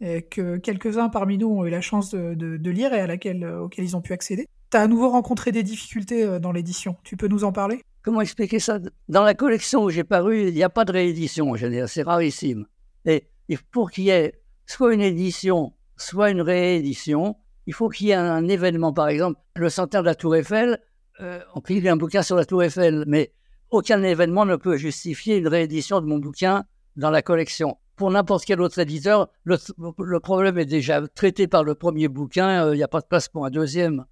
et 0.00 0.22
que 0.22 0.56
quelques-uns 0.56 1.08
parmi 1.08 1.38
nous 1.38 1.48
ont 1.48 1.64
eu 1.64 1.70
la 1.70 1.80
chance 1.80 2.14
de, 2.14 2.70
lire 2.70 2.92
et 2.92 3.00
à 3.00 3.06
euh, 3.06 3.68
ils 3.78 3.96
ont 3.96 4.00
pu 4.00 4.12
accéder. 4.12 4.46
Tu 4.70 4.76
as 4.76 4.80
à 4.80 4.86
nouveau 4.88 5.08
rencontré 5.10 5.52
des 5.52 5.62
difficultés 5.62 6.24
euh, 6.24 6.38
dans 6.38 6.52
l'édition. 6.52 6.96
Tu 7.04 7.16
peux 7.16 7.28
nous 7.28 7.44
en 7.44 7.52
parler? 7.52 7.82
Comment 8.02 8.20
expliquer 8.20 8.58
ça? 8.58 8.78
Dans 9.08 9.22
la 9.22 9.34
collection 9.34 9.84
où 9.84 9.90
j'ai 9.90 10.04
paru, 10.04 10.48
il 10.48 10.54
n'y 10.54 10.62
a 10.62 10.68
pas 10.68 10.84
de 10.84 10.92
réédition, 10.92 11.52
veux 11.52 11.70
dire, 11.70 11.88
c'est 11.88 12.02
rarissime. 12.02 12.66
Et 13.06 13.24
pour 13.70 13.90
qu'il 13.90 14.04
y 14.04 14.10
ait 14.10 14.40
soit 14.66 14.92
une 14.92 15.00
édition, 15.00 15.72
soit 15.96 16.30
une 16.30 16.40
réédition, 16.40 17.36
il 17.66 17.74
faut 17.74 17.88
qu'il 17.88 18.08
y 18.08 18.10
ait 18.10 18.14
un, 18.14 18.46
événement. 18.48 18.92
Par 18.92 19.08
exemple, 19.08 19.40
le 19.54 19.70
centenaire 19.70 20.02
de 20.02 20.08
la 20.08 20.14
Tour 20.14 20.36
Eiffel, 20.36 20.80
euh, 21.20 21.40
on 21.54 21.60
publie 21.60 21.88
un 21.88 21.96
bouquin 21.96 22.22
sur 22.22 22.36
la 22.36 22.44
Tour 22.44 22.62
Eiffel, 22.62 23.04
mais 23.06 23.32
aucun 23.70 24.02
événement 24.02 24.44
ne 24.44 24.56
peut 24.56 24.76
justifier 24.76 25.36
une 25.36 25.48
réédition 25.48 26.00
de 26.00 26.06
mon 26.06 26.18
bouquin 26.18 26.64
dans 26.96 27.10
la 27.10 27.22
collection. 27.22 27.78
Pour 27.96 28.10
n'importe 28.10 28.44
quel 28.44 28.60
autre 28.60 28.78
éditeur, 28.78 29.28
le, 29.44 30.18
problème 30.18 30.58
est 30.58 30.66
déjà 30.66 31.06
traité 31.08 31.46
par 31.46 31.64
le 31.64 31.74
premier 31.74 32.08
bouquin, 32.08 32.66
euh, 32.66 32.74
il 32.74 32.78
n'y 32.78 32.82
a 32.82 32.88
pas 32.88 33.00
de 33.00 33.06
place 33.06 33.28
pour 33.28 33.46
un 33.46 33.50
deuxième. 33.50 34.04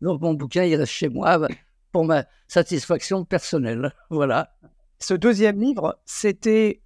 Donc 0.00 0.20
mon 0.20 0.34
bouquin, 0.34 0.64
il 0.64 0.74
reste 0.76 0.92
chez 0.92 1.08
moi 1.08 1.46
pour 1.92 2.04
ma 2.04 2.24
satisfaction 2.48 3.24
personnelle. 3.24 3.92
Voilà. 4.10 4.52
Ce 4.98 5.14
deuxième 5.14 5.60
livre, 5.60 5.98
c'était 6.04 6.82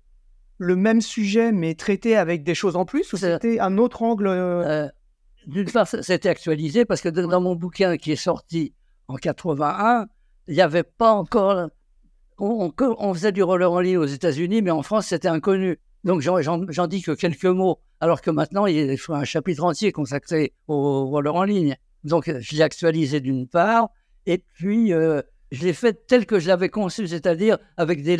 le 0.58 0.76
même 0.76 1.00
sujet, 1.00 1.52
mais 1.52 1.74
traité 1.74 2.16
avec 2.16 2.44
des 2.44 2.54
choses 2.54 2.76
en 2.76 2.84
plus, 2.84 3.12
ou 3.12 3.16
c'était 3.16 3.58
un 3.58 3.76
autre 3.78 4.02
angle 4.02 4.28
euh? 4.28 4.64
Euh, 4.64 4.88
D'une 5.46 5.70
part, 5.70 5.86
c'était 5.86 6.28
actualisé 6.28 6.84
parce 6.84 7.00
que 7.00 7.08
dans 7.08 7.40
mon 7.40 7.56
bouquin 7.56 7.96
qui 7.96 8.12
est 8.12 8.16
sorti 8.16 8.72
en 9.08 9.16
81, 9.16 10.06
il 10.46 10.54
n'y 10.54 10.60
avait 10.60 10.84
pas 10.84 11.12
encore 11.12 11.68
on, 12.44 13.14
faisait 13.14 13.32
du 13.32 13.42
roller 13.42 13.70
en 13.70 13.80
ligne 13.80 13.98
aux 13.98 14.06
États-Unis, 14.06 14.62
mais 14.62 14.70
en 14.70 14.82
France, 14.82 15.06
c'était 15.06 15.28
inconnu. 15.28 15.78
Donc, 16.04 16.20
j'en 16.20 16.86
dis 16.86 17.02
que 17.02 17.12
quelques 17.12 17.44
mots, 17.44 17.78
alors 18.00 18.20
que 18.20 18.30
maintenant, 18.30 18.66
il 18.66 18.90
a 18.90 19.12
un 19.14 19.24
chapitre 19.24 19.64
entier 19.64 19.92
consacré 19.92 20.52
au 20.68 21.06
roller 21.06 21.34
en 21.34 21.44
ligne. 21.44 21.76
Donc, 22.04 22.30
je 22.38 22.56
l'ai 22.56 22.62
actualisé 22.62 23.20
d'une 23.20 23.48
part, 23.48 23.88
et 24.26 24.38
puis 24.38 24.92
euh, 24.92 25.22
je 25.52 25.64
l'ai 25.64 25.72
fait 25.72 26.06
tel 26.06 26.26
que 26.26 26.38
je 26.38 26.48
l'avais 26.48 26.68
conçu, 26.68 27.08
c'est-à-dire 27.08 27.58
avec 27.78 28.02
des, 28.02 28.16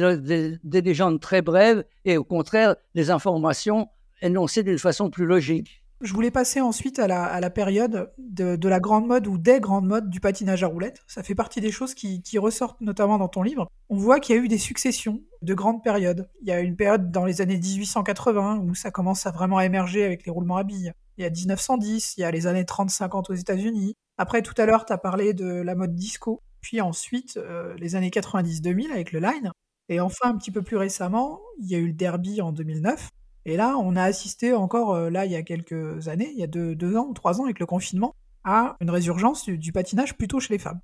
des, 0.63 0.81
légendes 0.81 1.21
très 1.21 1.43
brèves 1.43 1.85
et 2.07 2.17
au 2.17 2.25
contraire, 2.25 2.77
des 2.95 3.11
informations 3.11 3.89
énoncées 4.23 4.63
d'une 4.63 4.79
façon 4.79 5.11
plus 5.11 5.27
logique. 5.27 5.84
Je 6.01 6.13
voulais 6.13 6.31
passer 6.31 6.61
ensuite 6.61 6.99
à 6.99 7.07
la, 7.07 7.51
période 7.51 8.13
de, 8.19 8.69
la 8.69 8.81
grande 8.81 9.07
mode 9.07 9.27
ou 9.27 9.39
des 9.39 9.61
grandes 9.61 9.87
modes 9.87 10.11
du 10.11 10.21
patinage 10.21 10.63
à 10.63 10.67
roulettes. 10.67 11.03
Ça 11.07 11.23
fait 11.23 11.35
partie 11.35 11.61
des 11.61 11.71
choses 11.71 11.95
qui, 11.95 12.39
ressortent 12.39 12.81
notamment 12.81 13.17
dans 13.19 13.29
ton 13.29 13.43
livre. 13.43 13.69
On 13.89 13.97
voit 13.97 14.21
qu'il 14.21 14.37
y 14.37 14.39
a 14.39 14.43
eu 14.43 14.49
des 14.49 14.59
successions 14.59 15.23
de 15.43 15.55
grandes 15.55 15.83
périodes. 15.83 16.29
Il 16.43 16.49
y 16.49 16.53
a 16.53 16.61
une 16.61 16.77
période 16.77 17.11
dans 17.11 17.25
les 17.25 17.41
années 17.41 17.59
1880 17.59 18.59
où 18.59 18.75
ça 18.75 18.91
commence 18.91 19.27
à 19.27 19.31
vraiment 19.31 19.61
émerger 19.61 20.05
avec 20.05 20.27
les 20.27 20.33
roulements 20.33 20.57
à 20.57 20.65
billes. 20.65 20.93
Il 21.17 21.23
y 21.23 21.27
a 21.27 21.31
1910, 21.31 22.15
il 22.17 22.21
y 22.23 22.25
a 22.25 22.31
les 22.31 22.47
années 22.47 22.65
30-50 22.65 23.31
aux 23.31 23.35
États-Unis. 23.35 23.95
Après, 24.19 24.43
tout 24.43 24.55
à 24.59 24.67
l'heure, 24.67 24.85
tu 24.85 24.93
as 24.93 24.99
parlé 24.99 25.33
de 25.33 25.47
la 25.47 25.75
mode 25.75 25.95
disco. 25.95 26.41
Puis 26.61 26.81
ensuite, 26.81 27.37
euh, 27.37 27.75
les 27.79 27.95
années 27.95 28.11
90-2000 28.11 28.91
avec 28.91 29.13
le 29.13 29.21
line. 29.21 29.53
Et 29.89 30.01
enfin, 30.01 30.31
un 30.31 30.37
petit 30.37 30.51
peu 30.51 30.63
plus 30.63 30.77
récemment, 30.77 31.41
il 31.61 31.71
y 31.71 31.75
a 31.75 31.79
eu 31.79 31.89
le 31.89 31.93
derby 31.93 32.41
en 32.41 32.53
2009. 32.53 33.11
Et 33.47 33.57
là, 33.57 33.77
on 33.79 33.97
a 33.97 34.03
assisté 34.03 34.53
encore, 34.55 34.95
euh, 34.95 35.11
là, 35.11 35.27
il 35.27 35.33
y 35.33 35.37
a 35.37 35.43
quelques 35.43 36.09
années, 36.09 36.31
il 36.33 36.39
y 36.39 36.43
a 36.43 36.47
deux, 36.47 36.97
ans 36.97 37.09
ou 37.09 37.15
trois 37.15 37.41
ans 37.41 37.45
avec 37.45 37.59
le 37.59 37.67
confinement, 37.67 38.15
à 38.43 38.77
une 38.81 38.89
résurgence 38.91 39.49
du, 39.49 39.73
patinage 39.73 40.17
plutôt 40.17 40.41
chez 40.41 40.55
les 40.55 40.59
femmes. 40.59 40.81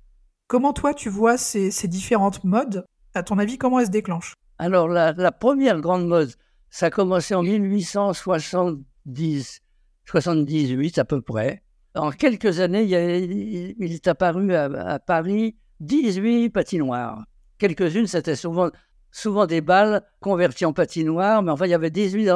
Comment 0.47 0.73
toi, 0.73 0.93
tu 0.93 1.09
vois 1.09 1.37
ces, 1.37 1.71
différentes 1.87 2.43
modes? 2.43 2.85
À 3.13 3.23
ton 3.23 3.39
avis, 3.39 3.57
comment 3.57 3.79
elles 3.79 3.87
se 3.87 3.91
déclenchent? 3.91 4.35
Alors, 4.59 4.87
la, 4.87 5.31
première 5.31 5.81
grande 5.81 6.07
mode, 6.07 6.31
ça 6.69 6.85
a 6.87 6.91
commencé 6.91 7.33
en 7.33 7.41
1870, 7.41 9.61
78 10.05 10.99
à 10.99 11.05
peu 11.05 11.21
près. 11.21 11.63
En 11.95 12.11
quelques 12.11 12.59
années, 12.59 12.83
il, 12.83 13.91
est 13.91 14.07
apparu 14.07 14.53
à, 14.53 14.99
Paris 14.99 15.55
18 15.79 16.51
patinoires. 16.51 17.25
Quelques-unes, 17.57 18.05
c'était 18.07 18.35
souvent 18.35 18.69
souvent 19.11 19.45
des 19.45 19.61
balles 19.61 20.03
converties 20.19 20.65
en 20.65 20.73
patinoire, 20.73 21.43
mais 21.43 21.51
enfin, 21.51 21.65
il 21.65 21.71
y 21.71 21.75
avait 21.75 21.91
18, 21.91 22.29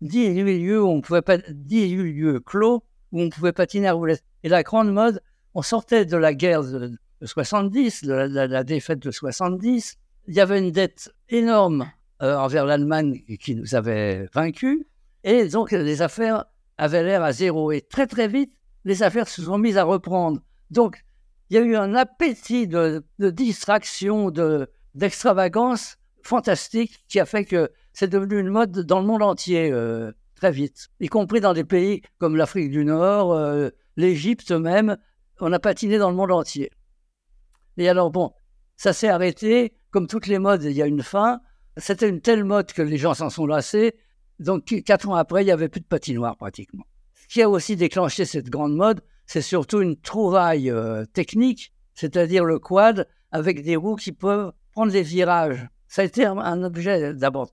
18 0.00 0.58
lieux 0.58 0.82
où 0.82 0.88
on 0.88 1.00
pouvait 1.00 1.22
pas, 1.22 1.38
18 1.38 2.12
lieux 2.12 2.40
clos 2.40 2.84
où 3.12 3.20
on 3.20 3.28
pouvait 3.28 3.52
patiner 3.52 3.88
à 3.88 3.92
roulette. 3.92 4.22
Et 4.42 4.48
la 4.48 4.62
grande 4.62 4.92
mode, 4.92 5.20
on 5.54 5.62
sortait 5.62 6.04
de 6.04 6.16
la 6.16 6.32
guerre 6.32 6.62
de, 6.62 6.92
70, 7.22 8.04
de 8.04 8.12
la, 8.12 8.64
défaite 8.64 9.00
de 9.00 9.10
70. 9.10 9.96
Il 10.28 10.34
y 10.34 10.40
avait 10.40 10.58
une 10.58 10.70
dette 10.70 11.10
énorme 11.28 11.90
euh, 12.22 12.36
envers 12.36 12.64
l'Allemagne 12.64 13.22
qui 13.40 13.54
nous 13.54 13.74
avait 13.74 14.26
vaincus. 14.32 14.84
Et 15.24 15.48
donc, 15.48 15.72
les 15.72 16.02
affaires 16.02 16.44
avaient 16.78 17.02
l'air 17.02 17.22
à 17.22 17.32
zéro. 17.32 17.72
Et 17.72 17.82
très, 17.82 18.06
très 18.06 18.28
vite, 18.28 18.52
les 18.84 19.02
affaires 19.02 19.28
se 19.28 19.42
sont 19.42 19.58
mises 19.58 19.76
à 19.76 19.84
reprendre. 19.84 20.40
Donc, 20.70 21.04
il 21.50 21.56
y 21.56 21.58
a 21.58 21.62
eu 21.62 21.76
un 21.76 21.94
appétit 21.94 22.68
de, 22.68 23.04
de 23.18 23.30
distraction, 23.30 24.30
d'extravagance 24.94 25.96
fantastique 26.22 27.04
qui 27.08 27.20
a 27.20 27.26
fait 27.26 27.44
que 27.44 27.70
c'est 27.92 28.08
devenu 28.08 28.38
une 28.38 28.48
mode 28.48 28.80
dans 28.80 29.00
le 29.00 29.06
monde 29.06 29.22
entier 29.22 29.70
euh, 29.72 30.12
très 30.36 30.50
vite, 30.50 30.88
y 31.00 31.08
compris 31.08 31.40
dans 31.40 31.52
des 31.52 31.64
pays 31.64 32.02
comme 32.18 32.36
l'Afrique 32.36 32.70
du 32.70 32.84
Nord, 32.84 33.32
euh, 33.32 33.68
l'Égypte 33.96 34.50
même. 34.52 34.96
On 35.40 35.52
a 35.52 35.58
patiné 35.58 35.98
dans 35.98 36.10
le 36.10 36.16
monde 36.16 36.32
entier. 36.32 36.70
Et 37.76 37.88
alors, 37.88 38.10
bon, 38.10 38.32
ça 38.76 38.92
s'est 38.92 39.08
arrêté. 39.08 39.74
Comme 39.90 40.06
toutes 40.06 40.26
les 40.26 40.38
modes, 40.38 40.62
il 40.64 40.72
y 40.72 40.82
a 40.82 40.86
une 40.86 41.02
fin. 41.02 41.40
C'était 41.76 42.08
une 42.08 42.20
telle 42.20 42.44
mode 42.44 42.72
que 42.72 42.82
les 42.82 42.98
gens 42.98 43.14
s'en 43.14 43.30
sont 43.30 43.46
lassés. 43.46 43.94
Donc, 44.38 44.64
quatre 44.84 45.08
ans 45.08 45.14
après, 45.14 45.42
il 45.42 45.46
n'y 45.46 45.52
avait 45.52 45.68
plus 45.68 45.80
de 45.80 45.86
patinoire 45.86 46.36
pratiquement. 46.36 46.84
Ce 47.14 47.26
qui 47.28 47.42
a 47.42 47.48
aussi 47.48 47.76
déclenché 47.76 48.24
cette 48.24 48.48
grande 48.50 48.74
mode, 48.74 49.02
c'est 49.26 49.42
surtout 49.42 49.80
une 49.80 49.96
trouvaille 50.00 50.70
euh, 50.70 51.04
technique, 51.06 51.72
c'est-à-dire 51.94 52.44
le 52.44 52.58
quad 52.58 53.06
avec 53.30 53.62
des 53.62 53.76
roues 53.76 53.96
qui 53.96 54.12
peuvent 54.12 54.52
prendre 54.72 54.92
les 54.92 55.02
virages 55.02 55.68
ça 55.90 56.02
a 56.02 56.04
été 56.04 56.24
un, 56.24 56.62
objet 56.62 57.12
d'abord 57.14 57.50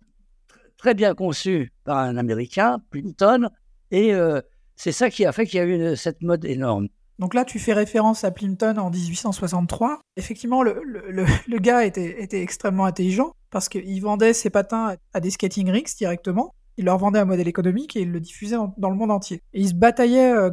très 0.77 0.93
bien 0.93 1.15
conçu 1.15 1.73
par 1.83 1.97
un 1.97 2.17
Américain, 2.17 2.79
Plimpton, 2.91 3.49
et 3.89 4.13
euh, 4.13 4.41
c'est 4.75 4.91
ça 4.91 5.09
qui 5.09 5.25
a 5.25 5.31
fait 5.31 5.47
qu'il 5.47 5.57
y 5.57 5.61
a 5.61 5.65
eu 5.65 5.97
cette 5.97 6.21
mode 6.21 6.45
énorme. 6.45 6.87
Donc 7.17 7.33
là, 7.33 7.45
tu 7.45 7.57
fais 7.57 7.73
référence 7.73 8.23
à 8.23 8.29
Plimpton 8.29 8.77
en 8.77 8.91
1863. 8.91 9.99
Effectivement, 10.17 10.61
le, 10.63 11.57
gars 11.57 11.83
était, 11.83 12.21
était, 12.21 12.43
extrêmement 12.43 12.85
intelligent 12.85 13.31
parce 13.49 13.69
qu'il 13.69 13.99
vendait 14.01 14.33
ses 14.33 14.51
patins 14.51 14.95
à 15.13 15.19
des 15.19 15.31
skating 15.31 15.71
rinks 15.71 15.97
directement. 15.97 16.53
Il 16.77 16.85
leur 16.85 16.99
vendait 16.99 17.17
un 17.17 17.25
modèle 17.25 17.47
économique 17.47 17.95
et 17.95 18.01
il 18.01 18.11
le 18.11 18.19
diffusait 18.19 18.57
dans, 18.77 18.89
le 18.89 18.95
monde 18.95 19.09
entier. 19.09 19.41
Et 19.53 19.61
il 19.61 19.69
se 19.69 19.73
bataillait 19.73 20.31
euh, 20.31 20.51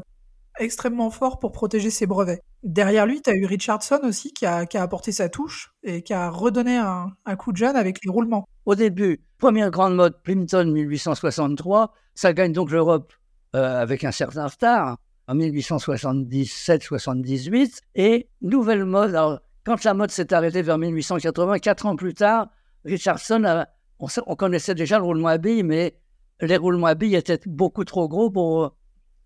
extrêmement 0.59 1.11
fort 1.11 1.39
pour 1.39 1.53
protéger 1.53 1.91
ses 1.91 2.07
brevets. 2.07 2.41
Derrière 2.65 3.07
lui, 3.07 3.21
tu 3.21 3.29
as 3.29 3.35
eu 3.35 3.45
Richardson 3.45 4.01
aussi 4.05 4.33
qui 4.33 4.47
a, 4.47 4.65
apporté 4.77 5.13
sa 5.13 5.29
touche 5.29 5.75
et 5.83 6.01
qui 6.01 6.15
a 6.15 6.31
redonné 6.31 6.79
un, 6.79 7.13
coup 7.37 7.53
de 7.53 7.59
jeune 7.59 7.77
avec 7.77 8.03
les 8.03 8.11
roulements. 8.11 8.49
Au 8.65 8.75
début, 8.75 9.23
première 9.37 9.71
grande 9.71 9.95
mode, 9.95 10.23
Plimpton 10.23 10.73
1863, 10.73 11.93
ça 12.15 12.33
gagne 12.33 12.53
donc 12.53 12.71
l'Europe 12.71 13.13
euh, 13.55 13.83
avec 13.83 14.03
un 14.05 14.13
certain 14.13 14.47
retard 14.47 14.97
en 15.29 15.35
1877-78 15.35 17.81
et 17.97 18.31
nouvelle 18.41 18.87
mode. 18.87 19.15
Alors, 19.15 19.41
quand 19.65 19.85
la 19.85 19.93
mode 19.93 20.11
s'est 20.11 20.33
arrêtée 20.33 20.63
vers 20.63 20.79
1880, 20.79 21.59
quatre 21.59 21.85
ans 21.85 21.97
plus 21.97 22.15
tard, 22.15 22.49
Richardson, 22.87 23.67
on, 23.99 24.07
on, 24.27 24.37
connaissait 24.37 24.75
déjà 24.75 24.97
le 24.97 25.05
roulement 25.05 25.29
à 25.29 25.37
billes, 25.37 25.65
mais 25.65 25.99
les 26.41 26.57
roulements 26.57 26.87
à 26.87 26.95
billes 26.95 27.17
étaient 27.17 27.41
beaucoup 27.45 27.85
trop 27.85 28.09
gros 28.09 28.31
pour 28.31 28.75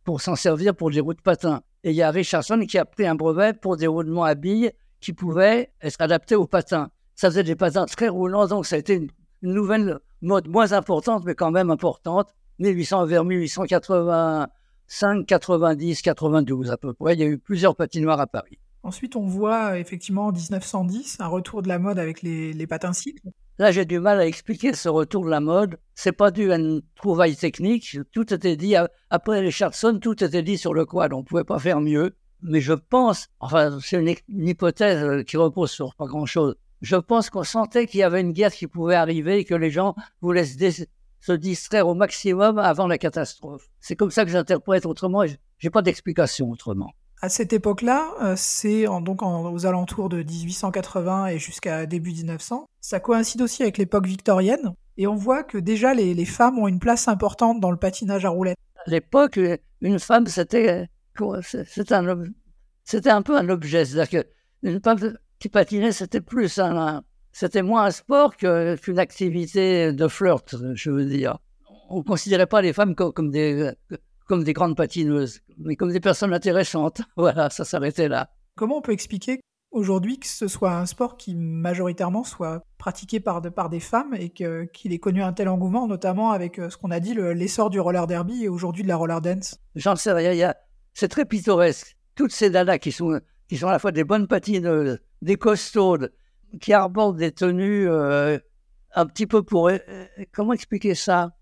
pour 0.03 0.21
s'en 0.23 0.35
servir 0.35 0.75
pour 0.75 0.91
des 0.91 0.99
roues 1.01 1.15
de 1.15 1.21
patins. 1.21 1.63
Et 1.85 1.91
il 1.91 1.97
y 1.97 2.03
a 2.03 2.11
Richardson 2.11 2.61
qui 2.69 2.79
a 2.79 2.85
pris 2.85 3.07
un 3.07 3.15
brevet 3.15 3.53
pour 3.53 3.77
des 3.77 3.87
roulements 3.87 4.25
à 4.25 4.35
billes 4.35 4.73
qui 5.01 5.13
pouvaient 5.13 5.71
être 5.81 6.01
adaptés 6.01 6.35
aux 6.35 6.47
patins. 6.47 6.91
Ça 7.15 7.29
faisait 7.29 7.45
des 7.45 7.57
patins 7.57 7.87
très 7.87 8.09
roulants, 8.09 8.47
donc 8.47 8.67
ça 8.67 8.77
a 8.77 8.79
été 8.79 8.95
une, 8.95 9.09
nouvelle 9.43 9.99
mode 10.21 10.49
moins 10.49 10.73
importante, 10.73 11.25
mais 11.25 11.35
quand 11.35 11.53
même 11.53 11.71
importante. 11.71 12.35
1800 12.59 13.07
vers 13.07 13.25
1885, 13.25 15.27
90, 15.27 16.03
92 16.03 16.71
à 16.73 16.77
peu 16.77 16.93
près. 16.93 17.15
Il 17.15 17.21
y 17.21 17.23
a 17.23 17.27
eu 17.27 17.39
plusieurs 17.39 17.77
patinoires 17.77 18.21
à 18.21 18.27
Paris. 18.27 18.59
Ensuite, 18.83 19.17
on 19.17 19.27
voit 19.27 19.79
effectivement 19.79 20.27
en 20.27 20.33
1910 20.33 21.19
un 21.21 21.27
retour 21.27 21.63
de 21.63 21.69
la 21.69 21.79
mode 21.79 22.01
avec 22.01 22.23
les, 22.23 22.67
patins 22.67 22.93
cycles. 22.93 23.29
Là, 23.61 23.73
j'ai 23.73 23.85
du 23.85 23.99
mal 23.99 24.21
à 24.21 24.27
expliquer 24.27 24.73
ce 24.73 24.89
retour 24.89 25.25
de 25.25 25.31
la 25.31 25.41
mode. 25.41 25.79
C'est 25.97 26.13
pas 26.13 26.31
dû 26.31 26.53
à 26.53 26.57
une 26.57 26.81
trouvaille 26.95 27.35
technique. 27.35 27.99
Tout 28.13 28.33
était 28.33 28.55
dit 28.55 28.77
après 29.11 29.41
Richardson, 29.41 29.99
tout 30.01 30.23
était 30.23 30.45
dit 30.45 30.57
sur 30.57 30.75
le 30.75 30.87
quad. 30.87 31.13
On 31.13 31.25
pouvait 31.25 31.43
pas 31.43 31.59
faire 31.59 31.81
mieux. 31.81 32.15
Mais 32.41 32.61
je 32.61 32.73
pense, 32.73 33.27
enfin, 33.41 33.79
c'est 33.83 33.99
une, 33.99 34.15
hypothèse 34.47 35.03
euh, 35.03 35.23
qui 35.25 35.37
repose 35.37 35.73
sur 35.73 35.97
pas 35.97 36.07
grand-chose. 36.07 36.55
Je 36.83 36.95
pense 36.95 37.31
qu'on 37.31 37.43
sentait 37.43 37.89
qu'il 37.89 37.99
y 37.99 38.05
avait 38.05 38.21
une 38.21 38.31
guerre 38.31 38.53
qui 38.53 38.69
pouvait 38.69 38.95
arriver 38.95 39.39
et 39.39 39.45
que 39.45 39.57
les 39.57 39.71
gens 39.71 39.97
voulaient 40.21 40.45
se, 40.45 41.33
distraire 41.33 41.89
au 41.89 41.95
maximum 41.95 42.59
avant 42.61 42.87
la 42.87 42.97
catastrophe. 42.97 43.69
C'est 43.81 43.97
comme 43.97 44.13
ça 44.13 44.25
que 44.25 44.31
j'interprète. 44.31 44.87
Autrement, 44.87 45.25
j'ai 45.59 45.71
pas 45.71 45.83
d'explication 45.83 46.49
autrement 46.49 46.93
à 47.21 47.29
cette 47.29 47.53
époque-là, 47.53 48.13
euh, 48.23 48.35
c'est 48.37 48.85
donc 49.03 49.23
aux 49.23 49.67
alentours 49.67 50.09
de 50.09 50.23
1880 50.23 51.27
et 51.27 51.39
jusqu'à 51.39 51.87
début 51.87 52.13
1900. 52.13 52.67
Ça 52.81 53.01
coïncide 53.01 53.43
aussi 53.43 53.63
avec 53.63 53.79
l'époque 53.79 54.07
victorienne, 54.07 54.73
et 54.97 55.07
on 55.07 55.15
voit 55.15 55.43
que 55.45 55.59
déjà 55.59 55.95
les, 55.95 56.25
femmes 56.25 56.59
ont 56.59 56.69
une 56.69 56.81
place 56.81 57.09
importante 57.09 57.61
dans 57.61 57.71
le 57.71 57.77
patinage 57.77 58.25
à 58.25 58.31
roulettes. 58.31 58.59
À 58.87 58.91
l'époque, 58.91 59.39
une 59.81 59.99
femme, 59.99 60.27
c'était 60.27 60.89
c'était 61.65 61.95
un, 61.95 62.07
un 62.07 63.23
peu 63.23 63.37
un 63.37 63.49
objet. 63.49 63.85
C'est-à-dire 63.85 64.25
qu'une 64.63 64.81
femme 64.83 65.15
qui 65.39 65.49
patinait, 65.49 65.93
c'était 65.93 66.21
plus 66.21 66.59
un, 66.59 67.03
c'était 67.33 67.63
moins 67.63 67.85
un 67.85 67.91
sport 67.91 68.37
qu'une 68.37 68.99
activité 68.99 69.93
de 69.93 70.09
flirt, 70.09 70.55
je 70.75 70.91
veux 70.91 71.05
dire. 71.05 71.39
On 71.91 71.99
ne 71.99 72.03
considérait 72.03 72.47
pas 72.47 72.61
les 72.61 72.73
femmes 72.73 72.95
comme 72.95 73.31
des, 73.31 73.73
comme 74.29 74.45
des 74.45 74.53
grandes 74.53 74.77
patineuses, 74.77 75.41
mais 75.59 75.75
comme 75.75 75.91
des 75.91 76.01
personnes 76.01 76.33
intéressantes. 76.33 77.01
Voilà, 77.17 77.51
ça 77.51 77.65
s'arrêtait 77.65 78.09
là. 78.09 78.31
Comment 78.57 78.79
on 78.79 78.83
peut 78.83 78.93
expliquer 78.93 79.41
aujourd'hui 79.71 80.19
que 80.19 80.27
ce 80.27 80.47
soit 80.47 80.73
un 80.73 80.87
sport 80.87 81.17
qui 81.17 81.35
majoritairement 81.35 82.25
soit 82.25 82.63
pratiqué 82.79 83.21
par, 83.21 83.43
par 83.53 83.69
des 83.69 83.81
femmes 83.81 84.15
et 84.15 84.31
qu'il 84.31 84.93
ait 84.93 84.99
connu 84.99 85.23
un 85.23 85.33
tel 85.33 85.49
engouement, 85.49 85.89
notamment 85.89 86.31
avec 86.31 86.59
euh, 86.59 86.71
ce 86.71 86.77
qu'on 86.77 86.91
a 86.91 87.01
dit, 87.01 87.15
l'essor 87.15 87.71
du 87.71 87.81
roller 87.81 88.07
derby 88.07 88.45
et 88.45 88.49
aujourd'hui 88.49 88.83
de 88.83 88.89
la 88.89 88.97
roller 88.97 89.21
dance? 89.21 89.59
J'en 89.75 89.97
sais 89.97 90.13
rien, 90.13 90.55
c'est 90.93 91.09
très 91.09 91.25
pittoresque. 91.25 91.97
Toutes 92.15 92.33
ces 92.33 92.51
dadas 92.51 92.79
qui 92.79 92.93
sont, 92.93 93.21
qui 93.49 93.57
sont 93.57 93.69
à 93.69 93.73
la 93.73 93.79
fois 93.79 93.93
des 93.93 94.05
bonnes 94.05 94.29
patineuses, 94.29 95.01
des 95.23 95.37
costaudes, 95.37 96.13
qui 96.61 96.73
arborent 96.73 97.15
des 97.15 97.33
tenues 97.33 97.89
euh, 97.89 98.39
un 98.95 99.07
petit 99.07 99.27
peu 99.27 99.43
pour... 99.43 99.69
Euh, 99.69 99.79
comment 100.33 100.53
expliquer 100.53 100.95
ça? 100.95 101.38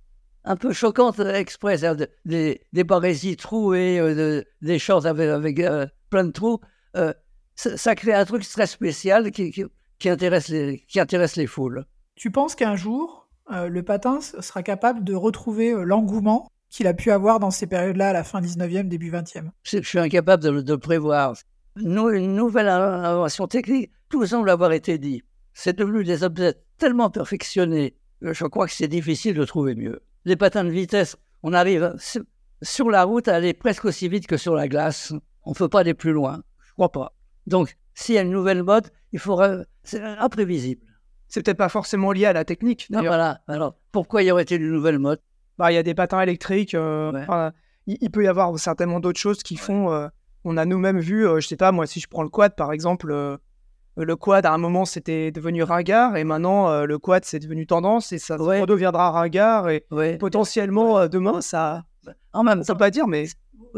Un 0.46 0.56
peu 0.56 0.72
choquante 0.72 1.18
express, 1.18 1.82
hein, 1.82 1.96
des, 2.24 2.62
des 2.72 2.84
barésies 2.84 3.36
trouées, 3.36 3.98
euh, 3.98 4.42
des 4.62 4.78
shorts 4.78 5.04
avec, 5.06 5.58
euh, 5.58 5.86
plein 6.08 6.24
de 6.24 6.30
trous. 6.30 6.60
Euh, 6.96 7.12
ça, 7.56 7.94
crée 7.94 8.14
un 8.14 8.24
truc 8.24 8.48
très 8.48 8.66
spécial 8.66 9.30
qui, 9.32 9.50
qui, 9.98 10.08
intéresse, 10.08 10.48
les, 10.48 10.84
qui 10.88 11.00
intéresse 11.00 11.36
les 11.36 11.46
foules. 11.46 11.84
Tu 12.14 12.30
penses 12.30 12.54
qu'un 12.54 12.76
jour, 12.76 13.28
le 13.50 13.82
patin 13.82 14.20
sera 14.20 14.62
capable 14.62 15.04
de 15.04 15.14
retrouver 15.14 15.72
l'engouement 15.72 16.48
qu'il 16.68 16.86
a 16.86 16.94
pu 16.94 17.10
avoir 17.10 17.40
dans 17.40 17.50
ces 17.50 17.66
périodes-là, 17.66 18.10
à 18.10 18.12
la 18.12 18.24
fin 18.24 18.40
19e, 18.40 18.88
début 18.88 19.10
20e 19.10 19.50
Je 19.62 19.78
suis 19.78 19.98
incapable 19.98 20.42
de, 20.42 20.60
de 20.60 20.76
prévoir. 20.76 21.34
une 21.76 22.34
nouvelle 22.34 22.68
invention 22.68 23.46
technique, 23.46 23.90
tout 24.10 24.26
semble 24.26 24.50
avoir 24.50 24.72
été 24.72 24.98
dit. 24.98 25.22
C'est 25.54 25.78
devenu 25.78 26.04
des 26.04 26.24
objets 26.24 26.54
tellement 26.76 27.08
perfectionnés, 27.08 27.96
je 28.20 28.44
crois 28.44 28.66
que 28.66 28.72
c'est 28.72 28.88
difficile 28.88 29.34
de 29.34 29.44
trouver 29.44 29.74
mieux 29.74 30.02
les 30.26 30.36
patins 30.36 30.64
de 30.64 30.70
vitesse, 30.70 31.16
on 31.42 31.54
arrive 31.54 31.94
sur 32.60 32.90
la 32.90 33.04
route 33.04 33.28
à 33.28 33.36
aller 33.36 33.54
presque 33.54 33.84
aussi 33.84 34.08
vite 34.08 34.26
que 34.26 34.36
sur 34.36 34.54
la 34.54 34.68
glace. 34.68 35.14
On 35.44 35.50
ne 35.50 35.54
peut 35.54 35.68
pas 35.68 35.80
aller 35.80 35.94
plus 35.94 36.12
loin. 36.12 36.42
Je 36.66 36.72
crois 36.72 36.90
pas. 36.90 37.14
Donc, 37.46 37.76
s'il 37.94 38.16
y 38.16 38.18
a 38.18 38.22
une 38.22 38.32
nouvelle 38.32 38.64
mode, 38.64 38.90
il 39.12 39.20
faudra. 39.20 39.58
C'est 39.84 40.02
imprévisible. 40.02 40.82
C'est 41.28 41.44
peut-être 41.44 41.56
pas 41.56 41.68
forcément 41.68 42.10
lié 42.10 42.26
à 42.26 42.32
la 42.32 42.44
technique. 42.44 42.88
Non, 42.90 43.00
voilà. 43.00 43.40
Alors, 43.46 43.76
pourquoi 43.92 44.22
y 44.24 44.30
aurait-il 44.32 44.60
une 44.60 44.72
nouvelle 44.72 44.98
mode? 44.98 45.20
Bah, 45.58 45.70
Il 45.70 45.76
y 45.76 45.78
a 45.78 45.84
des 45.84 45.94
patins 45.94 46.20
électriques. 46.20 46.74
Euh, 46.74 47.50
il, 47.86 48.10
peut 48.10 48.24
y 48.24 48.28
avoir 48.28 48.58
certainement 48.58 48.98
d'autres 48.98 49.20
choses 49.20 49.44
qui 49.44 49.56
font. 49.56 49.92
Euh, 49.92 50.08
on 50.44 50.56
a 50.56 50.64
nous-mêmes 50.64 51.00
vu, 51.00 51.22
je 51.22 51.28
euh, 51.28 51.40
je 51.40 51.46
sais 51.46 51.56
pas, 51.56 51.70
moi, 51.70 51.86
si 51.86 52.00
je 52.00 52.08
prends 52.08 52.22
le 52.24 52.28
quad, 52.28 52.54
par 52.56 52.72
exemple, 52.72 53.38
le 54.04 54.16
quad, 54.16 54.44
à 54.44 54.52
un 54.52 54.58
moment, 54.58 54.84
c'était 54.84 55.30
devenu 55.30 55.62
ringard, 55.62 56.16
et 56.16 56.24
maintenant, 56.24 56.68
euh, 56.68 56.84
le 56.84 56.98
quad, 56.98 57.24
c'est 57.24 57.38
devenu 57.38 57.66
tendance, 57.66 58.12
et 58.12 58.18
ça 58.18 58.36
redeviendra 58.36 59.10
ringard, 59.10 59.70
et 59.70 59.84
potentiellement, 60.18 60.98
euh, 60.98 61.08
demain, 61.08 61.40
ça... 61.40 61.84
En 62.32 62.44
même 62.44 62.62
temps, 62.62 62.76
pas 62.76 62.90
dire, 62.90 63.06
mais... 63.06 63.26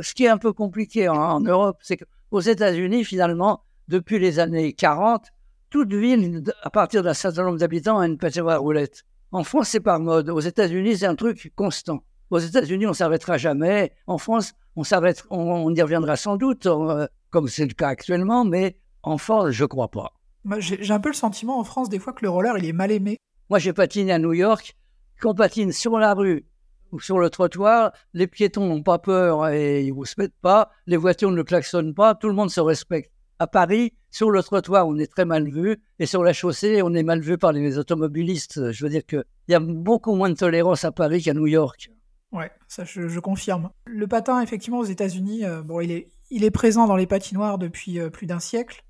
Ce 0.01 0.15
qui 0.15 0.25
est 0.25 0.29
un 0.29 0.39
peu 0.39 0.53
compliqué 0.53 1.09
en, 1.09 1.41
Europe, 1.41 1.79
c'est 1.83 1.97
qu'aux 1.97 2.41
États-Unis, 2.41 3.05
finalement, 3.05 3.65
depuis 3.89 4.19
les 4.19 4.39
années 4.39 4.73
40, 4.73 5.27
toute 5.71 5.93
ville, 5.93 6.45
à 6.63 6.71
partir 6.71 7.03
d'un 7.03 7.15
certain 7.15 7.45
nombre 7.45 7.59
d'habitants, 7.59 7.99
a 7.99 8.07
une 8.07 8.19
patinoire 8.19 8.61
roulette. 8.61 9.05
En 9.33 9.45
France, 9.45 9.71
c'est 9.71 9.81
par 9.81 9.99
mode. 9.99 10.31
Aux 10.31 10.41
États-Unis, 10.41 10.99
c'est 10.99 11.07
un 11.07 11.17
truc 11.17 11.53
constant. 11.57 12.05
Aux 12.31 12.39
États-Unis, 12.39 12.87
on 12.87 12.93
s'arrêtera 12.93 13.39
jamais. 13.39 13.93
En 14.07 14.19
France, 14.19 14.55
on, 14.77 14.85
on, 15.31 15.75
y 15.75 15.83
reviendra 15.83 16.17
sans 16.17 16.37
doute, 16.37 16.67
euh, 16.67 17.07
comme 17.31 17.49
c'est 17.49 17.67
le 17.67 17.75
cas 17.75 17.89
actuellement, 17.89 18.45
mais 18.45 18.77
en 19.09 19.19
France, 19.19 19.51
je 19.51 19.65
crois 19.65 19.89
pas. 19.89 20.13
J'ai 20.59 20.93
un 20.93 21.01
peu 21.01 21.09
le 21.09 21.15
sentiment 21.15 21.59
en 21.59 21.65
France 21.65 21.89
des 21.89 21.99
fois 21.99 22.13
que 22.13 22.25
le 22.25 22.31
roller 22.31 22.57
il 22.59 22.65
est 22.65 22.73
mal 22.73 22.91
aimé. 22.91 23.19
Moi 23.51 23.59
j'ai 23.59 23.73
patiné 23.73 24.13
à 24.13 24.19
New 24.19 24.33
York. 24.33 24.77
Quand 25.21 25.31
on 25.31 25.35
patine 25.35 25.73
sur 25.73 25.99
la 25.99 26.15
rue 26.15 26.47
ou 26.93 27.01
sur 27.01 27.19
le 27.19 27.29
trottoir, 27.29 27.93
les 28.15 28.27
piétons 28.27 28.67
n'ont 28.67 28.83
pas 28.83 28.99
peur 28.99 29.49
et 29.49 29.85
ils 29.85 29.93
vous 29.93 30.05
se 30.05 30.15
mettent 30.19 30.39
pas. 30.41 30.71
Les 30.87 30.97
voitures 30.97 31.31
ne 31.31 31.43
klaxonnent 31.43 31.95
pas. 31.95 32.15
Tout 32.15 32.29
le 32.29 32.35
monde 32.35 32.51
se 32.51 32.61
respecte. 32.61 33.13
À 33.41 33.47
Paris, 33.47 33.93
sur 34.11 34.31
le 34.31 34.43
trottoir, 34.43 34.87
on 34.89 34.97
est 34.97 35.07
très 35.07 35.25
mal 35.25 35.49
vu. 35.49 35.81
Et 35.99 36.07
sur 36.07 36.25
la 36.25 36.33
chaussée, 36.33 36.83
on 36.83 36.95
est 36.95 37.03
mal 37.03 37.21
vu 37.21 37.37
par 37.37 37.53
les 37.53 37.79
automobilistes. 37.79 38.73
Je 38.73 38.85
veux 38.85 38.91
dire 38.91 39.05
qu'il 39.05 39.25
y 39.49 39.55
a 39.55 39.61
beaucoup 39.61 40.15
moins 40.15 40.31
de 40.31 40.35
tolérance 40.35 40.85
à 40.85 40.93
Paris 40.93 41.23
qu'à 41.23 41.35
New 41.35 41.47
York. 41.47 41.91
Ouais, 42.33 42.51
ça 42.67 42.85
je, 42.85 43.19
confirme. 43.21 43.71
Le 43.87 44.07
patin, 44.07 44.41
effectivement, 44.43 44.81
aux 44.81 44.85
États-Unis, 44.85 45.45
euh, 45.45 45.63
bon, 45.63 45.81
il 45.81 45.91
est, 45.91 46.09
il 46.31 46.45
est 46.45 46.51
présent 46.51 46.87
dans 46.87 46.97
les 46.97 47.07
patinoires 47.07 47.59
depuis 47.59 47.99
euh, 47.99 48.11
plus 48.11 48.27
d'un 48.27 48.41
siècle 48.41 48.85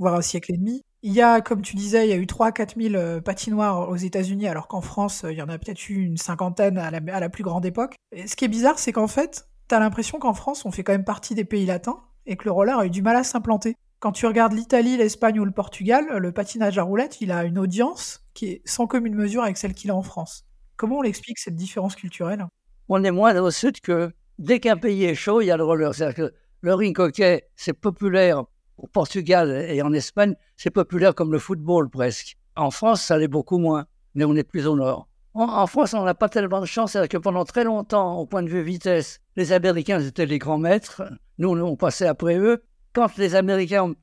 voire 0.00 0.14
un 0.14 0.22
siècle 0.22 0.52
et 0.52 0.56
demi. 0.56 0.82
Il 1.02 1.12
y 1.12 1.22
a, 1.22 1.40
comme 1.40 1.62
tu 1.62 1.76
disais, 1.76 2.06
il 2.06 2.10
y 2.10 2.12
a 2.12 2.16
eu 2.16 2.26
3 2.26 2.52
4 2.52 2.74
000 2.76 3.20
patinoires 3.20 3.88
aux 3.88 3.96
États-Unis, 3.96 4.48
alors 4.48 4.66
qu'en 4.66 4.80
France, 4.80 5.24
il 5.28 5.36
y 5.36 5.42
en 5.42 5.48
a 5.48 5.56
peut-être 5.58 5.88
eu 5.88 6.02
une 6.02 6.16
cinquantaine 6.16 6.76
à 6.78 6.90
la, 6.90 7.28
plus 7.28 7.44
grande 7.44 7.64
époque. 7.64 7.94
Et 8.12 8.26
ce 8.26 8.34
qui 8.34 8.44
est 8.44 8.48
bizarre, 8.48 8.78
c'est 8.78 8.92
qu'en 8.92 9.06
fait, 9.06 9.46
tu 9.68 9.74
as 9.74 9.78
l'impression 9.78 10.18
qu'en 10.18 10.34
France, 10.34 10.64
on 10.64 10.72
fait 10.72 10.82
quand 10.82 10.92
même 10.92 11.04
partie 11.04 11.34
des 11.34 11.44
pays 11.44 11.64
latins 11.64 12.00
et 12.26 12.36
que 12.36 12.44
le 12.44 12.50
roller 12.50 12.78
a 12.78 12.86
eu 12.86 12.90
du 12.90 13.02
mal 13.02 13.16
à 13.16 13.24
s'implanter. 13.24 13.76
Quand 13.98 14.12
tu 14.12 14.26
regardes 14.26 14.54
l'Italie, 14.54 14.96
l'Espagne 14.96 15.38
ou 15.38 15.44
le 15.44 15.50
Portugal, 15.50 16.06
le 16.16 16.32
patinage 16.32 16.78
à 16.78 16.82
roulettes, 16.82 17.20
il 17.20 17.32
a 17.32 17.44
une 17.44 17.58
audience 17.58 18.26
qui 18.34 18.46
est 18.46 18.62
sans 18.64 18.86
commune 18.86 19.14
mesure 19.14 19.42
avec 19.42 19.58
celle 19.58 19.74
qu'il 19.74 19.90
a 19.90 19.94
en 19.94 20.02
France. 20.02 20.44
Comment 20.76 20.98
on 20.98 21.02
l'explique 21.02 21.38
cette 21.38 21.56
différence 21.56 21.94
culturelle? 21.94 22.46
On 22.88 23.04
est 23.04 23.10
moins 23.10 23.36
au 23.36 23.50
sud 23.50 23.80
que 23.80 24.10
dès 24.38 24.58
qu'un 24.60 24.78
pays 24.78 25.04
est 25.04 25.14
chaud, 25.14 25.42
il 25.42 25.46
y 25.46 25.50
a 25.50 25.56
le 25.58 25.64
roller. 25.64 25.94
C'est-à-dire 25.94 26.14
que 26.14 26.34
le 26.62 26.74
ring 26.74 26.98
hockey, 26.98 27.44
c'est 27.56 27.74
populaire 27.74 28.44
au 28.80 28.86
Portugal 28.86 29.66
et 29.68 29.82
en 29.82 29.92
Espagne, 29.92 30.34
c'est 30.56 30.70
populaire 30.70 31.14
comme 31.14 31.32
le 31.32 31.38
football 31.38 31.88
presque. 31.88 32.36
En 32.56 32.70
France, 32.70 33.02
ça 33.02 33.18
l'est 33.18 33.28
beaucoup 33.28 33.58
moins, 33.58 33.84
mais 34.14 34.24
on 34.24 34.34
est 34.34 34.44
plus 34.44 34.66
au 34.66 34.76
nord. 34.76 35.06
En, 35.32 35.66
France, 35.68 35.94
on 35.94 36.04
n'a 36.04 36.14
pas 36.14 36.28
tellement 36.28 36.60
de 36.60 36.66
chance, 36.66 36.92
c'est 36.92 37.08
que 37.08 37.16
pendant 37.16 37.44
très 37.44 37.62
longtemps, 37.62 38.18
au 38.18 38.26
point 38.26 38.42
de 38.42 38.48
vue 38.48 38.62
vitesse, 38.62 39.20
les 39.36 39.52
Américains 39.52 40.00
étaient 40.00 40.26
les 40.26 40.38
grands 40.38 40.58
maîtres. 40.58 41.02
Nous, 41.38 41.48
on 41.48 41.76
passait 41.76 42.08
après 42.08 42.36
eux. 42.36 42.64
Quand 42.92 43.16
les 43.16 43.36
Américains 43.36 43.84
ont 43.84 43.94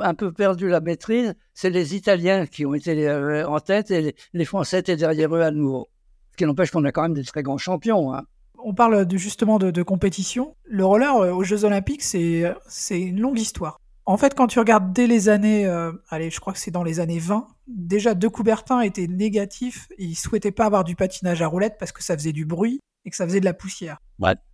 un, 0.00 0.14
peu 0.14 0.32
perdu 0.32 0.68
la 0.68 0.80
maîtrise, 0.80 1.34
c'est 1.54 1.70
les 1.70 1.94
Italiens 1.94 2.46
qui 2.46 2.66
ont 2.66 2.74
été 2.74 3.08
euh, 3.08 3.46
en 3.46 3.60
tête 3.60 3.92
et 3.92 4.16
les, 4.32 4.44
Français 4.44 4.80
étaient 4.80 4.96
derrière 4.96 5.32
eux 5.32 5.42
à 5.42 5.52
nouveau. 5.52 5.88
Ce 6.32 6.36
qui 6.38 6.44
n'empêche 6.44 6.72
qu'on 6.72 6.84
a 6.84 6.90
quand 6.90 7.02
même 7.02 7.14
des 7.14 7.22
très 7.22 7.44
grands 7.44 7.58
champions. 7.58 8.12
Hein. 8.12 8.24
On 8.64 8.74
parle 8.74 9.08
justement 9.12 9.60
de, 9.60 9.82
compétition. 9.84 10.56
Le 10.64 10.84
roller 10.84 11.14
euh, 11.14 11.32
aux 11.32 11.44
Jeux 11.44 11.64
Olympiques, 11.64 12.02
c'est 12.02 12.54
une 12.90 13.20
longue 13.20 13.38
histoire. 13.38 13.78
En 14.04 14.16
fait, 14.16 14.34
quand 14.34 14.48
tu 14.48 14.58
regardes 14.58 14.92
dès 14.92 15.06
les 15.06 15.28
années, 15.28 15.64
euh, 15.66 15.92
allez, 16.08 16.30
je 16.30 16.40
crois 16.40 16.52
que 16.52 16.58
c'est 16.58 16.72
dans 16.72 16.82
les 16.82 16.98
années 16.98 17.20
20, 17.20 17.46
déjà 17.68 18.14
De 18.14 18.26
Coubertin 18.26 18.80
était 18.80 19.06
négatif. 19.06 19.86
Et 19.96 20.04
il 20.04 20.14
souhaitait 20.16 20.50
pas 20.50 20.66
avoir 20.66 20.82
du 20.82 20.96
patinage 20.96 21.40
à 21.40 21.46
roulettes 21.46 21.76
parce 21.78 21.92
que 21.92 22.02
ça 22.02 22.16
faisait 22.16 22.32
du 22.32 22.44
bruit 22.44 22.80
et 23.04 23.10
que 23.10 23.16
ça 23.16 23.26
faisait 23.26 23.40
de 23.40 23.44
la 23.44 23.54
poussière. 23.54 23.98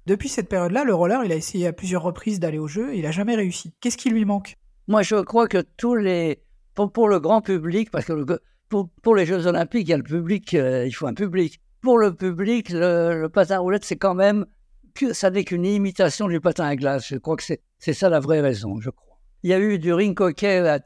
Depuis 0.06 0.28
cette 0.28 0.48
période-là, 0.48 0.84
le 0.84 0.94
roller, 0.94 1.24
il 1.24 1.32
a 1.32 1.36
essayé 1.36 1.66
à 1.66 1.72
plusieurs 1.72 2.02
reprises 2.02 2.40
d'aller 2.40 2.58
au 2.58 2.66
jeu 2.66 2.92
et 2.92 2.98
il 2.98 3.06
a 3.06 3.10
jamais 3.10 3.36
réussi. 3.36 3.72
Qu'est-ce 3.80 3.96
qui 3.96 4.10
lui 4.10 4.24
manque? 4.24 4.56
Moi, 4.86 5.02
je 5.02 5.16
crois 5.16 5.48
que 5.48 5.62
tous 5.76 5.94
les, 5.94 6.42
pour, 6.74 7.08
le 7.08 7.20
grand 7.20 7.40
public, 7.40 7.90
parce 7.90 8.04
que 8.04 8.40
pour, 8.68 9.14
les 9.14 9.26
Jeux 9.26 9.46
Olympiques, 9.46 9.88
il 9.88 9.90
y 9.90 9.94
a 9.94 9.98
le 9.98 10.02
public, 10.02 10.54
euh, 10.54 10.86
il 10.86 10.92
faut 10.92 11.06
un 11.06 11.14
public. 11.14 11.60
Pour 11.80 11.98
le 11.98 12.14
public, 12.14 12.70
le, 12.70 13.20
le 13.20 13.28
patin 13.28 13.56
à 13.56 13.58
roulettes, 13.58 13.84
c'est 13.84 13.96
quand 13.96 14.14
même 14.14 14.46
que 14.94 15.12
ça 15.12 15.30
n'est 15.30 15.44
qu'une 15.44 15.64
imitation 15.64 16.26
du 16.28 16.40
patin 16.40 16.64
à 16.64 16.76
glace. 16.76 17.08
Je 17.08 17.16
crois 17.16 17.36
que 17.36 17.44
c'est 17.44 17.92
ça 17.92 18.08
la 18.08 18.20
vraie 18.20 18.40
raison, 18.40 18.80
je 18.80 18.90
crois. 18.90 19.07
Il 19.42 19.50
y 19.50 19.52
a 19.52 19.58
eu 19.58 19.78
du 19.78 19.92
ring 19.92 20.18
hockey 20.20 20.80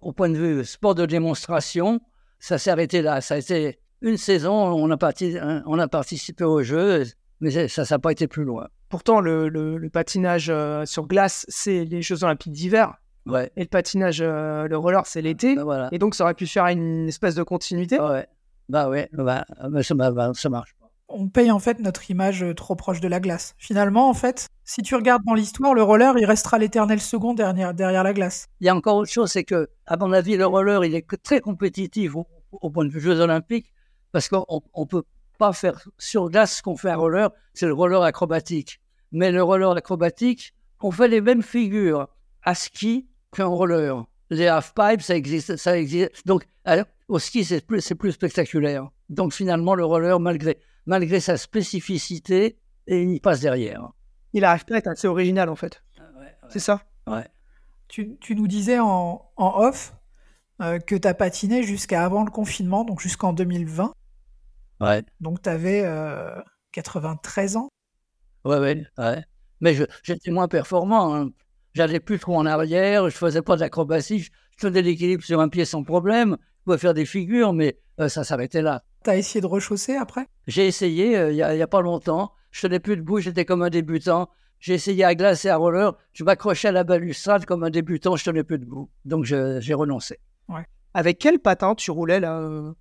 au 0.00 0.12
point 0.12 0.28
de 0.28 0.36
vue 0.36 0.64
sport 0.64 0.94
de 0.94 1.06
démonstration. 1.06 2.00
Ça 2.38 2.58
s'est 2.58 2.70
arrêté 2.70 3.02
là. 3.02 3.20
Ça 3.20 3.34
a 3.34 3.38
été 3.38 3.78
une 4.02 4.16
saison, 4.16 4.52
on 4.52 4.90
a, 4.90 5.62
on 5.66 5.78
a 5.78 5.88
participé 5.88 6.44
aux 6.44 6.62
Jeux. 6.62 7.04
mais 7.40 7.68
ça 7.68 7.82
n'a 7.90 7.98
pas 7.98 8.12
été 8.12 8.26
plus 8.28 8.44
loin. 8.44 8.68
Pourtant, 8.88 9.20
le, 9.20 9.88
patinage 9.92 10.48
euh, 10.48 10.84
sur 10.84 11.06
glace, 11.06 11.44
c'est 11.48 11.84
les 11.84 12.02
Jeux 12.02 12.22
Olympiques 12.22 12.52
d'hiver. 12.52 12.94
Ouais. 13.26 13.50
Et 13.56 13.62
le 13.62 13.68
patinage, 13.68 14.20
euh, 14.20 14.68
le 14.68 14.76
roller, 14.76 15.04
c'est 15.06 15.22
l'été. 15.22 15.56
Bah, 15.56 15.64
voilà. 15.64 15.88
Et 15.90 15.98
donc, 15.98 16.14
ça 16.14 16.24
aurait 16.24 16.34
pu 16.34 16.46
faire 16.46 16.66
une 16.66 17.08
espèce 17.08 17.34
de 17.34 17.42
continuité. 17.42 17.98
Ouais. 17.98 18.26
Bah 18.68 18.88
ouais, 18.88 19.08
bah, 19.12 19.44
bah 19.68 19.82
ça, 19.82 19.94
bah, 19.94 20.32
ça 20.34 20.48
marche 20.48 20.74
pas. 20.80 20.85
On 21.08 21.28
paye 21.28 21.52
en 21.52 21.60
fait 21.60 21.78
notre 21.78 22.10
image 22.10 22.42
euh, 22.42 22.54
trop 22.54 22.74
proche 22.74 23.00
de 23.00 23.06
la 23.06 23.20
glace. 23.20 23.54
Finalement, 23.58 24.08
en 24.08 24.14
fait, 24.14 24.48
si 24.64 24.82
tu 24.82 24.96
regardes 24.96 25.22
dans 25.24 25.34
l'histoire, 25.34 25.72
le 25.72 25.82
roller, 25.82 26.18
il 26.18 26.24
restera 26.24 26.58
l'éternel 26.58 27.00
second 27.00 27.32
derrière, 27.32 27.74
derrière 27.74 28.02
la 28.02 28.12
glace. 28.12 28.48
Il 28.60 28.66
y 28.66 28.68
a 28.68 28.74
encore 28.74 28.96
autre 28.96 29.10
chose, 29.10 29.30
c'est 29.30 29.44
que, 29.44 29.68
à 29.86 29.96
mon 29.96 30.12
avis, 30.12 30.36
le 30.36 30.46
roller, 30.46 30.84
il 30.84 30.94
est 30.94 31.06
très 31.22 31.40
compétitif 31.40 32.16
au, 32.16 32.70
point 32.70 32.84
de 32.84 32.90
vue 32.90 33.00
Jeux 33.00 33.20
Olympiques, 33.20 33.72
parce 34.10 34.28
qu'on 34.28 34.62
ne 34.76 34.84
peut 34.84 35.04
pas 35.38 35.52
faire 35.52 35.80
sur 35.98 36.28
glace 36.28 36.56
ce 36.56 36.62
qu'on 36.62 36.76
fait 36.76 36.90
à 36.90 36.96
roller, 36.96 37.30
c'est 37.54 37.66
le 37.66 37.74
roller 37.74 38.02
acrobatique. 38.02 38.80
Mais 39.12 39.30
le 39.30 39.42
roller 39.42 39.70
acrobatique, 39.76 40.54
on 40.80 40.90
fait 40.90 41.08
les 41.08 41.20
mêmes 41.20 41.42
figures 41.42 42.08
à 42.42 42.54
ski 42.54 43.06
qu'en 43.30 43.54
roller. 43.54 44.04
Les 44.30 44.48
half-pipes, 44.48 45.02
ça 45.02 45.14
existe, 45.14 45.56
ça 45.56 45.78
existe. 45.78 46.26
Donc, 46.26 46.48
au 47.06 47.20
ski, 47.20 47.44
c'est 47.44 47.64
plus 47.64 48.12
spectaculaire. 48.12 48.90
Donc, 49.08 49.32
finalement, 49.32 49.76
le 49.76 49.84
roller, 49.84 50.18
malgré, 50.18 50.58
malgré 50.86 51.20
sa 51.20 51.36
spécificité, 51.36 52.58
il 52.86 53.20
passe 53.20 53.40
derrière. 53.40 53.90
Il 54.32 54.44
arrive 54.44 54.64
pas 54.64 54.76
à 54.76 54.78
être 54.78 54.86
assez 54.88 55.08
original, 55.08 55.48
en 55.48 55.56
fait. 55.56 55.82
Ah 55.98 56.04
c'est 56.48 56.58
ça 56.58 56.82
Ouais. 57.06 57.26
Tu, 57.88 58.16
tu, 58.20 58.34
nous 58.34 58.48
disais 58.48 58.78
en, 58.80 59.30
en 59.36 59.60
off 59.60 59.94
euh, 60.60 60.78
que 60.78 60.94
tu 60.94 61.06
as 61.06 61.14
patiné 61.14 61.62
jusqu'à 61.62 62.04
avant 62.04 62.24
le 62.24 62.30
confinement, 62.30 62.84
donc 62.84 63.00
jusqu'en 63.00 63.32
2020. 63.32 63.92
Ouais. 64.80 65.04
Donc 65.20 65.42
tu 65.42 65.48
avais 65.48 65.82
euh, 65.84 66.40
93 66.72 67.56
ans. 67.56 67.68
Ouais, 68.44 68.58
ouais, 68.58 68.86
ouais. 68.98 69.24
Mais 69.60 69.76
j'étais 70.02 70.30
moins 70.30 70.48
performant. 70.48 71.14
Hein. 71.14 71.30
J'allais 71.74 72.00
plus 72.00 72.18
trop 72.18 72.36
en 72.36 72.46
arrière, 72.46 73.08
je 73.10 73.16
faisais 73.16 73.42
pas 73.42 73.56
d'acrobatie, 73.56 74.20
je 74.20 74.30
tenais 74.58 74.80
l'équilibre 74.80 75.22
sur 75.22 75.40
un 75.40 75.48
pied 75.48 75.66
sans 75.66 75.82
problème, 75.82 76.38
je 76.40 76.64
pouvais 76.64 76.78
faire 76.78 76.94
des 76.94 77.04
figures, 77.04 77.52
mais 77.52 77.78
euh, 78.00 78.08
ça 78.08 78.24
s'arrêtait 78.24 78.62
là. 78.62 78.82
Tu 79.06 79.10
as 79.10 79.16
essayé 79.18 79.40
de 79.40 79.46
rechausser 79.46 79.94
après? 79.94 80.26
J'ai 80.48 80.66
essayé 80.66 81.16
euh, 81.16 81.30
il 81.30 81.36
n'y 81.36 81.42
a, 81.42 81.50
a, 81.50 81.66
pas 81.68 81.80
longtemps. 81.80 82.32
Je 82.50 82.62
tenais 82.62 82.80
plus 82.80 82.96
debout, 82.96 83.20
j'étais 83.20 83.44
comme 83.44 83.62
un 83.62 83.70
débutant. 83.70 84.30
J'ai 84.58 84.74
essayé 84.74 85.04
à 85.04 85.14
glace 85.14 85.44
et 85.44 85.48
à 85.48 85.56
roller. 85.56 85.96
Je 86.12 86.24
m'accrochais 86.24 86.66
à 86.66 86.72
la 86.72 86.82
balustrade 86.82 87.44
comme 87.44 87.62
un 87.62 87.70
débutant, 87.70 88.16
je 88.16 88.24
tenais 88.24 88.42
plus 88.42 88.58
debout. 88.58 88.90
Donc 89.04 89.24
j'ai 89.24 89.74
renoncé. 89.74 90.18
Ouais. 90.48 90.66
Avec 90.92 91.18
quel 91.18 91.38
patin 91.38 91.76
tu 91.76 91.92
roulais 91.92 92.18
là 92.18 92.40
euh? 92.40 92.72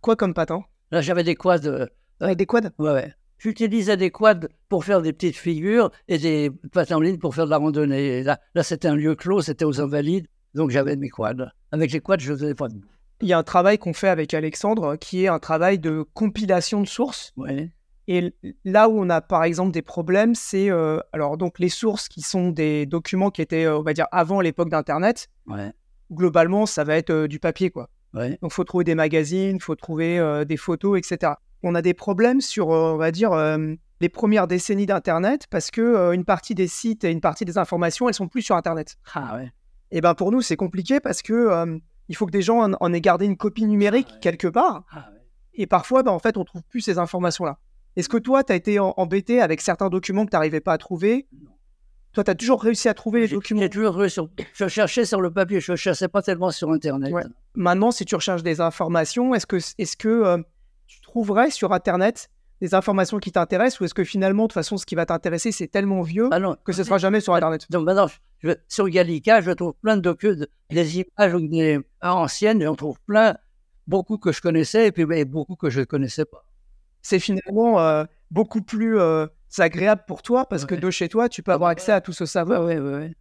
Quoi 0.00 0.14
comme 0.14 0.32
patin? 0.32 0.62
Là, 0.92 1.00
j'avais 1.00 1.24
des 1.24 1.34
quads. 1.34 1.88
Avec 2.20 2.36
des 2.36 2.46
quads 2.46 2.70
Ouais, 2.78 2.92
ouais. 2.92 3.12
J'utilisais 3.38 3.96
des 3.96 4.12
quads 4.12 4.46
pour 4.68 4.84
faire 4.84 5.02
des 5.02 5.12
petites 5.12 5.36
figures 5.36 5.90
et 6.06 6.18
des 6.18 6.52
patins 6.70 6.98
en 6.98 7.00
ligne 7.00 7.18
pour 7.18 7.34
faire 7.34 7.46
de 7.46 7.50
la 7.50 7.58
randonnée. 7.58 8.22
là, 8.22 8.38
là 8.54 8.62
c'était 8.62 8.86
un 8.86 8.94
lieu 8.94 9.16
clos, 9.16 9.42
c'était 9.42 9.64
aux 9.64 9.80
Invalides, 9.80 10.28
donc 10.54 10.70
j'avais 10.70 10.94
mes 10.94 11.08
quads. 11.08 11.50
Avec 11.72 11.90
les 11.90 12.00
quads, 12.00 12.18
je 12.20 12.32
ne 12.32 12.36
faisais 12.38 12.54
pas 12.54 12.68
de 12.68 12.76
Il 13.20 13.28
y 13.28 13.32
a 13.32 13.38
un 13.38 13.42
travail 13.42 13.78
qu'on 13.78 13.92
fait 13.92 14.08
avec 14.08 14.34
Alexandre 14.34 14.96
qui 14.96 15.24
est 15.24 15.28
un 15.28 15.38
travail 15.38 15.78
de 15.78 16.04
compilation 16.14 16.80
de 16.80 16.86
sources. 16.86 17.32
Ouais. 17.36 17.70
Et 18.06 18.32
là 18.64 18.88
où 18.88 18.98
on 18.98 19.10
a 19.10 19.20
par 19.20 19.44
exemple 19.44 19.72
des 19.72 19.82
problèmes, 19.82 20.34
c'est 20.34 20.70
euh, 20.70 20.98
alors 21.12 21.36
donc 21.36 21.58
les 21.58 21.68
sources 21.68 22.08
qui 22.08 22.22
sont 22.22 22.50
des 22.50 22.86
documents 22.86 23.30
qui 23.30 23.42
étaient, 23.42 23.68
on 23.68 23.82
va 23.82 23.92
dire, 23.92 24.06
avant 24.12 24.40
l'époque 24.40 24.70
d'Internet. 24.70 25.28
Ouais. 25.46 25.72
Globalement, 26.10 26.64
ça 26.64 26.84
va 26.84 26.96
être 26.96 27.10
euh, 27.10 27.28
du 27.28 27.38
papier, 27.38 27.70
quoi. 27.70 27.90
Ouais. 28.14 28.38
Donc, 28.40 28.52
faut 28.52 28.64
trouver 28.64 28.84
des 28.84 28.94
magazines, 28.94 29.60
faut 29.60 29.74
trouver 29.74 30.18
euh, 30.18 30.46
des 30.46 30.56
photos, 30.56 30.98
etc 30.98 31.34
on 31.62 31.74
a 31.74 31.82
des 31.82 31.94
problèmes 31.94 32.40
sur, 32.40 32.72
euh, 32.72 32.92
on 32.92 32.96
va 32.96 33.10
dire, 33.10 33.32
euh, 33.32 33.74
les 34.00 34.08
premières 34.08 34.46
décennies 34.46 34.86
d'Internet 34.86 35.46
parce 35.50 35.70
que 35.70 35.80
euh, 35.80 36.12
une 36.12 36.24
partie 36.24 36.54
des 36.54 36.68
sites 36.68 37.04
et 37.04 37.10
une 37.10 37.20
partie 37.20 37.44
des 37.44 37.58
informations, 37.58 38.08
elles 38.08 38.14
sont 38.14 38.28
plus 38.28 38.42
sur 38.42 38.56
Internet. 38.56 38.96
Ah 39.14 39.36
ouais. 39.36 39.52
Et 39.90 40.00
ben 40.00 40.14
pour 40.14 40.30
nous, 40.30 40.42
c'est 40.42 40.56
compliqué 40.56 41.00
parce 41.00 41.22
que 41.22 41.80
il 42.08 42.16
faut 42.16 42.26
que 42.26 42.30
des 42.30 42.42
gens 42.42 42.72
en, 42.72 42.92
aient 42.92 43.00
gardé 43.00 43.26
une 43.26 43.36
copie 43.36 43.66
numérique 43.66 44.08
ah 44.10 44.18
quelque 44.20 44.48
part. 44.48 44.84
Ah 44.90 45.08
ouais. 45.12 45.20
Et 45.54 45.66
parfois, 45.66 46.02
ben, 46.02 46.12
en 46.12 46.18
fait, 46.18 46.36
on 46.36 46.44
trouve 46.44 46.62
plus 46.62 46.80
ces 46.80 46.98
informations-là. 46.98 47.58
Est-ce 47.96 48.08
que 48.08 48.16
toi, 48.16 48.44
tu 48.44 48.52
as 48.52 48.56
été 48.56 48.78
embêté 48.78 49.40
avec 49.40 49.60
certains 49.60 49.88
documents 49.88 50.24
que 50.24 50.30
tu 50.30 50.36
n'arrivais 50.36 50.60
pas 50.60 50.72
à 50.72 50.78
trouver? 50.78 51.26
Non. 51.32 51.50
Toi, 52.12 52.24
tu 52.24 52.30
as 52.30 52.34
toujours 52.34 52.62
réussi 52.62 52.88
à 52.88 52.94
trouver 52.94 53.20
les 53.20 53.28
documents? 53.28 53.60
J'ai 53.60 53.68
toujours 53.68 53.94
réussi. 53.94 54.20
Je 54.54 54.68
cherchais 54.68 55.04
sur 55.04 55.20
le 55.20 55.32
papier, 55.32 55.60
je 55.60 55.72
ne 55.72 55.76
cherchais 55.76 56.08
pas 56.08 56.22
tellement 56.22 56.50
sur 56.50 56.70
Internet. 56.70 57.12
Ouais. 57.12 57.24
Maintenant, 57.54 57.90
si 57.90 58.04
tu 58.04 58.14
recherches 58.14 58.42
des 58.42 58.60
informations, 58.60 59.34
est-ce 59.34 59.46
que, 59.46 59.56
est-ce 59.56 59.96
que 59.96 60.42
tu 60.86 61.00
trouverais 61.00 61.50
sur 61.50 61.72
Internet 61.72 62.30
des 62.60 62.74
informations 62.74 63.18
qui 63.18 63.32
t'intéressent 63.32 63.80
ou 63.80 63.84
est-ce 63.84 63.94
que 63.94 64.04
finalement, 64.04 64.44
de 64.44 64.48
toute 64.48 64.54
façon, 64.54 64.76
ce 64.76 64.86
qui 64.86 64.94
va 64.94 65.06
t'intéresser, 65.06 65.52
c'est 65.52 65.68
tellement 65.68 66.02
vieux 66.02 66.28
ah 66.32 66.40
non. 66.40 66.56
que 66.64 66.72
ce 66.72 66.84
sera 66.84 66.98
jamais 66.98 67.20
sur 67.20 67.34
Internet? 67.34 67.70
Donc 67.70 67.84
maintenant, 67.84 68.08
je, 68.40 68.50
sur 68.68 68.88
Gallica, 68.88 69.40
je 69.40 69.50
trouve 69.52 69.74
plein 69.82 69.96
de 69.96 70.02
documents, 70.02 70.46
des 70.70 70.98
images 70.98 71.34
des, 71.34 71.80
anciennes, 72.02 72.62
et 72.62 72.68
on 72.68 72.74
trouve 72.74 72.98
plein, 73.06 73.36
beaucoup 73.86 74.18
que 74.18 74.32
je 74.32 74.40
connaissais 74.40 74.88
et 74.88 74.92
puis 74.92 75.04
beaucoup 75.24 75.56
que 75.56 75.70
je 75.70 75.80
ne 75.80 75.84
connaissais 75.84 76.24
pas. 76.24 76.44
C'est 77.02 77.20
finalement 77.20 77.80
euh, 77.80 78.04
beaucoup 78.30 78.62
plus 78.62 78.98
euh, 78.98 79.26
agréable 79.58 80.02
pour 80.06 80.22
toi 80.22 80.46
parce 80.46 80.62
ouais. 80.62 80.68
que 80.68 80.74
de 80.74 80.90
chez 80.90 81.08
toi, 81.08 81.28
tu 81.28 81.42
peux 81.42 81.52
avoir 81.52 81.70
accès 81.70 81.92
à 81.92 82.00
tout 82.00 82.12
ce 82.12 82.26
savoir. 82.26 82.64
Ouais, 82.64 82.78
ouais, 82.78 82.94
ouais. 82.94 83.12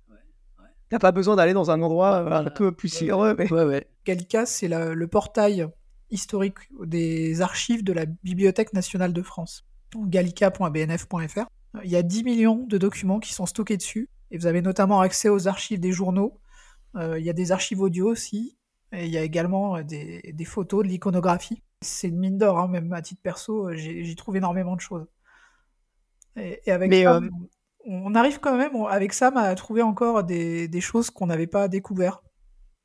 T'as 0.90 1.00
pas 1.00 1.12
besoin 1.12 1.36
d'aller 1.36 1.54
dans 1.54 1.70
un 1.70 1.82
endroit 1.82 2.16
euh, 2.16 2.32
un 2.32 2.50
peu 2.50 2.72
plus 2.72 2.88
sireux. 2.88 3.36
Mais... 3.38 3.52
Ouais, 3.52 3.66
ouais. 3.66 3.88
Gallica, 4.06 4.46
c'est 4.46 4.68
le 4.70 5.08
portail 5.08 5.68
historique 6.10 6.58
des 6.84 7.42
archives 7.42 7.84
de 7.84 7.94
la 7.94 8.06
Bibliothèque 8.06 8.74
nationale 8.74 9.14
de 9.14 9.22
France, 9.22 9.66
gallica.bnf.fr. 9.96 11.46
Il 11.84 11.92
y 11.92 11.96
a 11.96 12.04
10 12.04 12.24
millions 12.24 12.66
de 12.68 12.78
documents 12.78 13.20
qui 13.20 13.34
sont 13.34 13.46
stockés 13.46 13.78
dessus, 13.78 14.10
et 14.32 14.38
vous 14.38 14.48
avez 14.48 14.62
notamment 14.62 15.02
accès 15.02 15.30
aux 15.30 15.48
archives 15.48 15.80
des 15.80 15.92
journaux. 15.92 16.40
Euh, 16.96 17.20
il 17.20 17.26
y 17.26 17.30
a 17.30 17.34
des 17.34 17.52
archives 17.52 17.82
audio 17.82 18.10
aussi, 18.10 18.58
et 18.92 19.06
il 19.06 19.12
y 19.12 19.18
a 19.18 19.24
également 19.24 19.82
des, 19.82 20.34
des 20.34 20.46
photos, 20.46 20.84
de 20.84 20.90
l'iconographie. 20.90 21.62
C'est 21.82 22.08
une 22.08 22.18
mine 22.18 22.38
d'or, 22.38 22.60
hein, 22.60 22.68
même 22.68 22.92
à 22.94 23.02
titre 23.02 23.22
perso, 23.22 23.74
j'y 23.74 24.16
trouve 24.16 24.38
énormément 24.38 24.76
de 24.76 24.82
choses. 24.82 25.06
Et, 26.36 26.62
et 26.66 26.72
avec 26.72 26.90
Mais 26.90 27.04
ça, 27.04 27.18
euh... 27.18 27.30
on 27.86 28.16
arrive 28.16 28.40
quand 28.40 28.58
même, 28.58 28.76
avec 28.90 29.14
Sam, 29.14 29.38
à 29.38 29.54
trouver 29.56 29.82
encore 29.82 30.24
des, 30.24 30.68
des 30.68 30.82
choses 30.82 31.10
qu'on 31.10 31.28
n'avait 31.28 31.48
pas 31.48 31.68
découvertes. 31.68 32.24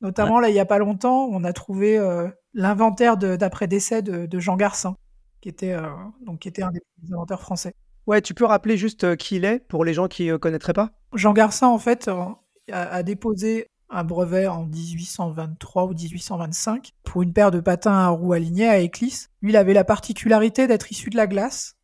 Notamment, 0.02 0.40
là, 0.40 0.48
il 0.48 0.52
n'y 0.52 0.60
a 0.60 0.66
pas 0.66 0.78
longtemps, 0.78 1.28
on 1.30 1.44
a 1.44 1.52
trouvé 1.52 1.96
euh, 1.96 2.28
l'inventaire 2.54 3.16
d'après-décès 3.16 4.02
de, 4.02 4.26
de, 4.26 4.38
Jean 4.40 4.56
Garcin, 4.56 4.96
qui 5.40 5.48
était, 5.48 5.72
euh, 5.72 5.86
donc, 6.26 6.40
qui 6.40 6.48
était 6.48 6.62
un 6.62 6.72
des 6.72 6.80
inventeurs 7.12 7.40
français. 7.40 7.74
Ouais, 8.08 8.20
tu 8.20 8.34
peux 8.34 8.44
rappeler 8.44 8.76
juste 8.76 9.04
euh, 9.04 9.14
qui 9.14 9.36
il 9.36 9.44
est 9.44 9.60
pour 9.60 9.84
les 9.84 9.94
gens 9.94 10.08
qui 10.08 10.26
ne 10.26 10.36
connaîtraient 10.36 10.72
pas? 10.72 10.90
Jean 11.14 11.32
Garcin, 11.32 11.68
en 11.68 11.78
fait, 11.78 12.08
a, 12.08 12.36
a, 12.72 13.02
déposé 13.04 13.68
un 13.90 14.02
brevet 14.02 14.48
en 14.48 14.64
1823 14.64 15.84
ou 15.84 15.94
1825 15.94 16.90
pour 17.04 17.22
une 17.22 17.32
paire 17.32 17.52
de 17.52 17.60
patins 17.60 17.92
à 17.92 18.08
roues 18.08 18.32
alignées 18.32 18.68
à 18.68 18.80
Éclisse. 18.80 19.30
Lui, 19.40 19.52
il 19.52 19.56
avait 19.56 19.74
la 19.74 19.84
particularité 19.84 20.66
d'être 20.66 20.90
issu 20.90 21.10
de 21.10 21.16
la 21.16 21.28
glace. 21.28 21.76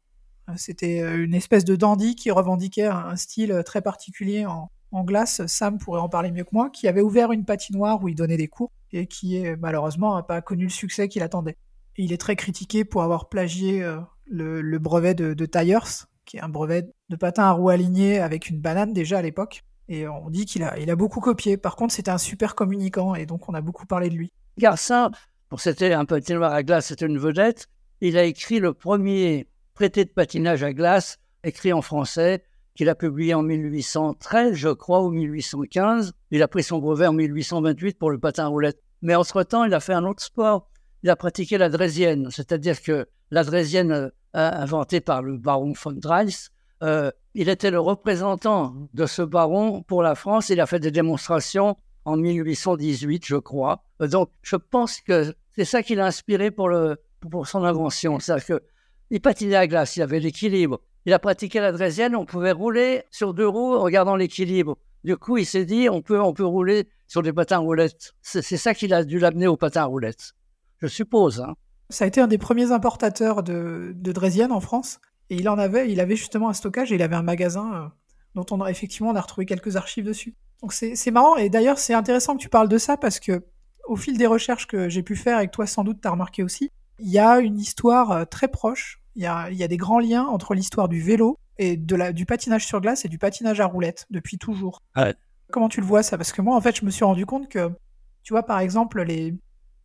C'était 0.56 1.00
une 1.00 1.34
espèce 1.34 1.66
de 1.66 1.76
dandy 1.76 2.16
qui 2.16 2.30
revendiquait 2.30 2.86
un 2.86 3.14
style 3.16 3.62
très 3.66 3.82
particulier 3.82 4.46
en, 4.46 4.70
en 4.90 5.04
glace, 5.04 5.46
Sam 5.46 5.78
pourrait 5.78 6.00
en 6.00 6.08
parler 6.08 6.30
mieux 6.30 6.44
que 6.44 6.50
moi, 6.52 6.70
qui 6.70 6.88
avait 6.88 7.00
ouvert 7.00 7.32
une 7.32 7.44
patinoire 7.44 8.02
où 8.02 8.08
il 8.08 8.14
donnait 8.14 8.36
des 8.36 8.48
cours 8.48 8.70
et 8.92 9.06
qui 9.06 9.42
malheureusement 9.58 10.16
n'a 10.16 10.22
pas 10.22 10.40
connu 10.40 10.64
le 10.64 10.70
succès 10.70 11.08
qu'il 11.08 11.22
attendait. 11.22 11.56
Et 11.98 12.04
il 12.04 12.12
est 12.12 12.18
très 12.18 12.36
critiqué 12.36 12.84
pour 12.84 13.02
avoir 13.02 13.28
plagié 13.28 13.82
euh, 13.82 13.98
le, 14.26 14.78
brevet 14.78 15.14
de, 15.14 15.34
de 15.34 15.46
Tyers, 15.46 16.06
qui 16.24 16.36
est 16.36 16.40
un 16.40 16.48
brevet 16.48 16.88
de 17.08 17.16
patin 17.16 17.44
à 17.44 17.52
roues 17.52 17.70
alignées 17.70 18.20
avec 18.20 18.48
une 18.48 18.60
banane 18.60 18.92
déjà 18.92 19.18
à 19.18 19.22
l'époque. 19.22 19.64
Et 19.88 20.06
on 20.06 20.30
dit 20.30 20.44
qu'il 20.44 20.62
a, 20.62 20.78
il 20.78 20.90
a 20.90 20.96
beaucoup 20.96 21.20
copié. 21.20 21.56
Par 21.56 21.74
contre, 21.74 21.94
c'était 21.94 22.10
un 22.10 22.18
super 22.18 22.54
communicant 22.54 23.14
et 23.14 23.26
donc 23.26 23.48
on 23.48 23.54
a 23.54 23.60
beaucoup 23.60 23.86
parlé 23.86 24.10
de 24.10 24.14
lui. 24.14 24.32
Garcin, 24.58 25.10
bon, 25.50 25.56
c'était 25.56 25.92
un 25.92 26.04
patinoire 26.04 26.52
à 26.52 26.62
glace, 26.62 26.86
c'était 26.86 27.06
une 27.06 27.18
vedette. 27.18 27.68
Il 28.00 28.16
a 28.16 28.24
écrit 28.24 28.60
le 28.60 28.74
premier 28.74 29.48
traité 29.74 30.04
de 30.04 30.10
patinage 30.10 30.62
à 30.62 30.72
glace, 30.72 31.18
écrit 31.42 31.72
en 31.72 31.82
français, 31.82 32.44
qu'il 32.78 32.88
a 32.88 32.94
publié 32.94 33.34
en 33.34 33.42
1813, 33.42 34.54
je 34.54 34.68
crois, 34.68 35.02
ou 35.02 35.10
1815. 35.10 36.12
Il 36.30 36.44
a 36.44 36.48
pris 36.48 36.62
son 36.62 36.78
brevet 36.78 37.08
en 37.08 37.12
1828 37.12 37.98
pour 37.98 38.12
le 38.12 38.20
patin 38.20 38.44
à 38.44 38.46
roulette. 38.46 38.80
Mais 39.02 39.16
entre-temps, 39.16 39.64
il 39.64 39.74
a 39.74 39.80
fait 39.80 39.94
un 39.94 40.04
autre 40.04 40.22
sport. 40.22 40.70
Il 41.02 41.10
a 41.10 41.16
pratiqué 41.16 41.58
la 41.58 41.70
draisienne, 41.70 42.28
c'est-à-dire 42.30 42.80
que 42.80 43.08
la 43.32 43.42
draisienne 43.42 43.90
euh, 43.90 44.10
inventée 44.32 45.00
par 45.00 45.22
le 45.22 45.36
baron 45.38 45.72
von 45.72 45.92
Dreis, 45.92 46.50
euh, 46.84 47.10
il 47.34 47.48
était 47.48 47.72
le 47.72 47.80
représentant 47.80 48.88
de 48.94 49.06
ce 49.06 49.22
baron 49.22 49.82
pour 49.82 50.04
la 50.04 50.14
France. 50.14 50.48
Il 50.48 50.60
a 50.60 50.66
fait 50.66 50.78
des 50.78 50.92
démonstrations 50.92 51.76
en 52.04 52.16
1818, 52.16 53.26
je 53.26 53.36
crois. 53.36 53.82
Donc, 53.98 54.30
je 54.42 54.54
pense 54.54 55.00
que 55.00 55.34
c'est 55.56 55.64
ça 55.64 55.82
qui 55.82 55.96
l'a 55.96 56.06
inspiré 56.06 56.52
pour, 56.52 56.70
pour 57.28 57.48
son 57.48 57.64
invention. 57.64 58.20
C'est-à-dire 58.20 58.60
qu'il 59.08 59.20
patinait 59.20 59.56
à 59.56 59.66
glace, 59.66 59.96
il 59.96 60.02
avait 60.02 60.20
l'équilibre, 60.20 60.80
il 61.06 61.12
a 61.12 61.18
pratiqué 61.18 61.60
la 61.60 61.72
draisienne, 61.72 62.16
on 62.16 62.24
pouvait 62.24 62.52
rouler 62.52 63.04
sur 63.10 63.34
deux 63.34 63.46
roues 63.46 63.74
en 63.74 63.82
regardant 63.82 64.16
l'équilibre. 64.16 64.76
Du 65.04 65.16
coup, 65.16 65.36
il 65.36 65.46
s'est 65.46 65.64
dit, 65.64 65.88
on 65.88 66.02
peut, 66.02 66.20
on 66.20 66.32
peut 66.32 66.44
rouler 66.44 66.88
sur 67.06 67.22
des 67.22 67.32
patins 67.32 67.58
roulettes. 67.58 68.14
C'est 68.20 68.42
ça 68.42 68.74
qu'il 68.74 68.92
a 68.92 69.04
dû 69.04 69.18
l'amener 69.18 69.46
au 69.46 69.56
patin 69.56 69.82
à 69.82 69.84
roulettes. 69.84 70.34
Je 70.78 70.86
suppose. 70.86 71.40
Hein. 71.40 71.54
Ça 71.88 72.04
a 72.04 72.08
été 72.08 72.20
un 72.20 72.26
des 72.26 72.38
premiers 72.38 72.72
importateurs 72.72 73.42
de, 73.42 73.92
de 73.94 74.12
draisienne 74.12 74.52
en 74.52 74.60
France. 74.60 75.00
Et 75.30 75.36
il 75.36 75.48
en 75.48 75.58
avait, 75.58 75.90
il 75.90 76.00
avait 76.00 76.16
justement 76.16 76.48
un 76.48 76.54
stockage 76.54 76.92
et 76.92 76.94
il 76.94 77.02
avait 77.02 77.16
un 77.16 77.22
magasin 77.22 77.74
euh, 77.74 77.88
dont 78.34 78.46
on 78.50 78.60
a 78.62 78.70
effectivement 78.70 79.10
on 79.10 79.16
a 79.16 79.20
retrouvé 79.20 79.46
quelques 79.46 79.76
archives 79.76 80.04
dessus. 80.04 80.34
Donc 80.62 80.72
c'est 80.72 81.10
marrant 81.10 81.36
et 81.36 81.50
d'ailleurs 81.50 81.78
c'est 81.78 81.94
intéressant 81.94 82.36
que 82.36 82.42
tu 82.42 82.48
parles 82.48 82.68
de 82.68 82.78
ça 82.78 82.96
parce 82.96 83.20
que 83.20 83.44
au 83.86 83.96
fil 83.96 84.18
des 84.18 84.26
recherches 84.26 84.66
que 84.66 84.88
j'ai 84.88 85.02
pu 85.02 85.14
faire 85.14 85.38
et 85.40 85.46
que 85.46 85.52
toi 85.52 85.66
sans 85.66 85.84
doute 85.84 85.98
t'as 86.00 86.10
remarqué 86.10 86.42
aussi, 86.42 86.72
il 86.98 87.08
y 87.08 87.18
a 87.18 87.38
une 87.38 87.58
histoire 87.58 88.12
euh, 88.12 88.24
très 88.24 88.48
proche. 88.48 89.00
Il 89.16 89.22
y 89.22 89.26
a, 89.26 89.50
y 89.50 89.62
a 89.62 89.68
des 89.68 89.76
grands 89.76 89.98
liens 89.98 90.24
entre 90.24 90.54
l'histoire 90.54 90.88
du 90.88 91.00
vélo 91.00 91.38
et 91.58 91.76
de 91.76 91.96
la, 91.96 92.12
du 92.12 92.24
patinage 92.24 92.66
sur 92.66 92.80
glace 92.80 93.04
et 93.04 93.08
du 93.08 93.18
patinage 93.18 93.60
à 93.60 93.66
roulettes 93.66 94.06
depuis 94.10 94.38
toujours. 94.38 94.80
Comment 95.50 95.68
tu 95.68 95.80
le 95.80 95.86
vois 95.86 96.02
ça? 96.02 96.16
Parce 96.16 96.32
que 96.32 96.42
moi 96.42 96.56
en 96.56 96.60
fait 96.60 96.76
je 96.76 96.84
me 96.84 96.90
suis 96.90 97.04
rendu 97.04 97.26
compte 97.26 97.48
que 97.48 97.70
tu 98.22 98.32
vois 98.32 98.44
par 98.44 98.60
exemple 98.60 99.02
les 99.02 99.34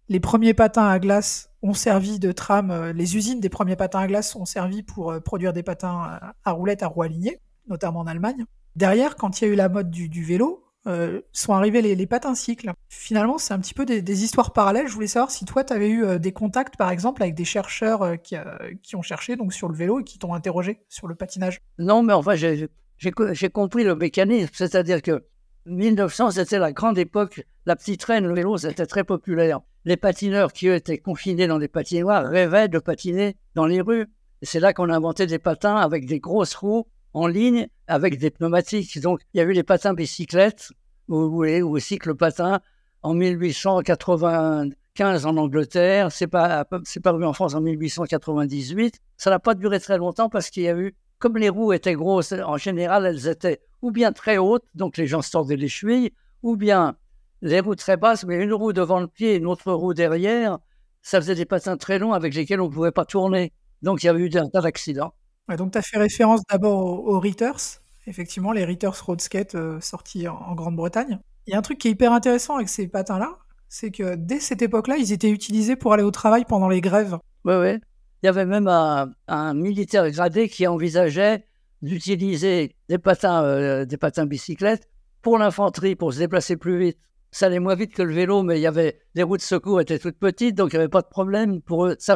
les 0.09 0.19
premiers 0.19 0.53
patins 0.53 0.87
à 0.87 0.99
glace 0.99 1.49
ont 1.61 1.73
servi 1.73 2.19
de 2.19 2.31
trame, 2.31 2.71
euh, 2.71 2.93
les 2.93 3.15
usines 3.15 3.39
des 3.39 3.49
premiers 3.49 3.77
patins 3.77 3.99
à 3.99 4.07
glace 4.07 4.35
ont 4.35 4.45
servi 4.45 4.83
pour 4.83 5.11
euh, 5.11 5.19
produire 5.19 5.53
des 5.53 5.63
patins 5.63 6.19
à 6.43 6.51
roulettes 6.51 6.83
à 6.83 6.87
roues 6.87 7.03
alignées, 7.03 7.39
notamment 7.67 8.01
en 8.01 8.07
Allemagne. 8.07 8.45
Derrière, 8.75 9.15
quand 9.15 9.39
il 9.39 9.45
y 9.45 9.47
a 9.49 9.53
eu 9.53 9.55
la 9.55 9.69
mode 9.69 9.89
du, 9.89 10.23
vélo, 10.23 10.62
euh, 10.87 11.21
sont 11.31 11.53
arrivés 11.53 11.81
les, 11.81 12.07
patins 12.07 12.35
cycles. 12.35 12.71
Finalement, 12.89 13.37
c'est 13.37 13.53
un 13.53 13.59
petit 13.59 13.73
peu 13.73 13.85
des, 13.85 14.23
histoires 14.23 14.53
parallèles. 14.53 14.87
Je 14.87 14.93
voulais 14.93 15.07
savoir 15.07 15.31
si 15.31 15.45
toi, 15.45 15.63
tu 15.63 15.73
avais 15.73 15.89
eu 15.89 16.19
des 16.19 16.31
contacts, 16.31 16.77
par 16.77 16.89
exemple, 16.89 17.21
avec 17.21 17.35
des 17.35 17.45
chercheurs 17.45 18.21
qui, 18.21 18.35
qui, 18.81 18.95
ont 18.95 19.01
cherché 19.01 19.35
donc 19.35 19.53
sur 19.53 19.69
le 19.69 19.75
vélo 19.75 20.01
et 20.01 20.03
qui 20.03 20.19
t'ont 20.19 20.33
interrogé 20.33 20.81
sur 20.89 21.07
le 21.07 21.15
patinage. 21.15 21.59
Non, 21.79 22.03
mais 22.03 22.13
enfin, 22.13 22.35
j'ai 22.35 23.49
compris 23.49 23.83
le 23.83 23.95
mécanisme. 23.95 24.51
C'est-à-dire 24.53 25.01
que 25.01 25.23
1900, 25.65 26.31
c'était 26.31 26.59
la 26.59 26.71
grande 26.71 26.97
époque. 26.97 27.43
La 27.65 27.75
petite 27.75 28.01
traîne, 28.01 28.27
le 28.27 28.33
vélo, 28.33 28.57
c'était 28.57 28.85
très 28.85 29.03
populaire 29.03 29.61
les 29.85 29.97
patineurs 29.97 30.53
qui 30.53 30.67
étaient 30.67 30.97
confinés 30.97 31.47
dans 31.47 31.59
des 31.59 31.67
patinoires 31.67 32.25
rêvaient 32.25 32.69
de 32.69 32.79
patiner 32.79 33.35
dans 33.55 33.65
les 33.65 33.81
rues. 33.81 34.07
C'est 34.41 34.59
là 34.59 34.73
qu'on 34.73 34.89
a 34.89 34.95
inventé 34.95 35.25
des 35.25 35.39
patins 35.39 35.75
avec 35.75 36.05
des 36.05 36.19
grosses 36.19 36.55
roues 36.55 36.87
en 37.13 37.27
ligne, 37.27 37.67
avec 37.87 38.17
des 38.17 38.31
pneumatiques. 38.31 38.99
Donc, 38.99 39.21
il 39.33 39.37
y 39.37 39.41
a 39.41 39.43
eu 39.43 39.51
les 39.51 39.63
patins 39.63 39.93
bicyclettes, 39.93 40.71
ou, 41.07 41.17
ou, 41.17 41.45
ou 41.45 41.79
cycle 41.79 42.15
patin, 42.15 42.61
en 43.01 43.13
1895 43.13 45.25
en 45.25 45.37
Angleterre. 45.37 46.11
C'est 46.11 46.27
pas, 46.27 46.65
c'est 46.83 47.01
paru 47.01 47.25
en 47.25 47.33
France 47.33 47.55
en 47.55 47.61
1898. 47.61 48.99
Ça 49.17 49.29
n'a 49.29 49.39
pas 49.39 49.53
duré 49.53 49.79
très 49.79 49.97
longtemps 49.97 50.29
parce 50.29 50.49
qu'il 50.49 50.63
y 50.63 50.69
a 50.69 50.77
eu, 50.77 50.95
comme 51.19 51.37
les 51.37 51.49
roues 51.49 51.73
étaient 51.73 51.93
grosses, 51.93 52.33
en 52.33 52.57
général, 52.57 53.05
elles 53.05 53.27
étaient 53.27 53.61
ou 53.81 53.91
bien 53.91 54.13
très 54.13 54.37
hautes, 54.37 54.63
donc 54.75 54.97
les 54.97 55.07
gens 55.07 55.21
sortaient 55.21 55.57
les 55.57 55.67
chevilles, 55.67 56.13
ou 56.41 56.55
bien 56.55 56.95
les 57.41 57.59
roues 57.59 57.75
très 57.75 57.97
basses, 57.97 58.23
mais 58.23 58.41
une 58.41 58.53
roue 58.53 58.71
devant 58.71 59.01
le 59.01 59.07
pied 59.07 59.35
une 59.35 59.45
autre 59.45 59.73
roue 59.73 59.93
derrière, 59.93 60.59
ça 61.01 61.19
faisait 61.19 61.35
des 61.35 61.45
patins 61.45 61.75
très 61.75 61.99
longs 61.99 62.13
avec 62.13 62.33
lesquels 62.33 62.61
on 62.61 62.69
ne 62.69 62.73
pouvait 62.73 62.91
pas 62.91 63.03
tourner. 63.03 63.51
Donc 63.81 64.01
il 64.01 64.05
y 64.05 64.09
avait 64.09 64.21
eu 64.21 64.29
un 64.37 64.47
tas 64.47 64.61
d'accidents. 64.61 65.13
Donc 65.57 65.71
tu 65.71 65.77
as 65.77 65.81
fait 65.81 65.97
référence 65.97 66.41
d'abord 66.49 67.05
aux, 67.05 67.19
Ritters, 67.19 67.79
effectivement, 68.07 68.51
les 68.51 68.65
Ritters 68.65 69.01
Road 69.05 69.21
Skate 69.21 69.55
euh, 69.55 69.79
sortis 69.81 70.27
en, 70.27 70.55
Grande-Bretagne. 70.55 71.19
Il 71.47 71.51
y 71.51 71.55
a 71.55 71.59
un 71.59 71.61
truc 71.61 71.79
qui 71.79 71.89
est 71.89 71.91
hyper 71.91 72.13
intéressant 72.13 72.55
avec 72.55 72.69
ces 72.69 72.87
patins-là, 72.87 73.37
c'est 73.69 73.91
que 73.91 74.15
dès 74.15 74.39
cette 74.39 74.61
époque-là, 74.61 74.97
ils 74.97 75.11
étaient 75.11 75.29
utilisés 75.29 75.75
pour 75.75 75.93
aller 75.93 76.03
au 76.03 76.11
travail 76.11 76.45
pendant 76.45 76.69
les 76.69 76.81
grèves. 76.81 77.17
Oui, 77.45 77.55
oui. 77.55 77.79
Il 78.21 78.27
y 78.27 78.29
avait 78.29 78.45
même 78.45 78.67
un, 78.67 79.53
militaire 79.53 80.09
gradé 80.09 80.47
qui 80.47 80.65
envisageait 80.65 81.45
d'utiliser 81.81 82.75
des 82.87 82.97
patins, 82.97 83.43
euh, 83.43 83.83
des 83.83 83.97
patins 83.97 84.25
bicyclettes 84.25 84.87
pour 85.21 85.37
l'infanterie, 85.37 85.95
pour 85.95 86.13
se 86.13 86.19
déplacer 86.19 86.55
plus 86.55 86.79
vite 86.79 86.97
ça 87.33 87.47
allait 87.47 87.59
moins 87.59 87.73
vite 87.73 87.93
que 87.95 88.03
le 88.03 88.13
vélo, 88.13 88.43
mais 88.43 88.59
il 88.59 88.61
y 88.61 88.67
avait 88.67 89.01
les 89.15 89.23
routes 89.23 89.39
de 89.39 89.45
secours 89.45 89.81
étaient 89.81 89.97
toutes 89.97 90.19
petites, 90.19 90.55
donc 90.55 90.71
il 90.71 90.75
n'y 90.75 90.81
avait 90.81 90.89
pas 90.89 91.01
de 91.01 91.07
problème 91.07 91.61
pour 91.63 91.87
eux. 91.87 91.95
Ça 91.97 92.15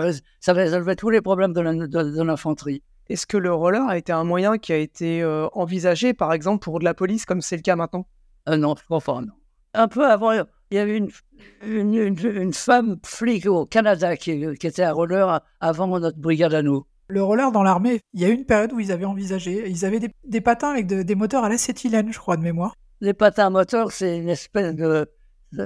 résolvait 0.53 0.95
tous 0.95 1.09
les 1.09 1.21
problèmes 1.21 1.53
de 1.53 2.21
l'infanterie. 2.21 2.83
Est-ce 3.09 3.25
que 3.25 3.37
le 3.37 3.53
roller 3.53 3.87
a 3.87 3.97
été 3.97 4.11
un 4.11 4.23
moyen 4.23 4.57
qui 4.57 4.73
a 4.73 4.77
été 4.77 5.21
euh, 5.21 5.47
envisagé, 5.53 6.13
par 6.13 6.33
exemple, 6.33 6.63
pour 6.63 6.79
de 6.79 6.85
la 6.85 6.93
police, 6.93 7.25
comme 7.25 7.41
c'est 7.41 7.55
le 7.55 7.61
cas 7.61 7.75
maintenant? 7.75 8.07
Euh, 8.49 8.57
Non, 8.57 8.75
pas, 8.75 9.21
non. 9.21 9.33
Un 9.73 9.87
peu 9.87 10.05
avant, 10.05 10.31
il 10.31 10.45
y 10.71 10.77
avait 10.77 10.97
une, 10.97 11.09
une, 11.65 11.93
une, 11.93 12.53
femme 12.53 12.97
flic 13.05 13.45
au 13.45 13.65
Canada 13.65 14.17
qui, 14.17 14.45
qui, 14.59 14.67
était 14.67 14.83
à 14.83 14.91
roller 14.91 15.41
avant 15.59 15.87
notre 15.99 16.17
brigade 16.17 16.53
à 16.53 16.61
nous. 16.61 16.85
Le 17.09 17.23
roller 17.23 17.51
dans 17.51 17.63
l'armée, 17.63 18.01
il 18.13 18.21
y 18.21 18.25
a 18.25 18.29
eu 18.29 18.33
une 18.33 18.45
période 18.45 18.73
où 18.73 18.79
ils 18.79 18.91
avaient 18.91 19.05
envisagé, 19.05 19.69
ils 19.69 19.85
avaient 19.85 19.99
des, 19.99 20.09
des 20.25 20.41
patins 20.41 20.69
avec 20.69 20.87
des 20.87 21.15
moteurs 21.15 21.43
à 21.43 21.49
l'acétylène, 21.49 22.11
je 22.11 22.19
crois, 22.19 22.37
de 22.37 22.41
mémoire 22.41 22.73
les 23.01 23.13
patins 23.13 23.49
moteurs, 23.49 23.91
c'est 23.91 24.17
une 24.17 24.29
espèce 24.29 24.75
de. 24.75 25.09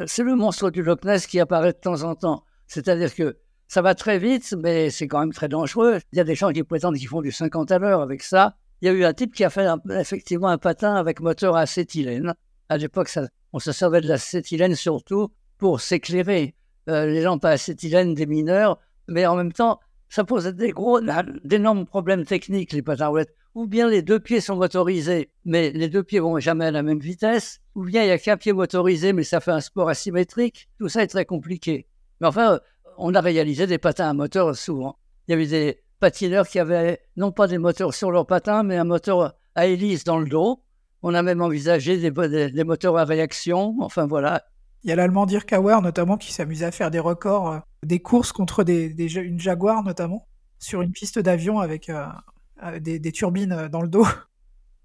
C'est 0.06 0.24
le 0.24 0.36
monstre 0.36 0.70
du 0.70 0.84
Loch 0.84 1.04
Ness 1.04 1.26
qui 1.26 1.40
apparaît 1.40 1.74
de 1.74 1.78
temps 1.78 2.04
en 2.04 2.16
temps. 2.16 2.44
C'est-à-dire 2.68 3.14
que 3.16 3.38
ça 3.72 3.82
va 3.82 3.96
très 3.96 4.20
vite, 4.20 4.54
mais 4.62 4.90
c'est 4.90 5.08
quand 5.08 5.22
même 5.22 5.32
très 5.32 5.48
dangereux. 5.48 6.00
Il 6.12 6.18
y 6.18 6.20
a 6.20 6.26
des 6.26 6.36
gens 6.36 6.52
qui 6.52 6.62
prétendent 6.62 6.98
qu'ils 6.98 7.08
font 7.08 7.22
du 7.22 7.32
50 7.32 7.72
à 7.72 7.80
l'heure 7.80 8.02
avec 8.02 8.22
ça. 8.22 8.58
Il 8.82 8.88
y 8.88 8.90
a 8.90 8.92
eu 8.92 9.06
un 9.06 9.14
type 9.14 9.34
qui 9.34 9.46
a 9.46 9.50
fait 9.50 9.66
effectivement 9.92 10.50
un 10.50 10.58
patin 10.58 10.96
avec 10.96 11.22
moteur 11.22 11.56
à 11.56 11.62
acétylène. 11.62 12.34
À 12.68 12.76
l'époque, 12.76 13.10
on 13.54 13.60
se 13.60 13.72
servait 13.72 14.02
de 14.02 14.10
l'acétylène 14.10 14.76
surtout 14.76 15.30
pour 15.58 15.80
s'éclairer. 15.80 16.54
Euh, 16.90 17.06
les 17.06 17.22
lampes 17.22 17.46
à 17.46 17.52
acétylène 17.52 18.14
des 18.14 18.26
mineurs, 18.26 18.78
mais 19.08 19.26
en 19.26 19.38
même 19.38 19.54
temps, 19.54 19.80
ça 20.10 20.26
posait 20.26 20.52
des 20.52 20.72
gros, 20.72 21.00
d'énormes 21.46 21.86
problèmes 21.86 22.26
techniques, 22.26 22.74
les 22.74 22.82
patins 22.82 23.08
roulettes 23.08 23.34
ou 23.56 23.68
bien 23.68 23.88
les 23.88 24.02
deux 24.02 24.20
pieds 24.20 24.42
sont 24.42 24.58
motorisés, 24.58 25.30
mais 25.46 25.72
les 25.72 25.88
deux 25.88 26.04
pieds 26.04 26.20
vont 26.20 26.38
jamais 26.40 26.66
à 26.66 26.72
la 26.72 26.84
même 26.84 27.00
vitesse, 27.00 27.62
ou 27.76 27.86
bien 27.86 28.04
il 28.04 28.08
n'y 28.08 28.12
a 28.12 28.18
qu'un 28.18 28.36
pied 28.36 28.52
motorisé, 28.52 29.14
mais 29.14 29.24
ça 29.24 29.40
fait 29.40 29.52
un 29.52 29.62
sport 29.62 29.88
asymétrique. 29.88 30.68
Tout 30.78 30.90
ça 30.90 31.04
est 31.04 31.08
très 31.08 31.26
compliqué. 31.26 31.88
Mais 32.20 32.28
enfin, 32.28 32.60
on 32.98 33.14
a 33.14 33.22
réalisé 33.22 33.68
des 33.68 33.78
patins 33.78 34.10
à 34.10 34.14
moteur 34.14 34.56
souvent. 34.56 34.98
Il 35.28 35.32
y 35.32 35.34
avait 35.34 35.48
des 35.48 35.84
patineurs 36.00 36.48
qui 36.48 36.60
avaient 36.60 37.00
non 37.16 37.32
pas 37.32 37.48
des 37.48 37.58
moteurs 37.58 37.94
sur 37.94 38.12
leurs 38.12 38.26
patins, 38.26 38.64
mais 38.64 38.78
un 38.78 38.84
moteur 38.84 39.36
à 39.56 39.68
hélice 39.68 40.04
dans 40.04 40.20
le 40.20 40.28
dos. 40.28 40.62
On 41.04 41.14
a 41.14 41.24
même 41.24 41.42
envisagé 41.42 41.98
des, 41.98 42.64
moteurs 42.64 42.98
à 42.98 43.06
réaction. 43.06 43.76
Enfin 43.82 44.06
voilà. 44.06 44.44
Il 44.84 44.90
y 44.90 44.94
a 44.94 44.96
l'allemand 44.96 45.26
Dirk 45.26 45.54
Auer 45.54 45.80
notamment 45.82 46.18
qui 46.18 46.34
s'amusait 46.34 46.66
à 46.66 46.72
faire 46.72 46.92
des 46.92 47.00
records, 47.00 47.50
euh, 47.50 47.60
des 47.84 48.00
courses 48.00 48.32
contre 48.32 48.64
des, 48.64 48.94
une 49.16 49.40
Jaguar 49.40 49.84
notamment, 49.84 50.28
sur 50.60 50.82
une 50.82 50.92
piste 50.92 51.20
d'avion 51.20 51.60
avec 51.60 51.90
euh, 51.90 52.80
des, 52.80 53.12
turbines 53.12 53.52
euh, 53.52 53.70
dans 53.70 53.82
le 53.82 53.88
dos. 53.88 54.06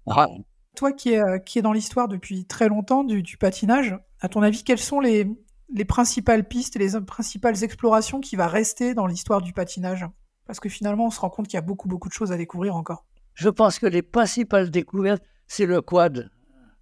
Ah. 0.09 0.27
Toi 0.75 0.91
qui 0.93 1.13
es, 1.13 1.43
qui 1.43 1.59
est 1.59 1.63
dans 1.63 1.73
l'histoire 1.73 2.07
depuis 2.07 2.45
très 2.45 2.69
longtemps 2.69 3.03
du, 3.03 3.37
patinage, 3.37 3.97
à 4.21 4.29
ton 4.29 4.43
avis, 4.43 4.63
quelles 4.63 4.79
sont 4.79 4.99
les, 4.99 5.27
les 5.69 5.85
principales 5.85 6.47
pistes 6.47 6.75
et 6.75 6.79
les 6.79 6.99
principales 7.01 7.63
explorations 7.63 8.19
qui 8.19 8.35
va 8.35 8.47
rester 8.47 8.93
dans 8.93 9.07
l'histoire 9.07 9.41
du 9.41 9.53
patinage 9.53 10.05
Parce 10.45 10.59
que 10.59 10.69
finalement, 10.69 11.07
on 11.07 11.11
se 11.11 11.19
rend 11.19 11.29
compte 11.29 11.47
qu'il 11.47 11.55
y 11.55 11.59
a 11.59 11.61
beaucoup, 11.61 11.87
beaucoup 11.87 12.07
de 12.07 12.13
choses 12.13 12.31
à 12.31 12.37
découvrir 12.37 12.75
encore. 12.75 13.05
Je 13.33 13.49
pense 13.49 13.79
que 13.79 13.85
les 13.85 14.01
principales 14.01 14.71
découvertes, 14.71 15.23
c'est 15.47 15.65
le 15.65 15.81
quad 15.81 16.29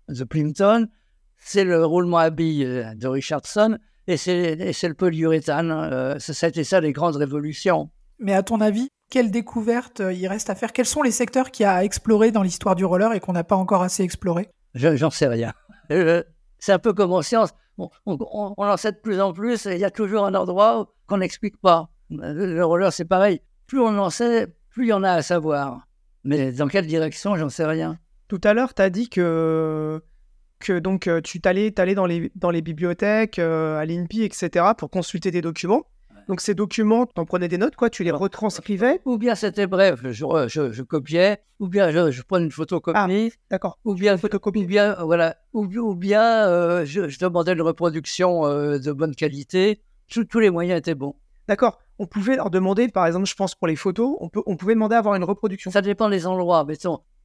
de 0.08 0.24
Plimpton, 0.24 0.88
c'est 1.38 1.64
le 1.64 1.86
roulement 1.86 2.18
à 2.18 2.30
billes 2.30 2.86
de 2.96 3.08
Richardson, 3.08 3.78
et 4.08 4.18
c'est 4.18 4.56
le 4.56 4.94
polyuréthane. 4.94 6.20
ça 6.20 6.46
a 6.46 6.50
été 6.50 6.64
ça 6.64 6.80
les 6.80 6.94
grandes 6.94 7.16
révolutions. 7.16 7.90
Mais 8.20 8.34
à 8.34 8.44
ton 8.44 8.62
avis, 8.62 8.88
quelle 9.10 9.32
découverte 9.32 10.02
euh, 10.02 10.14
il 10.14 10.28
reste 10.28 10.50
à 10.50 10.56
faire? 10.56 10.74
Quels 10.74 10.86
sont 10.86 11.02
les 11.02 11.12
secteurs 11.12 11.52
qu'il 11.52 11.64
y 11.64 11.68
a 11.68 11.76
à 11.76 11.84
explorer 11.84 12.32
dans 12.32 12.44
l'histoire 12.44 12.76
du 12.76 12.86
roller 12.86 13.14
et 13.14 13.20
qu'on 13.20 13.34
n'a 13.34 13.44
pas 13.44 13.56
encore 13.56 13.84
assez 13.84 14.04
exploré? 14.04 14.50
J'en 14.74 15.10
sais 15.10 15.28
rien. 15.28 15.54
Euh, 15.92 16.24
c'est 16.60 16.74
un 16.74 16.80
peu 16.80 16.94
comme 16.94 17.14
en 17.14 17.22
science. 17.22 17.52
on, 17.78 18.54
en 18.58 18.78
sait 18.78 18.92
de 18.92 18.98
plus 18.98 19.20
en 19.20 19.34
plus 19.34 19.66
et 19.66 19.74
il 19.74 19.80
y 19.80 19.86
a 19.86 19.92
toujours 19.92 20.26
un 20.26 20.34
endroit 20.34 20.94
qu'on 21.08 21.18
n'explique 21.18 21.58
pas. 21.58 21.90
Le, 22.10 22.64
roller, 22.64 22.92
c'est 22.94 23.06
pareil. 23.06 23.42
Plus 23.68 23.80
on 23.80 23.98
en 23.98 24.10
sait, 24.10 24.48
plus 24.70 24.86
il 24.86 24.90
y 24.90 24.94
en 24.94 25.04
a 25.04 25.12
à 25.12 25.22
savoir. 25.22 25.88
Mais 26.24 26.52
dans 26.52 26.68
quelle 26.68 26.88
direction, 26.88 27.36
j'en 27.36 27.50
sais 27.50 27.66
rien. 27.66 27.98
Tout 28.28 28.42
à 28.44 28.54
l'heure, 28.54 28.74
tu 28.74 28.82
as 28.82 28.90
dit 28.90 29.10
que, 29.10 30.02
que 30.60 30.80
donc, 30.80 31.08
euh, 31.08 31.22
tu 31.22 31.42
t'allais 31.42 31.72
dans 31.72 32.06
les, 32.06 32.32
dans 32.36 32.50
les 32.50 32.62
bibliothèques, 32.62 33.40
à 33.40 33.86
l'INPI, 33.86 34.24
etc., 34.24 34.66
pour 34.78 34.90
consulter 34.90 35.32
des 35.32 35.42
documents. 35.42 35.86
Donc 36.28 36.42
ces 36.42 36.56
documents, 36.56 37.06
tu 37.06 37.20
en 37.20 37.26
prenais 37.26 37.48
des 37.48 37.58
notes, 37.58 37.76
quoi, 37.76 37.90
tu 37.90 38.04
les 38.04 38.12
retranscrivais? 38.12 39.02
Ou 39.06 39.18
bien 39.18 39.36
c'était 39.36 39.68
bref, 39.68 40.00
je, 40.04 40.12
je, 40.48 40.82
copiais, 40.82 41.40
ou 41.60 41.68
bien 41.68 41.92
je, 42.12 42.22
prenais 42.24 42.46
une 42.46 42.52
photocopie. 42.52 42.98
Ah, 42.98 43.38
d'accord. 43.52 43.78
Ou 43.86 43.94
bien 43.94 44.18
photocopie. 44.18 44.64
Ou 44.64 44.68
bien 44.68 44.96
voilà, 45.04 45.38
ou, 45.54 45.96
bien 45.96 46.48
euh, 46.48 46.86
je, 46.86 47.20
demandais 47.20 47.54
une 47.54 47.62
reproduction 47.62 48.46
euh, 48.46 48.80
de 48.80 48.92
bonne 48.92 49.16
qualité. 49.16 49.82
tous 50.10 50.40
les 50.40 50.50
moyens 50.50 50.80
étaient 50.80 50.96
bons. 50.96 51.16
D'accord. 51.48 51.80
On 52.00 52.08
pouvait 52.08 52.36
leur 52.36 52.50
demander, 52.50 52.90
par 52.90 53.06
exemple, 53.06 53.28
je 53.28 53.36
pense 53.36 53.56
pour 53.56 53.68
les 53.68 53.76
photos, 53.76 54.18
on, 54.20 54.28
peut, 54.30 54.42
on 54.48 54.58
pouvait 54.58 54.74
demander 54.74 54.96
à 54.96 55.00
avoir 55.00 55.16
une 55.16 55.24
reproduction. 55.24 55.72
Ça 55.72 55.82
dépend 55.82 56.10
des 56.10 56.28
endroits. 56.28 56.66
Mais 56.68 56.76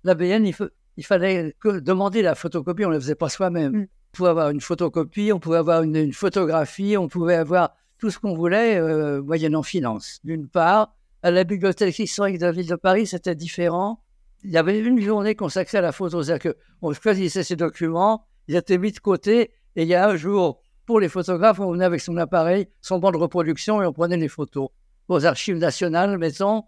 l'ABN, 0.05 0.45
il, 0.47 0.55
il 0.97 1.05
fallait 1.05 1.57
que 1.59 1.81
demander 1.81 2.23
la 2.23 2.35
photocopie, 2.35 2.85
on 2.85 2.89
ne 2.89 2.95
la 2.95 3.01
faisait 3.01 3.15
pas 3.15 3.29
soi-même. 3.29 3.73
Hmm. 3.73 3.87
On 4.13 4.17
pouvait 4.17 4.29
avoir 4.29 4.51
une 4.51 4.61
photocopie, 4.61 5.33
on 5.33 5.41
pouvait 5.41 5.59
avoir 5.59 5.83
une 5.83 6.13
photographie, 6.13 6.97
on 6.97 7.09
pouvait 7.09 7.37
avoir 7.37 7.75
tout 8.01 8.11
ce 8.11 8.19
qu'on 8.19 8.35
voulait, 8.35 8.79
euh, 8.79 9.23
moyennant 9.23 9.63
finance. 9.63 10.19
D'une 10.25 10.49
part, 10.49 10.95
à 11.23 11.31
la 11.31 11.45
bibliothèque 11.45 11.99
historique 11.99 12.39
de 12.39 12.47
la 12.47 12.53
ville 12.53 12.67
de 12.67 12.77
Paris, 12.77 13.07
c'était 13.07 13.35
différent. 13.35 14.03
Il 14.43 14.51
y 14.51 14.57
avait 14.57 14.79
une 14.81 15.01
journée 15.01 15.35
consacrée 15.35 15.79
à 15.79 15.83
la 15.83 15.93
photo, 15.93 16.23
c'est-à-dire 16.23 16.55
qu'on 16.81 16.93
choisissait 16.95 17.45
ces 17.45 17.57
documents, 17.57 18.25
ils 18.49 18.57
étaient 18.57 18.79
mis 18.79 18.91
de 18.91 18.99
côté, 18.99 19.53
et 19.77 19.83
il 19.83 19.89
y 19.89 19.95
a 19.95 20.09
un 20.09 20.17
jour, 20.17 20.63
pour 20.87 20.99
les 20.99 21.11
photographes, 21.11 21.61
on 21.61 21.73
venait 21.73 21.85
avec 21.85 22.01
son 22.01 22.17
appareil, 22.17 22.69
son 22.81 22.99
banc 22.99 23.13
de 23.13 23.19
reproduction, 23.19 23.83
et 23.83 23.87
on 23.87 23.93
prenait 23.93 24.17
les 24.17 24.29
photos. 24.29 24.71
Aux 25.09 25.27
archives 25.27 25.59
nationales, 25.59 26.17
mettons, 26.17 26.65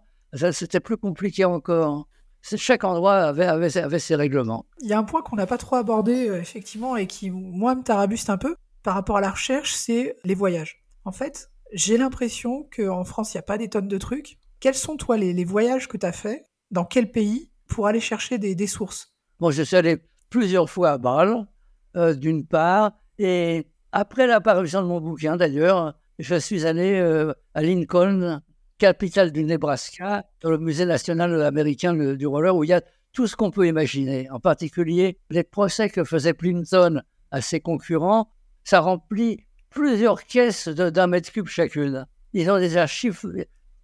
c'était 0.51 0.79
plus 0.79 0.97
compliqué 0.97 1.45
encore. 1.45 2.07
Chaque 2.41 2.83
endroit 2.83 3.15
avait, 3.15 3.99
ses 3.99 4.15
règlements. 4.15 4.65
Il 4.81 4.89
y 4.89 4.93
a 4.93 4.99
un 4.99 5.03
point 5.03 5.21
qu'on 5.21 5.37
n'a 5.37 5.47
pas 5.47 5.57
trop 5.57 5.77
abordé, 5.77 6.29
euh, 6.29 6.39
effectivement, 6.39 6.95
et 6.95 7.07
qui, 7.07 7.31
moi, 7.31 7.73
me 7.73 7.81
tarabuste 7.81 8.29
un 8.29 8.37
peu 8.37 8.55
par 8.83 8.95
rapport 8.95 9.17
à 9.17 9.21
la 9.21 9.31
recherche, 9.31 9.73
c'est 9.73 10.17
les 10.25 10.35
voyages. 10.35 10.82
En 11.05 11.11
fait, 11.11 11.51
j'ai 11.73 11.97
l'impression 11.97 12.67
qu'en 12.75 13.03
France, 13.03 13.33
il 13.33 13.37
n'y 13.37 13.39
a 13.39 13.43
pas 13.43 13.57
des 13.57 13.69
tonnes 13.69 13.87
de 13.87 13.97
trucs. 13.97 14.37
Quels 14.59 14.75
sont, 14.75 14.95
toi, 14.95 15.17
les, 15.17 15.43
voyages 15.43 15.87
que 15.87 15.97
tu 15.97 16.05
as 16.05 16.13
faits 16.13 16.45
Dans 16.71 16.85
quel 16.85 17.11
pays? 17.11 17.49
Pour 17.67 17.87
aller 17.87 17.99
chercher 17.99 18.37
des, 18.37 18.67
sources 18.67 19.13
Bon, 19.39 19.49
je 19.49 19.63
suis 19.63 19.75
allé 19.75 19.97
plusieurs 20.29 20.69
fois 20.69 20.91
à 20.91 20.97
Bâle, 20.97 21.47
euh, 21.95 22.13
d'une 22.13 22.45
part, 22.45 22.91
et 23.17 23.67
après 23.91 24.27
la 24.27 24.41
parution 24.41 24.81
de 24.81 24.87
mon 24.87 25.01
bouquin, 25.01 25.37
d'ailleurs, 25.37 25.95
je 26.19 26.35
suis 26.35 26.65
allé 26.65 26.99
euh, 26.99 27.33
à 27.55 27.61
Lincoln, 27.61 28.41
capitale 28.77 29.31
du 29.31 29.43
Nebraska, 29.43 30.25
dans 30.41 30.51
le 30.51 30.57
musée 30.57 30.85
national 30.85 31.41
américain 31.41 31.93
du 31.93 32.27
roller, 32.27 32.55
où 32.55 32.63
il 32.63 32.69
y 32.69 32.73
a 32.73 32.81
tout 33.11 33.27
ce 33.27 33.35
qu'on 33.35 33.51
peut 33.51 33.67
imaginer, 33.67 34.29
en 34.29 34.39
particulier 34.39 35.19
les 35.29 35.43
procès 35.43 35.89
que 35.89 36.03
faisait 36.03 36.33
Plimpton 36.33 37.01
à 37.31 37.41
ses 37.41 37.59
concurrents. 37.59 38.29
Ça 38.63 38.79
remplit 38.79 39.45
plusieurs 39.73 40.23
caisses 40.23 40.67
d'un 40.67 41.07
mètre 41.07 41.31
cube 41.31 41.47
chacune. 41.47 42.05
Ils 42.33 42.49
ont 42.49 42.57
des 42.57 42.77
archives, 42.77 43.19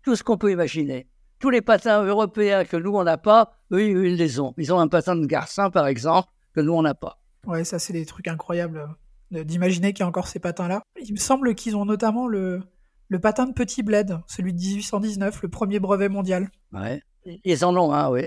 tout 0.04 0.16
ce 0.16 0.24
qu'on 0.24 0.38
peut 0.38 0.52
imaginer. 0.52 1.08
Tous 1.40 1.50
les 1.50 1.62
patins 1.62 2.04
européens 2.04 2.66
que 2.66 2.78
nous, 2.78 2.96
on 2.96 3.04
n'a 3.04 3.18
pas, 3.18 3.54
eux, 3.72 3.82
ils 3.82 4.16
les 4.16 4.40
ont. 4.40 4.54
Ils 4.58 4.74
ont 4.74 4.80
un 4.80 4.88
patin 4.88 5.16
de 5.16 5.26
garçon, 5.26 5.70
par 5.72 5.88
exemple, 5.88 6.28
que 6.54 6.62
nous, 6.62 6.74
on 6.74 6.82
n'a 6.82 6.96
pas. 6.96 7.22
Ouais, 7.46 7.64
ça, 7.64 7.80
c'est 7.80 7.94
des 7.94 8.06
trucs 8.06 8.28
incroyables 8.28 8.90
euh, 9.34 9.44
d'imaginer 9.44 9.94
qu'il 9.94 10.02
y 10.02 10.04
a 10.04 10.08
encore 10.08 10.28
ces 10.28 10.40
patins-là. 10.40 10.82
Il 11.02 11.14
me 11.14 11.20
semble 11.20 11.56
qu'ils 11.56 11.76
ont 11.78 11.86
notamment 11.86 12.28
le, 12.28 12.62
le 13.08 13.20
patin 13.20 13.46
de 13.46 13.54
Petit 13.54 13.84
Bled, 13.84 14.20
celui 14.28 14.54
de 14.54 14.60
1819, 14.60 15.42
le 15.42 15.50
premier 15.50 15.80
brevet 15.80 16.10
mondial. 16.10 16.50
Ouais, 16.74 17.02
ils 17.26 17.66
en 17.66 17.76
ont 17.76 17.94
un, 17.94 18.10
oui. 18.10 18.24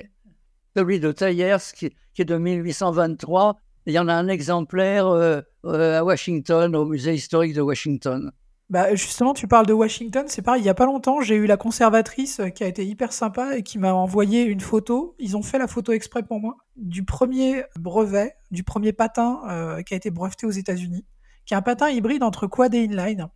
Celui 0.76 1.00
de 1.00 1.12
Tayers, 1.12 1.58
qui, 1.74 1.90
est 2.18 2.24
de 2.24 2.36
1823. 2.36 3.58
Il 3.86 3.92
y 3.92 3.98
en 3.98 4.08
a 4.08 4.14
un 4.14 4.28
exemplaire 4.28 5.06
euh, 5.06 5.40
euh, 5.64 5.98
à 5.98 6.04
Washington, 6.04 6.76
au 6.76 6.84
musée 6.84 7.14
historique 7.14 7.54
de 7.54 7.60
Washington. 7.60 8.32
Bah 8.70 8.94
justement, 8.94 9.34
tu 9.34 9.48
parles 9.48 9.66
de 9.66 9.72
Washington, 9.72 10.24
c'est 10.28 10.40
pareil, 10.40 10.62
il 10.62 10.66
y 10.66 10.70
a 10.70 10.74
pas 10.74 10.86
longtemps, 10.86 11.20
j'ai 11.20 11.34
eu 11.34 11.46
la 11.46 11.58
conservatrice 11.58 12.40
euh, 12.40 12.48
qui 12.48 12.64
a 12.64 12.68
été 12.68 12.86
hyper 12.86 13.12
sympa 13.12 13.56
et 13.56 13.62
qui 13.62 13.78
m'a 13.78 13.92
envoyé 13.92 14.44
une 14.44 14.60
photo, 14.60 15.14
ils 15.18 15.36
ont 15.36 15.42
fait 15.42 15.58
la 15.58 15.66
photo 15.66 15.92
exprès 15.92 16.22
pour 16.22 16.40
moi, 16.40 16.56
du 16.76 17.04
premier 17.04 17.64
brevet, 17.76 18.34
du 18.50 18.62
premier 18.62 18.92
patin 18.92 19.82
qui 19.84 19.94
a 19.94 19.96
été 19.96 20.10
breveté 20.10 20.46
aux 20.46 20.50
États-Unis, 20.50 21.04
qui 21.44 21.54
est 21.54 21.56
un 21.56 21.62
patin 21.62 21.90
hybride 21.90 22.22
entre 22.22 22.46
quad 22.46 22.74
et 22.74 22.84
inline. 22.84 23.28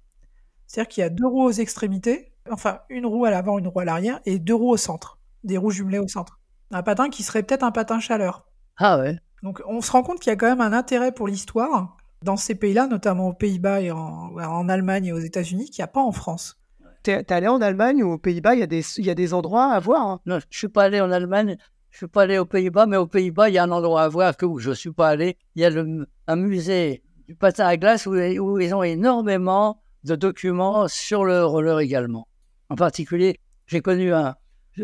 C'est-à-dire 0.67 0.89
qu'il 0.89 1.01
y 1.03 1.05
a 1.05 1.11
deux 1.11 1.27
roues 1.27 1.45
aux 1.45 1.53
extrémités, 1.53 2.33
enfin 2.51 2.81
une 2.89 3.05
roue 3.05 3.25
à 3.25 3.31
l'avant, 3.31 3.59
une 3.59 3.69
roue 3.69 3.81
à 3.81 3.85
l'arrière, 3.85 4.21
et 4.25 4.39
deux 4.39 4.55
roues 4.55 4.71
au 4.71 4.77
centre, 4.77 5.19
des 5.45 5.59
roues 5.59 5.71
jumelées 5.71 5.99
au 5.99 6.09
centre. 6.09 6.41
Un 6.71 6.83
patin 6.83 7.11
qui 7.11 7.23
serait 7.23 7.43
peut-être 7.43 7.63
un 7.63 7.73
patin 7.73 8.01
chaleur. 8.01 8.47
Ah 8.79 8.99
ouais. 8.99 9.19
Donc 9.43 9.63
on 9.67 9.81
se 9.81 9.91
rend 9.91 10.03
compte 10.03 10.21
qu'il 10.21 10.31
y 10.31 10.33
a 10.33 10.37
quand 10.37 10.49
même 10.49 10.61
un 10.61 10.73
intérêt 10.73 11.13
pour 11.13 11.29
l'histoire 11.29 11.97
dans 12.23 12.37
ces 12.37 12.55
pays-là, 12.55 12.87
notamment 12.87 13.29
aux 13.29 13.33
Pays-Bas 13.35 13.81
et 13.81 13.91
en, 13.91 14.69
Allemagne 14.69 15.07
et 15.07 15.13
aux 15.13 15.19
États-Unis, 15.19 15.67
qu'il 15.67 15.83
n'y 15.83 15.85
a 15.85 15.89
pas 15.89 16.03
en 16.03 16.13
France. 16.13 16.59
T'es 17.03 17.33
allé 17.33 17.47
en 17.47 17.61
Allemagne 17.61 18.03
ou 18.03 18.13
aux 18.13 18.19
Pays-Bas 18.19 18.55
Il 18.55 18.59
y, 18.59 19.03
y, 19.03 19.11
a 19.11 19.15
des 19.15 19.35
endroits 19.35 19.73
à 19.73 19.79
voir 19.79 20.07
hein? 20.07 20.21
Non, 20.27 20.41
je 20.51 20.59
suis 20.59 20.69
pas 20.69 20.85
allé 20.85 21.01
en 21.01 21.13
Allemagne. 21.13 21.57
Je 21.91 21.99
suis 21.99 22.09
pas 22.09 22.23
allé 22.23 22.37
aux 22.39 22.45
Pays-Bas, 22.45 22.87
mais 22.87 22.97
aux 22.97 23.07
Pays-Bas, 23.07 23.49
il 23.49 23.55
y 23.55 23.59
a 23.59 23.63
un 23.63 23.71
endroit 23.71 24.03
à 24.03 24.09
voir 24.09 24.37
que 24.37 24.45
où 24.45 24.59
je 24.59 24.73
suis 24.73 24.93
pas 24.93 25.09
allé. 25.09 25.37
Il 25.55 25.63
y 25.63 25.65
a 25.65 25.71
le, 25.71 26.09
un 26.27 26.37
musée 26.37 27.05
du 27.29 27.37
patin 27.37 27.67
à 27.67 27.77
glace 27.77 28.07
où, 28.07 28.15
où 28.15 28.59
ils 28.59 28.75
ont 28.75 28.83
énormément 28.83 29.81
de 30.05 30.17
documents 30.17 30.89
sur 30.89 31.25
le 31.25 31.45
roller 31.45 31.81
également. 31.81 32.27
En 32.71 32.75
particulier, 32.75 33.39
j'ai 33.67 33.81
connu 33.81 34.13
un, 34.13 34.35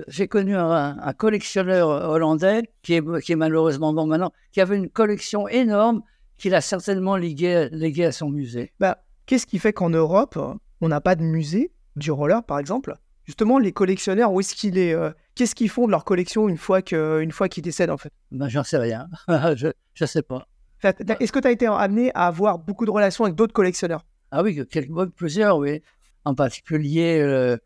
j'ai 0.09 0.29
connu 0.29 0.57
un, 0.57 1.13
collectionneur 1.17 1.89
hollandais 1.89 2.63
qui 2.83 2.95
est, 2.95 3.21
qui 3.21 3.33
est 3.33 3.37
malheureusement 3.37 3.93
mort 3.93 4.07
maintenant, 4.07 4.33
qui 4.53 4.61
avait 4.61 4.77
une 4.77 4.89
collection 4.89 5.49
énorme 5.49 6.03
qu'il 6.39 6.55
a 6.55 6.61
certainement 6.61 7.17
légué, 7.17 7.69
légué 7.71 8.07
à 8.07 8.13
son 8.13 8.31
musée. 8.31 8.73
Bah, 8.81 9.03
Qu'est-ce 9.27 9.47
qui 9.47 9.59
fait 9.59 9.73
qu'en 9.73 9.91
Europe, 9.91 10.39
on 10.81 10.89
n'a 10.89 11.01
pas 11.01 11.15
de 11.15 11.23
musée 11.23 11.73
du 11.97 12.11
roller, 12.11 12.43
par 12.43 12.59
exemple? 12.59 12.95
Justement, 13.25 13.59
les 13.59 13.73
collectionneurs, 13.73 14.33
où 14.33 14.41
est-ce 14.41 14.55
qu'il 14.55 14.77
est, 14.77 14.95
euh, 14.95 15.11
Qu'est-ce 15.35 15.55
qu'ils 15.55 15.71
font 15.71 15.87
de 15.87 15.93
leur 15.93 16.05
collection 16.05 16.49
une 16.49 16.59
fois 16.59 16.83
qu'ils 16.83 17.63
décèdent, 17.63 17.91
en 17.91 17.97
fait? 17.97 18.13
Ben, 18.33 18.49
J'en 18.49 18.65
sais 18.65 18.79
rien. 18.79 19.09
je 19.29 19.69
ne 20.01 20.07
sais 20.07 20.23
pas. 20.23 20.49
Est-ce 20.83 21.31
que 21.31 21.39
tu 21.39 21.47
as 21.47 21.53
été 21.53 21.67
amené 21.67 22.11
à 22.15 22.27
avoir 22.27 22.59
beaucoup 22.59 22.85
de 22.85 22.91
relations 22.91 23.25
avec 23.25 23.37
d'autres 23.37 23.53
collectionneurs? 23.53 24.05
Ah 24.33 24.43
oui, 24.43 24.67
quelques, 24.69 25.07
plusieurs, 25.11 25.59
oui. 25.59 25.81
En 26.25 26.35
particulier, 26.35 27.21
euh, 27.21 27.57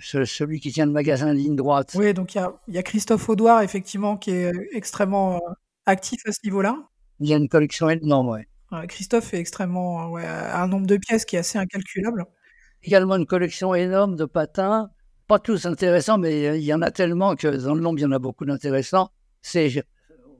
celui 0.00 0.60
qui 0.60 0.72
tient 0.72 0.86
le 0.86 0.92
magasin 0.92 1.32
ligne 1.32 1.56
droite. 1.56 1.92
Oui, 1.94 2.12
donc 2.14 2.34
il 2.34 2.42
y 2.68 2.78
a, 2.78 2.82
Christophe 2.82 3.28
Audouard, 3.28 3.62
effectivement, 3.62 4.16
qui 4.16 4.30
est 4.30 4.52
extrêmement 4.72 5.36
euh, 5.36 5.38
actif 5.86 6.20
à 6.26 6.32
ce 6.32 6.38
niveau-là. 6.44 6.76
Il 7.20 7.28
y 7.28 7.34
a 7.34 7.36
une 7.36 7.48
collection 7.48 7.88
énorme, 7.90 8.30
oui. 8.30 8.40
Christophe 8.88 9.34
est 9.34 9.38
extrêmement. 9.38 10.10
Ouais, 10.10 10.26
un 10.26 10.66
nombre 10.66 10.86
de 10.86 10.96
pièces 10.96 11.24
qui 11.24 11.36
est 11.36 11.40
assez 11.40 11.58
incalculable. 11.58 12.24
Également 12.82 13.16
une 13.16 13.26
collection 13.26 13.72
énorme 13.74 14.16
de 14.16 14.24
patins, 14.24 14.90
pas 15.28 15.38
tous 15.38 15.64
intéressants, 15.64 16.18
mais 16.18 16.58
il 16.58 16.64
y 16.64 16.74
en 16.74 16.82
a 16.82 16.90
tellement 16.90 17.36
que 17.36 17.46
dans 17.46 17.74
le 17.74 17.80
nombre, 17.80 18.00
il 18.00 18.02
y 18.02 18.06
en 18.06 18.12
a 18.12 18.18
beaucoup 18.18 18.44
d'intéressants. 18.44 19.10
C'est 19.42 19.84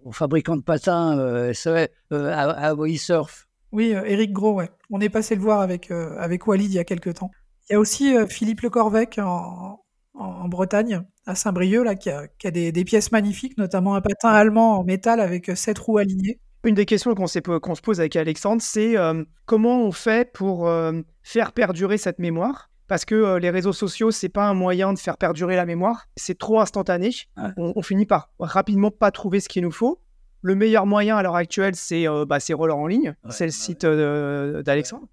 aux 0.04 0.12
fabricants 0.12 0.56
de 0.56 0.62
patins, 0.62 1.16
euh, 1.18 1.52
euh 1.66 2.32
à, 2.32 2.70
à 2.70 2.74
Surf. 2.96 3.48
Oui, 3.72 3.90
Eric 3.90 4.32
Gros, 4.32 4.54
ouais. 4.54 4.70
On 4.90 5.00
est 5.00 5.08
passé 5.08 5.34
le 5.34 5.40
voir 5.40 5.60
avec, 5.60 5.90
euh, 5.90 6.16
avec 6.18 6.46
Walid 6.46 6.70
il 6.70 6.74
y 6.74 6.78
a 6.78 6.84
quelques 6.84 7.14
temps. 7.14 7.30
Il 7.68 7.72
y 7.72 7.76
a 7.76 7.80
aussi 7.80 8.16
euh, 8.16 8.26
Philippe 8.26 8.60
Le 8.60 8.70
Corvec 8.70 9.18
en, 9.18 9.80
en, 10.14 10.48
Bretagne, 10.48 11.02
à 11.26 11.34
Saint-Brieuc, 11.34 11.84
là, 11.84 11.94
qui 11.94 12.10
a, 12.10 12.26
qui 12.38 12.46
a 12.46 12.50
des, 12.50 12.72
des, 12.72 12.84
pièces 12.84 13.12
magnifiques, 13.12 13.56
notamment 13.58 13.94
un 13.94 14.00
patin 14.00 14.30
allemand 14.30 14.78
en 14.78 14.84
métal 14.84 15.20
avec 15.20 15.48
euh, 15.48 15.54
sept 15.54 15.78
roues 15.78 15.98
alignées. 15.98 16.40
Une 16.64 16.74
des 16.74 16.86
questions 16.86 17.14
qu'on 17.14 17.26
se 17.26 17.82
pose 17.82 18.00
avec 18.00 18.16
Alexandre, 18.16 18.62
c'est 18.62 18.94
comment 19.44 19.82
on 19.82 19.92
fait 19.92 20.32
pour 20.32 20.66
faire 21.22 21.52
perdurer 21.52 21.98
cette 21.98 22.18
mémoire? 22.18 22.70
Parce 22.88 23.04
que 23.04 23.36
les 23.36 23.50
réseaux 23.50 23.74
sociaux, 23.74 24.10
c'est 24.10 24.30
pas 24.30 24.48
un 24.48 24.54
moyen 24.54 24.94
de 24.94 24.98
faire 24.98 25.18
perdurer 25.18 25.56
la 25.56 25.66
mémoire. 25.66 26.06
C'est 26.16 26.38
trop 26.38 26.60
instantané. 26.60 27.10
On, 27.36 27.74
on, 27.76 27.82
finit 27.82 28.06
par 28.06 28.30
rapidement 28.38 28.90
pas 28.90 29.10
trouver 29.10 29.40
ce 29.40 29.50
qu'il 29.50 29.62
nous 29.62 29.70
faut. 29.70 30.00
Le 30.44 30.54
meilleur 30.54 30.84
moyen 30.84 31.16
à 31.16 31.22
l'heure 31.22 31.36
actuelle, 31.36 31.74
c'est 31.74 32.06
euh, 32.06 32.26
bah, 32.26 32.36
Roller 32.50 32.76
en 32.76 32.86
ligne. 32.86 33.14
c'est 33.30 33.46
le 33.46 33.50
site 33.50 33.84
euh, 33.84 34.62
d'Alexandre. 34.62 35.08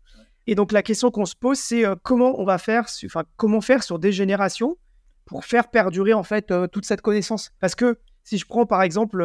Et 0.47 0.55
donc 0.55 0.71
la 0.71 0.83
question 0.83 1.11
qu'on 1.11 1.25
se 1.25 1.35
pose, 1.35 1.59
c'est 1.59 1.85
euh, 1.85 1.95
comment 2.01 2.39
on 2.39 2.45
va 2.45 2.57
faire, 2.57 2.85
enfin 3.05 3.23
comment 3.37 3.61
faire 3.61 3.83
sur 3.83 3.99
des 3.99 4.11
générations 4.11 4.77
pour 5.25 5.45
faire 5.45 5.69
perdurer 5.69 6.13
en 6.13 6.23
fait 6.23 6.53
toute 6.71 6.85
cette 6.85 7.01
connaissance? 7.01 7.51
Parce 7.59 7.75
que 7.75 7.99
si 8.23 8.37
je 8.37 8.45
prends 8.45 8.65
par 8.65 8.81
exemple 8.81 9.23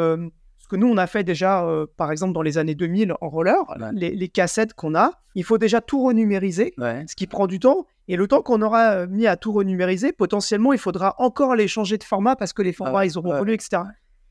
ce 0.58 0.68
que 0.68 0.76
nous 0.76 0.86
on 0.86 0.96
a 0.98 1.06
fait 1.06 1.24
déjà, 1.24 1.66
par 1.96 2.12
exemple 2.12 2.32
dans 2.32 2.42
les 2.42 2.58
années 2.58 2.74
2000 2.74 3.14
en 3.20 3.28
roller, 3.28 3.56
les, 3.92 4.28
cassettes 4.28 4.74
qu'on 4.74 4.94
a, 4.94 5.10
il 5.34 5.42
faut 5.42 5.58
déjà 5.58 5.80
tout 5.80 6.04
renumériser, 6.04 6.74
ce 6.78 7.16
qui 7.16 7.26
prend 7.26 7.46
du 7.46 7.58
temps. 7.58 7.86
Et 8.08 8.14
le 8.14 8.28
temps 8.28 8.40
qu'on 8.40 8.62
aura 8.62 9.06
mis 9.06 9.26
à 9.26 9.36
tout 9.36 9.52
renumériser, 9.52 10.12
potentiellement 10.12 10.72
il 10.72 10.78
faudra 10.78 11.16
encore 11.18 11.56
les 11.56 11.66
changer 11.66 11.98
de 11.98 12.04
format 12.04 12.36
parce 12.36 12.52
que 12.52 12.62
les 12.62 12.72
formats 12.72 13.04
ils 13.04 13.18
auront 13.18 13.34
évolué, 13.34 13.54
etc. 13.54 13.82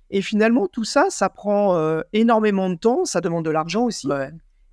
Et 0.09 0.21
finalement, 0.21 0.67
tout 0.67 0.83
ça, 0.83 1.07
ça 1.09 1.29
prend 1.29 1.75
euh, 1.75 2.01
énormément 2.13 2.69
de 2.69 2.75
temps, 2.75 3.05
ça 3.05 3.21
demande 3.21 3.45
de 3.45 3.49
l'argent 3.49 3.83
aussi. 3.85 4.07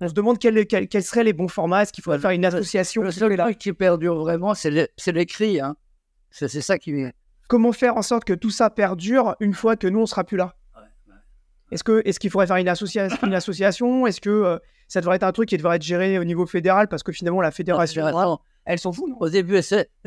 On 0.03 0.07
se 0.09 0.13
demande 0.13 0.37
quels 0.37 0.67
quel, 0.67 1.03
seraient 1.03 1.23
les 1.23 1.33
bons 1.33 1.47
formats, 1.47 1.83
est-ce 1.83 1.93
qu'il 1.93 2.03
faudrait 2.03 2.19
faire 2.19 2.31
une 2.31 2.43
association 2.43 3.03
Le 3.03 3.11
seul 3.11 3.37
truc 3.37 3.57
qui 3.57 3.71
perdure 3.71 4.15
vraiment, 4.15 4.53
c'est 4.53 4.91
l'écrit. 5.07 5.61
Hein. 5.61 5.75
C'est 6.31 6.49
ça 6.49 6.77
qui... 6.77 7.05
Comment 7.47 7.71
faire 7.71 7.95
en 7.95 8.01
sorte 8.01 8.25
que 8.25 8.33
tout 8.33 8.49
ça 8.49 8.69
perdure 8.69 9.35
une 9.39 9.53
fois 9.53 9.75
que 9.75 9.87
nous, 9.87 9.99
on 9.99 10.05
sera 10.05 10.23
plus 10.23 10.37
là? 10.37 10.55
Est-ce 11.71 11.83
qu'il 11.83 12.01
est 12.05 12.17
qu'il 12.17 12.29
faudrait 12.29 12.47
faire 12.47 12.57
une, 12.57 12.67
une 13.23 13.33
association? 13.33 14.05
Est-ce 14.07 14.21
que 14.21 14.29
euh, 14.29 14.57
ça 14.87 14.99
devrait 14.99 15.15
être 15.15 15.23
un 15.23 15.31
truc 15.31 15.49
qui 15.49 15.57
devrait 15.57 15.77
être 15.77 15.83
géré 15.83 16.19
au 16.19 16.23
niveau 16.23 16.45
fédéral 16.45 16.87
Parce 16.87 17.01
que 17.01 17.11
finalement, 17.11 17.41
la 17.41 17.51
fédération... 17.51 18.05
elles 18.65 18.79
sont 18.79 18.91
fous. 18.91 19.15
Au 19.19 19.29
début, 19.29 19.55
elles 19.55 19.63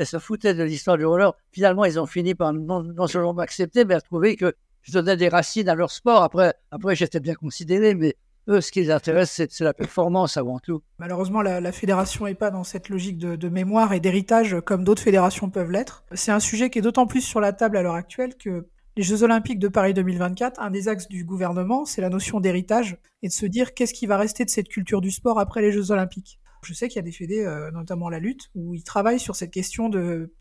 se, 0.07 0.19
foutaient 0.19 0.53
de 0.53 0.63
l'histoire 0.63 0.97
du 0.97 1.05
roller. 1.05 1.33
Finalement, 1.51 1.85
ils 1.85 1.99
ont 1.99 2.05
fini 2.05 2.35
par 2.35 2.53
non, 2.53 2.83
non 2.83 3.07
seulement 3.07 3.37
accepter, 3.39 3.83
mais 3.83 3.95
à 3.95 4.01
trouver 4.01 4.35
que 4.35 4.53
je 4.81 4.93
donnais 4.93 5.17
des 5.17 5.29
racines 5.29 5.67
à 5.67 5.75
leur 5.75 5.91
sport. 5.91 6.23
Après, 6.23 6.53
après 6.71 6.95
j'étais 6.95 7.19
bien 7.19 7.35
considéré, 7.35 7.95
mais 7.95 8.15
eux, 8.47 8.61
ce 8.61 8.71
qui 8.71 8.81
les 8.81 8.91
intéresse, 8.91 9.41
c'est 9.49 9.63
la 9.63 9.73
performance 9.73 10.37
avant 10.37 10.59
tout. 10.59 10.81
Malheureusement, 10.99 11.41
la, 11.41 11.71
fédération 11.71 12.25
n'est 12.25 12.35
pas 12.35 12.51
dans 12.51 12.63
cette 12.63 12.89
logique 12.89 13.17
de, 13.17 13.49
mémoire 13.49 13.93
et 13.93 13.99
d'héritage 13.99 14.57
comme 14.65 14.83
d'autres 14.83 15.01
fédérations 15.01 15.49
peuvent 15.49 15.71
l'être. 15.71 16.05
C'est 16.13 16.31
un 16.31 16.39
sujet 16.39 16.69
qui 16.69 16.79
est 16.79 16.81
d'autant 16.81 17.07
plus 17.07 17.21
sur 17.21 17.39
la 17.39 17.53
table 17.53 17.77
à 17.77 17.81
l'heure 17.81 17.95
actuelle 17.95 18.35
que 18.35 18.67
les 18.95 19.03
Jeux 19.03 19.21
Olympiques 19.21 19.59
de 19.59 19.67
Paris 19.67 19.93
2024, 19.93 20.59
un 20.59 20.71
des 20.71 20.87
axes 20.87 21.07
du 21.07 21.23
gouvernement, 21.23 21.85
c'est 21.85 22.01
la 22.01 22.09
notion 22.09 22.39
d'héritage 22.39 22.97
et 23.21 23.27
de 23.27 23.33
se 23.33 23.45
dire 23.45 23.75
qu'est-ce 23.75 23.93
qui 23.93 24.07
va 24.07 24.17
rester 24.17 24.43
de 24.43 24.49
cette 24.49 24.69
culture 24.69 25.01
du 25.01 25.11
sport 25.11 25.39
après 25.39 25.61
les 25.61 25.71
Jeux 25.71 25.91
Olympiques. 25.91 26.39
Je 26.63 26.73
sais 26.73 26.87
qu'il 26.87 26.95
y 26.95 26.99
a 26.99 27.03
des 27.03 27.11
fédés, 27.11 27.45
euh, 27.45 27.69
notamment 27.69 28.09
la 28.09 28.17
lutte, 28.17 28.49
où 28.55 28.73
ils 28.73 28.83
travaillent 28.83 29.19
sur 29.19 29.35
cette 29.35 29.51
question 29.51 29.89
de 29.89 30.33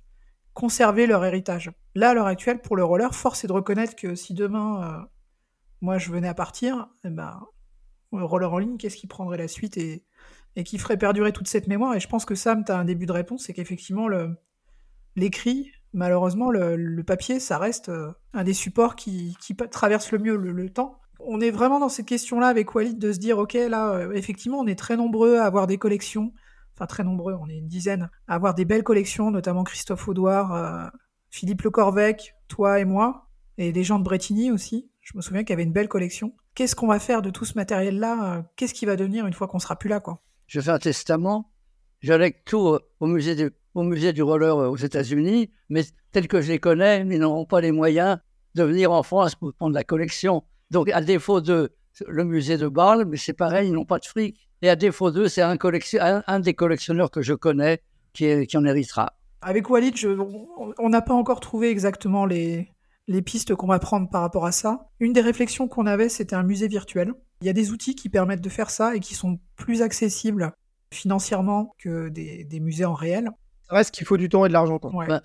conserver 0.55 1.07
leur 1.07 1.23
héritage. 1.23 1.71
Là, 1.95 2.11
à 2.11 2.15
l'heure 2.15 2.27
actuelle, 2.27 2.63
pour 2.63 2.77
le 2.77 2.85
roller, 2.85 3.15
force 3.15 3.45
est 3.45 3.47
de 3.47 3.53
reconnaître 3.53 3.95
que 3.95 4.15
si 4.15 4.33
demain, 4.33 4.83
euh, 4.83 5.07
moi, 5.83 5.99
je 5.99 6.11
venais 6.11 6.29
à 6.29 6.35
partir, 6.35 6.89
eh 7.05 7.11
ben, 7.11 7.39
roller 8.13 8.53
en 8.53 8.59
ligne, 8.59 8.77
qu'est-ce 8.77 8.97
qui 8.97 9.07
prendrait 9.07 9.39
la 9.39 9.49
suite 9.49 9.77
et, 9.77 10.05
qui 10.65 10.79
ferait 10.79 10.97
perdurer 10.97 11.33
toute 11.33 11.49
cette 11.49 11.67
mémoire 11.67 11.95
Et 11.95 12.01
je 12.01 12.09
pense 12.09 12.25
que 12.25 12.35
Sam, 12.35 12.65
tu 12.65 12.73
as 12.73 12.79
un 12.79 12.85
début 12.85 13.07
de 13.07 13.13
réponse, 13.13 13.45
c'est 13.45 13.53
qu'effectivement, 13.53 14.09
l'écrit 15.17 15.71
malheureusement, 15.97 16.51
le, 16.51 17.03
papier, 17.03 17.41
ça 17.41 17.59
reste 17.59 17.89
euh, 17.89 18.13
un 18.33 18.45
des 18.45 18.53
supports 18.55 18.95
qui, 18.95 19.37
traverse 19.71 20.13
le 20.13 20.19
mieux 20.19 20.37
le, 20.37 20.71
temps. 20.71 21.01
On 21.19 21.41
est 21.41 21.51
vraiment 21.51 21.81
dans 21.81 21.89
cette 21.89 22.07
question-là 22.07 22.47
avec 22.47 22.75
Walid 22.75 22.99
de 22.99 23.13
se 23.13 23.19
dire, 23.19 23.39
ok, 23.39 23.55
là, 23.55 23.93
euh, 23.93 24.13
effectivement, 24.13 24.59
on 24.59 24.67
est 24.67 24.79
très 24.79 24.97
nombreux 24.97 25.39
à 25.39 25.45
avoir 25.45 25.67
des 25.67 25.79
collections, 25.79 26.33
enfin 26.75 26.87
très 26.87 27.03
nombreux, 27.03 27.35
on 27.35 27.49
est 27.49 27.57
une 27.57 27.67
dizaine, 27.67 28.11
à 28.29 28.35
avoir 28.35 28.55
des 28.55 28.65
belles 28.65 28.85
collections, 28.85 29.31
notamment 29.31 29.65
Christophe 29.65 30.07
Audouard, 30.07 30.55
euh, 30.55 30.87
Philippe 31.31 31.63
Le 31.63 31.71
Corvec, 31.71 32.35
toi 32.47 32.79
et 32.79 32.85
moi, 32.85 33.29
et 33.59 33.73
des 33.73 33.83
gens 33.83 33.99
de 33.99 34.05
Bretigny 34.05 34.51
aussi. 34.51 34.91
Je 35.01 35.17
me 35.17 35.23
souviens 35.23 35.43
qu'il 35.43 35.51
y 35.51 35.55
avait 35.55 35.65
une 35.65 35.73
belle 35.73 35.89
collection. 35.89 36.35
Qu'est-ce 36.57 36.75
qu'on 36.75 36.87
va 36.87 36.99
faire 36.99 37.21
de 37.21 37.29
tout 37.29 37.45
ce 37.45 37.53
matériel-là 37.55 38.43
Qu'est-ce 38.57 38.73
qui 38.73 38.87
va 38.87 38.97
devenir 38.97 39.27
une 39.27 39.35
fois 39.35 39.47
qu'on 39.47 39.59
sera 39.59 39.77
plus 39.77 39.91
là, 39.91 40.01
quoi 40.01 40.23
Je 40.47 40.59
fais 40.59 40.71
un 40.71 40.79
testament. 40.79 41.53
J'allègue 42.01 42.37
tout 42.47 42.79
au 42.99 43.07
musée 43.07 43.35
de 43.35 43.53
au 43.75 43.83
musée 43.83 44.15
du 44.15 44.23
roller 44.23 44.57
euh, 44.57 44.69
aux 44.71 44.77
États-Unis, 44.77 45.51
mais 45.69 45.83
tel 46.11 46.29
que 46.29 46.41
je 46.41 46.49
les 46.49 46.59
connais, 46.59 47.03
ils 47.03 47.19
n'auront 47.19 47.45
pas 47.45 47.61
les 47.61 47.73
moyens 47.73 48.19
de 48.55 48.63
venir 48.63 48.91
en 48.91 49.03
France 49.03 49.35
pour 49.35 49.53
prendre 49.53 49.75
la 49.75 49.85
collection. 49.85 50.45
Donc, 50.71 50.89
à 50.89 51.03
défaut 51.03 51.43
de 51.43 51.75
le 52.09 52.25
musée 52.25 52.57
de 52.57 52.69
Bâle, 52.69 53.05
mais 53.05 53.19
c'est 53.19 53.35
pareil, 53.35 53.69
ils 53.69 53.75
n'ont 53.75 53.85
pas 53.85 53.99
de 53.99 54.07
fric. 54.07 54.49
Et 54.63 54.71
à 54.71 54.77
défaut 54.77 55.11
d'eux, 55.11 55.29
c'est 55.29 55.43
un, 55.43 55.59
un, 56.27 56.41
des 56.41 56.55
collectionneurs 56.55 57.11
que 57.11 57.21
je 57.21 57.35
connais 57.35 57.83
qui, 58.15 58.47
qui 58.47 58.57
en 58.57 58.65
héritera. 58.65 59.13
Avec 59.43 59.69
Walid, 59.69 59.95
on 60.79 60.89
n'a 60.89 61.03
pas 61.03 61.13
encore 61.13 61.41
trouvé 61.41 61.69
exactement 61.69 62.25
les, 62.25 62.71
les 63.09 63.23
pistes 63.23 63.55
qu'on 63.55 63.67
va 63.67 63.79
prendre 63.79 64.09
par 64.11 64.23
rapport 64.23 64.47
à 64.47 64.53
ça. 64.53 64.89
Une 65.01 65.13
des 65.13 65.21
réflexions 65.21 65.69
qu'on 65.69 65.87
avait, 65.87 66.09
c'était 66.09 66.37
un 66.37 66.43
musée 66.43 66.69
virtuel. 66.69 67.15
Il 67.41 67.47
y 67.47 67.51
a 67.51 67.53
des 67.53 67.71
outils 67.71 67.95
qui 67.95 68.09
permettent 68.09 68.41
de 68.41 68.49
faire 68.49 68.71
ça 68.71 68.97
et 68.97 69.01
qui 69.01 69.15
sont 69.15 69.39
plus 69.57 69.83
accessibles 69.83 70.53
financièrement 70.91 71.75
que 71.79 72.09
des, 72.09 72.45
des 72.45 72.61
musées 72.61 72.85
en 72.85 72.95
réel 72.95 73.31
ça 73.69 73.77
reste 73.77 73.95
qu'il 73.95 74.07
faut 74.07 74.17
du 74.17 74.29
temps 74.29 74.45
et 74.45 74.49
de 74.49 74.53
l'argent. 74.53 74.79
Bah, 75.09 75.23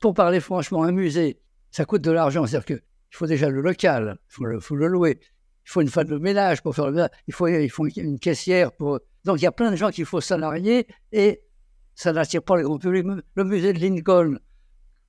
pour 0.00 0.14
parler 0.14 0.40
franchement, 0.40 0.84
un 0.84 0.92
musée, 0.92 1.40
ça 1.70 1.84
coûte 1.84 2.02
de 2.02 2.10
l'argent. 2.10 2.46
C'est-à-dire 2.46 2.66
qu'il 2.66 2.80
faut 3.10 3.26
déjà 3.26 3.48
le 3.48 3.60
local, 3.60 4.18
il 4.28 4.60
faut 4.60 4.76
le, 4.76 4.86
louer. 4.86 5.20
Il 5.66 5.70
faut 5.70 5.80
une 5.80 5.88
femme 5.88 6.08
de 6.08 6.18
ménage 6.18 6.62
pour 6.62 6.74
faire 6.74 6.86
le 6.86 6.92
ménage. 6.92 7.10
Il 7.26 7.34
faut, 7.34 7.46
il 7.46 7.70
faut 7.70 7.86
une 7.86 8.18
caissière 8.18 8.72
pour. 8.72 9.00
Donc 9.24 9.40
il 9.40 9.44
y 9.44 9.46
a 9.46 9.52
plein 9.52 9.70
de 9.70 9.76
gens 9.76 9.90
qu'il 9.90 10.04
faut 10.04 10.20
salarier 10.20 10.86
et 11.12 11.42
ça 11.94 12.12
n'attire 12.12 12.42
pas 12.42 12.56
le 12.56 12.64
grand 12.64 12.78
public. 12.78 13.06
Le 13.34 13.44
musée 13.44 13.72
de 13.72 13.78
Lincoln, 13.78 14.38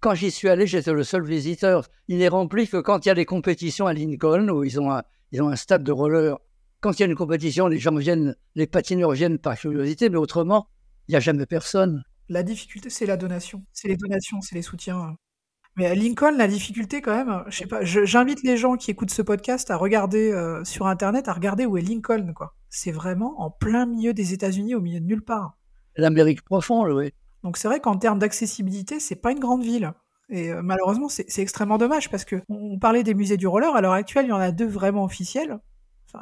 quand 0.06 0.14
j'y 0.14 0.30
suis 0.30 0.49
allé, 0.49 0.68
j'étais 0.68 0.93
le 0.93 1.03
seul 1.03 1.24
visiteur. 1.24 1.88
Il 2.08 2.20
n'est 2.20 2.28
rempli 2.28 2.68
que 2.68 2.78
quand 2.78 3.03
il 3.03 3.10
y 3.10 3.12
a 3.12 3.16
des 3.16 3.26
compétitions 3.26 3.88
à 3.88 3.93
Lincoln 3.93 4.51
où 4.51 4.64
ils 4.64 4.80
ont 4.80 4.91
un, 4.91 5.01
ils 5.32 5.41
ont 5.41 5.49
un 5.49 5.56
stade 5.56 5.84
de 5.84 5.91
roller. 5.91 6.38
Quand 6.80 6.91
il 6.91 6.99
y 6.99 7.03
a 7.03 7.08
une 7.08 7.16
compétition, 7.16 7.66
les 7.66 7.80
gens 7.80 7.95
viennent, 7.95 8.36
les 8.53 8.68
patineurs 8.68 9.14
viennent 9.14 9.39
par 9.39 9.58
curiosité, 9.58 10.10
mais 10.10 10.18
autrement, 10.18 10.68
il 11.08 11.14
n'y 11.14 11.16
a 11.16 11.20
jamais 11.20 11.47
personne. 11.47 12.03
La 12.30 12.43
difficulté, 12.43 12.91
c'est 12.91 13.08
la 13.08 13.18
donation. 13.18 13.66
C'est 13.74 13.88
les 13.88 13.97
donations, 13.97 14.41
c'est 14.41 14.53
les 14.53 14.62
soutiens. 14.62 15.16
Mais 15.76 15.88
à 15.88 15.95
Lincoln, 15.95 16.38
la 16.38 16.47
difficulté 16.47 17.01
quand 17.01 17.26
même, 17.26 17.43
je 17.47 17.58
sais 17.58 17.66
pas, 17.66 17.84
j'invite 17.84 18.43
les 18.43 18.58
gens 18.58 18.76
qui 18.76 18.91
écoutent 18.91 19.10
ce 19.10 19.24
podcast 19.24 19.72
à 19.72 19.76
regarder 19.76 20.32
euh, 20.32 20.64
sur 20.66 20.86
internet, 20.86 21.28
à 21.30 21.34
regarder 21.34 21.66
où 21.66 21.78
est 21.78 21.82
Lincoln, 21.82 22.32
quoi. 22.36 22.53
C'est 22.70 22.91
vraiment 22.91 23.41
en 23.41 23.49
plein 23.49 23.88
milieu 23.88 24.14
des 24.14 24.34
États-Unis, 24.34 24.76
au 24.76 24.82
milieu 24.82 24.99
de 24.99 25.06
nulle 25.06 25.26
part. 25.26 25.58
L'Amérique 25.95 26.43
profonde, 26.43 26.91
oui. 26.91 27.12
Donc 27.46 27.58
c'est 27.58 27.68
vrai 27.68 27.80
qu'en 27.80 27.96
termes 27.96 28.18
d'accessibilité, 28.18 29.00
c'est 29.00 29.16
pas 29.16 29.32
une 29.32 29.39
grande 29.39 29.62
ville. 29.62 29.93
Et 30.30 30.52
euh, 30.52 30.64
malheureusement, 30.64 31.10
c'est 31.10 31.38
extrêmement 31.38 31.78
dommage 31.78 32.10
parce 32.10 32.26
que 32.26 32.41
on 32.50 32.80
parlait 32.80 33.04
des 33.04 33.14
musées 33.14 33.38
du 33.38 33.46
roller. 33.46 33.76
À 33.76 33.82
l'heure 33.82 33.93
actuelle, 33.93 34.26
il 34.26 34.30
y 34.30 34.32
en 34.32 34.39
a 34.39 34.52
deux 34.52 34.66
vraiment 34.66 35.04
officiels. 35.04 35.60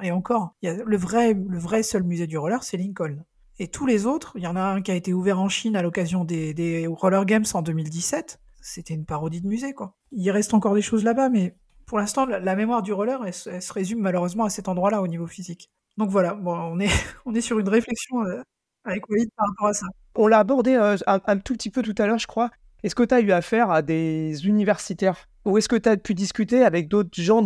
et 0.02 0.12
encore, 0.12 0.54
il 0.62 0.66
y 0.66 0.70
a 0.70 0.84
le 0.84 0.98
vrai, 0.98 1.34
le 1.34 1.58
vrai 1.58 1.82
seul 1.82 2.04
musée 2.04 2.28
du 2.28 2.38
roller, 2.38 2.62
c'est 2.62 2.76
Lincoln. 2.76 3.24
Et 3.58 3.70
tous 3.70 3.86
les 3.86 4.06
autres, 4.06 4.34
il 4.36 4.44
y 4.44 4.48
en 4.48 4.58
a 4.58 4.62
un 4.62 4.82
qui 4.82 4.92
a 4.92 4.96
été 4.96 5.14
ouvert 5.14 5.40
en 5.40 5.48
Chine 5.48 5.78
à 5.78 5.82
l'occasion 5.82 6.26
des, 6.26 6.88
Roller 6.90 7.24
Games 7.24 7.46
en 7.54 7.62
2017. 7.62 8.42
C'était 8.62 8.94
une 8.94 9.06
parodie 9.06 9.40
de 9.40 9.48
musée, 9.48 9.74
quoi. 9.74 9.96
Il 10.12 10.30
reste 10.30 10.54
encore 10.54 10.76
des 10.76 10.82
choses 10.82 11.06
là-bas, 11.06 11.30
mais 11.30 11.56
pour 11.86 12.00
l'instant, 12.00 12.26
la, 12.26 12.56
mémoire 12.58 12.82
du 12.82 12.92
roller, 12.92 13.24
elle, 13.26 13.34
se 13.34 13.72
résume 13.74 14.02
malheureusement 14.02 14.44
à 14.44 14.50
cet 14.50 14.68
endroit-là 14.68 15.02
au 15.02 15.08
niveau 15.08 15.28
physique. 15.28 15.72
Donc 15.96 16.10
voilà, 16.10 16.34
bon, 16.34 16.54
on, 16.54 16.82
est, 16.82 16.90
on 17.26 17.34
est 17.34 17.42
sur 17.42 17.60
une 17.60 17.70
réflexion 17.70 18.26
euh, 18.26 18.42
avec 18.84 19.08
Walid 19.10 19.30
par 19.38 19.48
rapport 19.48 19.68
à 19.68 19.74
ça. 19.74 19.86
On 20.16 20.28
l'a 20.28 20.40
abordé 20.40 20.76
euh, 20.76 20.96
un, 21.08 21.38
tout 21.38 21.54
petit 21.54 21.70
peu 21.70 21.82
tout 21.82 21.96
à 21.98 22.08
l'heure, 22.08 22.20
je 22.20 22.28
crois. 22.28 22.52
Est-ce 22.84 22.96
que 22.96 23.04
tu 23.04 23.16
as 23.16 23.22
eu 23.22 23.32
affaire 23.32 23.72
à 23.72 23.82
des 23.82 24.46
universitaires? 24.46 25.28
Ou 25.46 25.58
est-ce 25.58 25.70
que 25.70 25.76
tu 25.76 25.90
as 25.90 25.98
pu 25.98 26.14
discuter 26.14 26.64
avec 26.64 26.88
d'autres 26.88 27.22
gens 27.22 27.44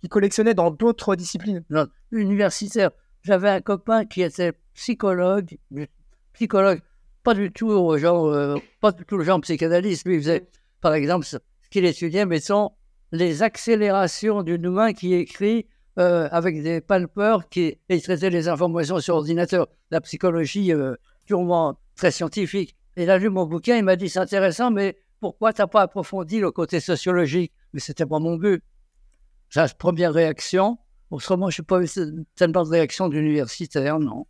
qui 0.00 0.08
collectionnaient 0.08 0.54
dans 0.54 0.70
d'autres 0.70 1.16
disciplines? 1.16 1.64
Non, 1.70 1.86
universitaires. 2.12 2.90
J'avais 3.22 3.50
un 3.50 3.60
copain 3.60 4.04
qui 4.04 4.22
était 4.22 4.52
psychologue, 4.74 5.58
psychologue, 6.32 6.80
pas 7.24 7.34
du 7.34 7.50
tout 7.50 7.96
genre, 7.98 8.26
euh, 8.26 8.56
pas 8.80 8.92
du 8.92 9.04
tout 9.04 9.16
le 9.16 9.24
genre 9.24 9.40
psychanalyste. 9.40 10.06
Lui, 10.06 10.14
il 10.16 10.20
faisait, 10.20 10.46
par 10.80 10.94
exemple, 10.94 11.26
ce 11.26 11.36
qu'il 11.70 11.84
étudiait, 11.84 12.26
mais 12.26 12.40
sont 12.40 12.72
les 13.12 13.42
accélérations 13.42 14.42
d'une 14.42 14.64
humain 14.64 14.92
qui 14.92 15.14
écrit 15.14 15.66
euh, 15.98 16.28
avec 16.30 16.62
des 16.62 16.80
palpeurs 16.80 17.48
qui 17.48 17.78
et 17.88 18.00
traitait 18.00 18.30
les 18.30 18.48
informations 18.48 19.00
sur 19.00 19.16
ordinateur. 19.16 19.66
La 19.90 20.00
psychologie 20.00 20.72
euh, 20.72 20.94
purement 21.26 21.78
très 21.98 22.12
scientifique. 22.12 22.76
il 22.96 23.10
a 23.10 23.18
lu 23.18 23.28
mon 23.28 23.44
bouquin, 23.44 23.76
il 23.76 23.84
m'a 23.84 23.96
dit 23.96 24.08
c'est 24.08 24.20
intéressant, 24.20 24.70
mais 24.70 24.96
pourquoi 25.20 25.52
tu 25.52 25.60
n'as 25.60 25.66
pas 25.66 25.82
approfondi 25.82 26.40
le 26.40 26.50
côté 26.50 26.80
sociologique? 26.80 27.52
Mais 27.72 27.80
c'était 27.80 28.06
pas 28.06 28.20
mon 28.20 28.36
but. 28.36 28.62
Ça, 29.50 29.66
première 29.68 30.12
réaction. 30.12 30.78
Autrement, 31.10 31.50
je 31.50 31.60
n'ai 31.60 31.66
pas 31.66 31.82
eu 31.82 31.88
tellement 32.36 32.64
de 32.64 32.68
réaction 32.70 33.08
d'universitaire, 33.08 33.98
non. 33.98 34.26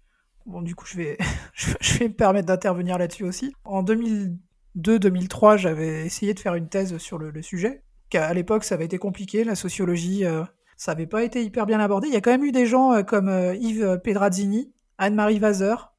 Bon, 0.47 0.63
du 0.63 0.75
coup, 0.75 0.87
je 0.87 0.97
vais, 0.97 1.19
je 1.53 1.99
vais 1.99 2.09
me 2.09 2.15
permettre 2.15 2.47
d'intervenir 2.47 2.99
là-dessus 2.99 3.25
aussi. 3.25 3.53
En 3.65 3.83
2002-2003, 3.83 5.59
j'avais 5.59 6.07
essayé 6.07 6.33
de 6.33 6.41
faire 6.41 6.55
une 6.55 6.69
thèse 6.69 6.97
sur 6.99 7.19
le, 7.19 7.43
sujet. 7.43 7.83
À 8.15 8.33
l'époque, 8.33 8.65
ça 8.65 8.77
avait 8.77 8.87
été 8.87 8.97
compliqué, 8.97 9.45
la 9.45 9.55
sociologie, 9.55 10.25
euh, 10.25 10.43
ça 10.79 10.93
n'avait 10.93 11.07
pas 11.07 11.23
été 11.23 11.45
hyper 11.45 11.67
bien 11.67 11.81
abordé. 11.81 12.09
Il 12.09 12.15
y 12.15 12.17
a 12.17 12.23
quand 12.23 12.31
même 12.31 12.45
eu 12.45 12.53
des 12.53 12.65
gens 12.65 12.95
euh, 12.95 13.03
comme 13.03 13.29
euh, 13.29 13.55
Yves 13.57 14.01
Pedrazzini, 14.03 14.73
Anne-Marie 14.97 15.39
Vazer, 15.39 15.93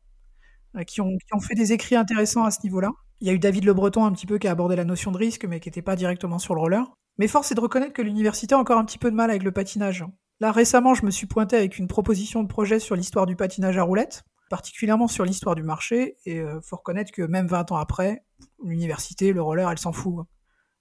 qui 0.86 1.01
ont, 1.01 1.17
qui, 1.17 1.34
ont, 1.34 1.39
fait 1.39 1.55
des 1.55 1.74
écrits 1.74 1.95
intéressants 1.95 2.43
à 2.43 2.51
ce 2.51 2.59
niveau-là. 2.63 2.91
Il 3.22 3.28
y 3.28 3.30
a 3.30 3.34
eu 3.34 3.39
David 3.39 3.65
Le 3.65 3.74
Breton 3.74 4.05
un 4.05 4.11
petit 4.11 4.26
peu 4.26 4.38
qui 4.38 4.47
a 4.47 4.51
abordé 4.51 4.76
la 4.76 4.86
notion 4.86 5.11
de 5.11 5.17
risque, 5.17 5.45
mais 5.45 5.59
qui 5.59 5.67
n'était 5.67 5.82
pas 5.82 5.95
directement 5.95 6.39
sur 6.39 6.55
le 6.55 6.61
roller. 6.61 6.86
Mais 7.17 7.28
force 7.28 7.51
est 7.51 7.55
de 7.55 7.59
reconnaître 7.59 7.93
que 7.93 8.01
l'université 8.01 8.55
a 8.55 8.57
encore 8.57 8.78
un 8.78 8.86
petit 8.86 8.97
peu 8.97 9.11
de 9.11 9.15
mal 9.15 9.30
avec 9.30 9.43
le 9.43 9.51
patinage. 9.51 10.05
Là, 10.39 10.51
récemment, 10.51 10.93
je 10.93 11.05
me 11.05 11.11
suis 11.11 11.28
pointé 11.28 11.57
avec 11.57 11.78
une 11.78 11.88
proposition 11.88 12.43
de 12.43 12.47
projet 12.47 12.80
sur 12.80 12.95
l'histoire 12.95 13.26
du 13.26 13.36
patinage 13.36 13.78
à 13.78 13.84
roulettes 13.84 14.24
particulièrement 14.49 15.07
sur 15.07 15.24
l'histoire 15.24 15.55
du 15.55 15.63
marché. 15.63 16.17
Et 16.26 16.39
euh, 16.39 16.59
faut 16.61 16.76
reconnaître 16.76 17.11
que 17.11 17.22
même 17.22 17.47
20 17.47 17.72
ans 17.72 17.78
après, 17.78 18.26
l'université, 18.63 19.32
le 19.32 19.41
roller, 19.41 19.70
elle 19.70 19.78
s'en 19.78 19.93
fout. 19.93 20.26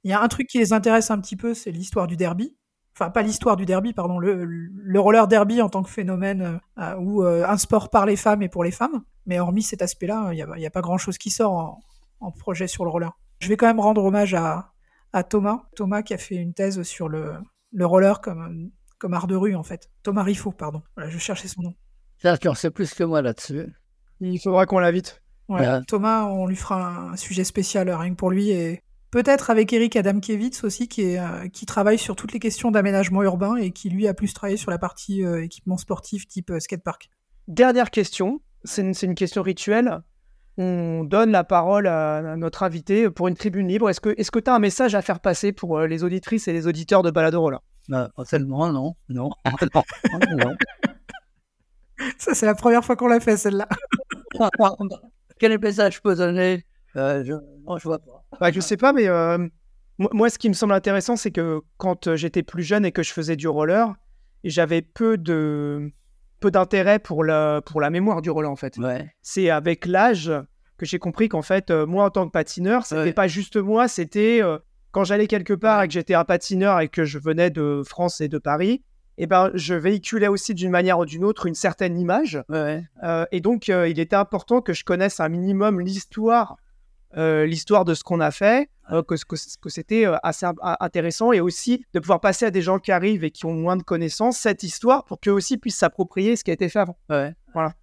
Il 0.03 0.11
y 0.11 0.14
a 0.14 0.20
un 0.20 0.28
truc 0.28 0.49
qui 0.49 0.59
les 0.59 0.72
intéresse 0.72 1.11
un 1.11 1.20
petit 1.20 1.36
peu, 1.36 1.55
c'est 1.55 1.70
l'histoire 1.70 2.07
du 2.07 2.16
derby. 2.16 2.57
Enfin, 3.01 3.11
pas 3.11 3.22
l'histoire 3.22 3.57
du 3.57 3.64
derby, 3.64 3.92
pardon, 3.92 4.18
le, 4.18 4.44
le, 4.44 5.01
roller 5.01 5.28
derby 5.28 5.62
en 5.62 5.68
tant 5.68 5.84
que 5.84 5.88
phénomène 5.88 6.59
euh, 6.78 6.96
ou 6.96 7.22
euh, 7.22 7.46
un 7.46 7.57
sport 7.57 7.90
par 7.90 8.07
les 8.07 8.16
femmes 8.16 8.42
et 8.42 8.49
pour 8.49 8.64
les 8.64 8.72
femmes. 8.72 9.05
Mais 9.24 9.38
hormis 9.38 9.62
cet 9.62 9.82
aspect-là, 9.82 10.30
il 10.32 10.44
n'y 10.57 10.66
a, 10.66 10.70
pas 10.70 10.80
grand-chose 10.80 11.16
qui 11.16 11.30
sort 11.30 11.53
en, 11.53 11.80
en, 12.18 12.32
projet 12.32 12.66
sur 12.66 12.84
le 12.84 12.90
roller. 12.90 13.12
Je 13.38 13.49
vais 13.49 13.57
quand 13.57 13.68
même 13.68 13.78
rendre 13.78 14.03
hommage 14.03 14.34
à, 14.34 14.72
à 15.12 15.22
Thomas. 15.22 15.62
Thomas 15.76 16.03
qui 16.03 16.12
a 16.12 16.18
fait 16.18 16.34
une 16.34 16.55
thèse 16.55 16.82
sur 16.82 17.09
le, 17.09 17.34
le 17.70 17.86
roller 17.86 18.20
comme, 18.20 18.72
comme 18.99 19.14
art 19.14 19.28
de 19.28 19.36
rue, 19.36 19.55
en 19.55 19.62
fait. 19.62 19.88
Thomas 20.03 20.24
Riffaut, 20.24 20.51
pardon. 20.51 20.82
Voilà, 20.96 21.09
je 21.09 21.18
cherchais 21.18 21.46
son 21.46 21.62
nom. 21.62 21.74
Ça, 22.20 22.36
tu 22.36 22.49
en 22.49 22.55
sais 22.55 22.72
plus 22.72 22.92
que 22.94 23.05
moi 23.05 23.22
là-dessus. 23.22 23.72
Il 24.18 24.40
faudra 24.40 24.66
qu'on 24.66 24.80
l'invite. 24.80 25.22
Thomas, 25.86 26.24
on 26.24 26.46
lui 26.46 26.57
fera 26.57 27.11
un 27.12 27.16
sujet 27.16 27.44
spécial 27.44 27.88
rien 27.90 28.11
que 28.11 28.16
pour 28.16 28.30
lui 28.30 28.51
et 28.51 28.82
peut-être 29.11 29.50
avec 29.50 29.72
Eric 29.72 29.96
Adamkiewicz 29.96 30.64
aussi 30.64 30.88
qui, 30.88 31.02
est, 31.02 31.18
euh, 31.18 31.48
qui 31.48 31.66
travaille 31.66 31.98
sur 31.98 32.16
toutes 32.16 32.32
les 32.32 32.38
questions 32.38 32.70
d'aménagement 32.70 33.22
urbain 33.22 33.56
et 33.56 33.70
qui 33.70 33.90
lui 33.90 34.09
a 34.09 34.14
plus 34.14 34.32
travaillé 34.32 34.56
sur 34.56 34.70
la 34.70 34.78
partie 34.78 35.24
euh, 35.24 35.42
équipement 35.42 35.76
sportif 35.76 36.26
type 36.26 36.50
euh, 36.50 36.61
skatepark. 36.61 37.11
Dernière 37.46 37.90
question, 37.90 38.40
c'est 38.64 38.82
une, 38.82 39.14
question 39.14 39.42
rituelle. 39.42 40.02
On 40.59 41.04
donne 41.04 41.30
la 41.30 41.44
parole 41.44 41.86
à, 41.86 42.36
notre 42.36 42.62
invité 42.62 43.09
pour 43.11 43.28
une 43.28 43.36
tribune 43.36 43.68
libre. 43.68 43.88
Est-ce 43.88 44.00
que 44.00 44.38
tu 44.38 44.50
as 44.50 44.54
un 44.54 44.59
message 44.59 44.94
à 44.94 45.02
faire 45.02 45.20
passer 45.20 45.52
pour 45.52 45.80
les 45.80 46.04
auditrices 46.04 46.48
et 46.48 46.52
les 46.52 46.66
auditeurs 46.66 47.02
de 47.02 47.11
Balado 47.11 47.48
là? 47.48 47.62
Seulement, 48.24 48.70
non. 48.70 48.94
Non. 49.09 49.30
non, 49.46 50.36
non. 50.36 50.56
Ça, 52.18 52.34
c'est 52.34 52.44
la 52.44 52.54
première 52.54 52.84
fois 52.84 52.96
qu'on 52.96 53.06
l'a 53.06 53.20
fait, 53.20 53.36
celle-là. 53.36 53.68
Quel 55.38 55.59
message 55.59 55.96
je 55.96 56.00
peux 56.00 56.14
donner 56.14 56.66
euh, 56.97 57.24
je... 57.24 57.32
ne 57.32 57.80
vois 57.80 57.99
pas. 57.99 58.24
Bah, 58.41 58.51
je 58.51 58.61
sais 58.61 58.76
pas, 58.76 58.93
mais 58.93 59.09
euh, 59.09 59.39
moi, 59.99 60.30
ce 60.30 60.39
qui 60.39 60.49
me 60.49 60.55
semble 60.55 60.72
intéressant, 60.72 61.16
c'est 61.16 61.30
que 61.30 61.61
quand 61.76 62.07
euh, 62.07 62.16
j'étais 62.16 62.43
plus 62.43 62.62
jeune 62.62 62.84
et 62.84 62.93
que 62.93 63.03
je 63.03 63.12
faisais 63.12 63.36
du 63.36 63.49
roller, 63.49 63.95
j'avais 64.45 64.82
peu 64.82 65.18
de 65.18 65.91
peu 66.41 66.51
d'intérêt 66.51 67.01
pour 67.01 67.24
la 67.24 67.61
pour 67.64 67.80
la 67.80 67.91
mémoire 67.91 68.22
du 68.22 68.30
roller 68.30 68.51
en 68.51 68.57
fait. 68.57 68.78
C'est 69.22 69.51
avec 69.51 69.86
l'âge 69.86 70.32
que 70.76 70.86
j'ai 70.86 71.01
compris 71.01 71.28
qu'en 71.28 71.43
fait, 71.43 71.70
moi 71.72 72.05
en 72.05 72.11
tant 72.11 72.26
que 72.26 72.30
patineur, 72.30 72.86
c'était 72.86 73.01
n'était 73.01 73.12
pas 73.12 73.26
juste 73.26 73.57
moi, 73.57 73.89
c'était 73.89 74.41
quand 74.93 75.03
j'allais 75.03 75.26
quelque 75.26 75.55
part 75.55 75.82
et 75.82 75.89
que 75.89 75.95
j'étais 75.95 76.14
un 76.14 76.24
patineur 76.24 76.78
et 76.80 76.89
que 76.89 77.05
je 77.05 77.18
venais 77.18 77.51
de 77.51 77.82
France 77.84 78.20
et 78.20 78.28
de 78.28 78.39
Paris, 78.39 78.84
eh 79.18 79.26
ben, 79.26 79.51
je 79.55 79.74
véhiculais 79.74 80.28
aussi 80.28 80.55
d'une 80.55 80.70
manière 80.70 81.01
ou 81.01 81.05
d'une 81.05 81.24
autre 81.24 81.47
une 81.47 81.57
certaine 81.57 81.99
image. 81.99 82.41
Euh, 82.51 83.24
et 83.32 83.41
donc, 83.41 83.68
euh, 83.68 83.89
il 83.89 83.99
était 83.99 84.16
important 84.16 84.61
que 84.61 84.72
je 84.72 84.84
connaisse 84.84 85.18
un 85.18 85.28
minimum 85.28 85.80
l'histoire 85.80 86.57
l'histoire 87.14 87.84
de 87.84 87.94
ce 87.94 88.02
qu'on 88.02 88.20
a 88.20 88.30
fait, 88.30 88.70
que, 88.90 89.14
que, 89.61 89.68
c'était 89.68 90.06
assez 90.22 90.46
intéressant 90.62 91.32
et 91.32 91.40
aussi 91.40 91.84
de 91.94 92.00
pouvoir 92.00 92.20
passer 92.20 92.46
à 92.46 92.50
des 92.50 92.62
gens 92.62 92.78
qui 92.78 92.92
arrivent 92.92 93.24
et 93.24 93.30
qui 93.30 93.46
ont 93.46 93.52
moins 93.52 93.76
de 93.76 93.82
connaissances 93.82 94.38
cette 94.38 94.62
histoire 94.62 95.04
pour 95.04 95.20
qu'eux 95.20 95.32
aussi 95.32 95.59
puissent 95.59 95.78
s'approprier 95.78 96.36
ce 96.36 96.44
qui 96.44 96.50
a 96.50 96.54
été 96.54 96.68
fait 96.68 96.80
avant. 96.80 96.98
Ouais. 97.09 97.34
Voilà. 97.54 97.74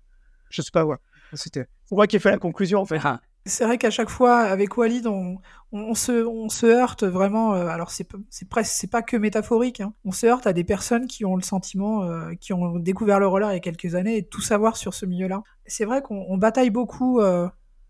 Je 0.49 0.61
sais 0.61 0.71
pas, 0.71 0.85
ouais. 0.85 0.97
C'était 1.33 1.65
moi 1.91 2.07
qui 2.07 2.15
ai 2.15 2.19
fait 2.19 2.31
la 2.31 2.37
conclusion 2.37 2.79
en 2.79 2.85
fait. 2.85 2.99
Ah. 3.03 3.19
C'est 3.47 3.63
vrai 3.63 3.77
qu'à 3.77 3.91
chaque 3.91 4.09
fois, 4.09 4.39
avec 4.39 4.75
Walid, 4.75 5.05
on, 5.05 5.37
on, 5.71 5.93
se, 5.93 6.25
on 6.25 6.49
se 6.49 6.65
heurte 6.65 7.03
vraiment. 7.03 7.53
Euh, 7.53 7.67
alors, 7.67 7.91
c'est 7.91 8.07
presque, 8.49 8.73
c'est 8.73 8.89
pas 8.89 9.03
que 9.03 9.17
métaphorique. 9.17 9.81
Hein. 9.81 9.93
On 10.03 10.11
se 10.11 10.25
heurte 10.25 10.47
à 10.47 10.53
des 10.53 10.63
personnes 10.63 11.05
qui 11.05 11.25
ont 11.25 11.35
le 11.35 11.43
sentiment, 11.43 12.03
euh, 12.03 12.33
qui 12.41 12.53
ont 12.53 12.79
découvert 12.79 13.19
le 13.19 13.27
roller 13.27 13.51
il 13.51 13.53
y 13.53 13.57
a 13.57 13.59
quelques 13.59 13.93
années 13.93 14.17
et 14.17 14.27
tout 14.27 14.41
savoir 14.41 14.77
sur 14.77 14.95
ce 14.95 15.05
milieu-là. 15.05 15.43
C'est 15.67 15.85
vrai 15.85 16.01
qu'on 16.01 16.37
bataille 16.37 16.71
beaucoup 16.71 17.19
euh, 17.19 17.47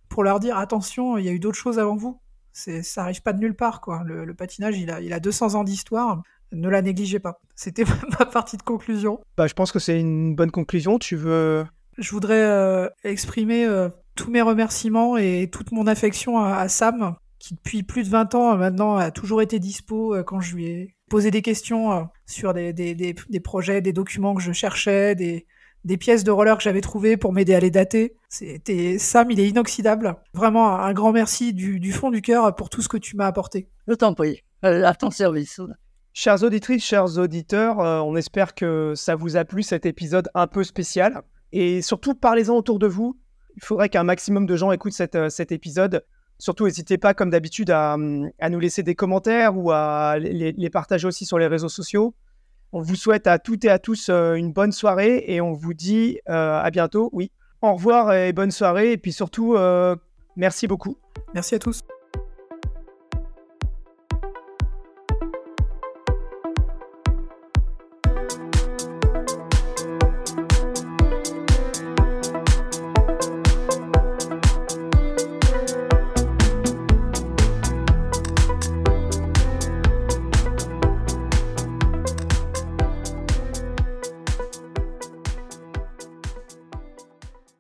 pour 0.10 0.24
leur 0.24 0.40
dire 0.40 0.58
attention, 0.58 1.18
il 1.18 1.26
y 1.26 1.30
a 1.30 1.32
eu 1.32 1.40
d'autres 1.40 1.58
choses 1.58 1.80
avant 1.80 1.96
vous. 1.96 2.20
Ça 2.54 3.04
arrive 3.04 3.22
pas 3.22 3.34
de 3.34 3.40
nulle 3.40 3.56
part, 3.56 3.82
quoi. 3.82 4.04
Le, 4.06 4.34
patinage, 4.34 4.78
il 4.78 4.90
a, 4.90 5.02
il 5.02 5.12
a 5.12 5.20
200 5.20 5.56
ans 5.56 5.64
d'histoire. 5.64 6.22
Ne 6.54 6.70
la 6.70 6.82
négligez 6.82 7.20
pas. 7.20 7.42
C'était 7.56 7.84
ma 8.20 8.26
partie 8.26 8.56
de 8.56 8.64
conclusion. 8.64 9.20
Bah, 9.36 9.48
je 9.48 9.54
pense 9.54 9.72
que 9.72 9.80
c'est 9.80 10.00
une 10.00 10.36
bonne 10.36 10.52
conclusion. 10.52 11.00
Tu 11.00 11.16
veux 11.16 11.66
je 11.98 12.12
voudrais 12.12 12.90
exprimer 13.06 13.66
tous 14.16 14.32
mes 14.32 14.42
remerciements 14.42 15.18
et 15.18 15.50
toute 15.52 15.72
mon 15.72 15.88
affection 15.88 16.40
à, 16.40 16.68
Sam, 16.68 17.16
qui 17.40 17.54
depuis 17.54 17.84
plus 17.84 18.04
de 18.04 18.10
20 18.10 18.36
ans 18.36 18.58
maintenant 18.58 18.96
a 18.96 19.12
toujours 19.12 19.42
été 19.42 19.60
dispo 19.60 20.16
euh, 20.16 20.24
quand 20.24 20.40
je 20.40 20.56
lui 20.56 20.66
ai 20.66 20.96
posé 21.10 21.32
des 21.32 21.42
questions 21.42 21.92
euh, 21.92 22.04
sur 22.26 22.54
des, 22.54 22.74
des, 22.74 22.96
des, 22.96 23.14
des 23.30 23.40
projets, 23.40 23.82
des 23.82 23.94
documents 23.94 24.34
que 24.34 24.42
je 24.42 24.54
cherchais, 24.54 25.16
des, 25.16 25.46
des 25.86 25.98
pièces 25.98 26.24
de 26.26 26.32
roller 26.32 26.58
que 26.58 26.64
j'avais 26.64 26.82
trouvées 26.82 27.16
pour 27.16 27.32
m'aider 27.32 27.56
à 27.56 27.60
les 27.60 27.72
dater. 27.72 28.18
C'était 28.28 28.98
Sam, 29.00 29.32
il 29.32 29.40
est 29.40 29.48
inoxydable. 29.48 30.18
Vraiment 30.34 30.78
un 30.78 30.94
grand 30.94 31.14
merci 31.14 31.54
du, 31.54 31.80
du 31.80 31.94
fond 31.94 32.12
du 32.12 32.22
cœur 32.22 32.54
pour 32.56 32.70
tout 32.70 32.82
ce 32.82 32.90
que 32.90 32.98
tu 32.98 33.16
m'as 33.16 33.28
apporté. 33.28 33.70
Je 33.88 33.94
t'en 33.94 34.14
prie, 34.14 34.44
euh, 34.66 34.84
à 34.84 34.94
ton 34.94 35.12
service. 35.12 35.62
Chers 36.12 36.44
auditrices, 36.44 36.84
chers 36.84 37.18
auditeurs, 37.18 37.78
on 37.78 38.16
espère 38.16 38.56
que 38.56 38.94
ça 38.96 39.16
vous 39.16 39.38
a 39.38 39.46
plu 39.46 39.64
cet 39.64 39.86
épisode 39.86 40.30
un 40.34 40.48
peu 40.48 40.64
spécial. 40.64 41.22
Et 41.52 41.82
surtout, 41.82 42.16
parlez-en 42.16 42.56
autour 42.56 42.80
de 42.80 42.88
vous 42.88 43.18
il 43.56 43.64
faudrait 43.64 43.90
qu'un 43.90 44.04
maximum 44.04 44.46
de 44.46 44.56
gens 44.56 44.72
écoutent 44.72 45.00
euh, 45.16 45.30
cet 45.30 45.52
épisode. 45.52 46.04
Surtout, 46.38 46.66
n'hésitez 46.66 46.98
pas, 46.98 47.14
comme 47.14 47.30
d'habitude, 47.30 47.72
à, 47.72 47.96
nous 47.98 48.60
laisser 48.60 48.84
des 48.84 48.96
commentaires 48.96 49.58
ou 49.58 49.72
à 49.72 50.18
les, 50.20 50.70
partager 50.70 51.08
aussi 51.08 51.26
sur 51.26 51.40
les 51.40 51.48
réseaux 51.48 51.70
sociaux. 51.70 52.14
On 52.78 52.82
vous 52.82 52.96
souhaite 52.96 53.26
à 53.26 53.40
toutes 53.40 53.64
et 53.64 53.70
à 53.70 53.80
tous 53.80 54.10
euh, 54.10 54.34
une 54.34 54.52
bonne 54.52 54.74
soirée 54.74 55.24
et 55.28 55.40
on 55.40 55.54
vous 55.54 55.74
dit 55.74 56.20
euh, 56.28 56.60
à 56.60 56.70
bientôt. 56.72 57.10
Oui, 57.14 57.32
au 57.62 57.74
revoir 57.74 58.14
et 58.14 58.34
bonne 58.34 58.52
soirée. 58.52 58.92
Et 58.92 58.98
puis 58.98 59.14
surtout, 59.14 59.58
merci 60.36 60.68
beaucoup. 60.68 60.98
Merci 61.34 61.56
à 61.56 61.60
tous. 61.60 61.80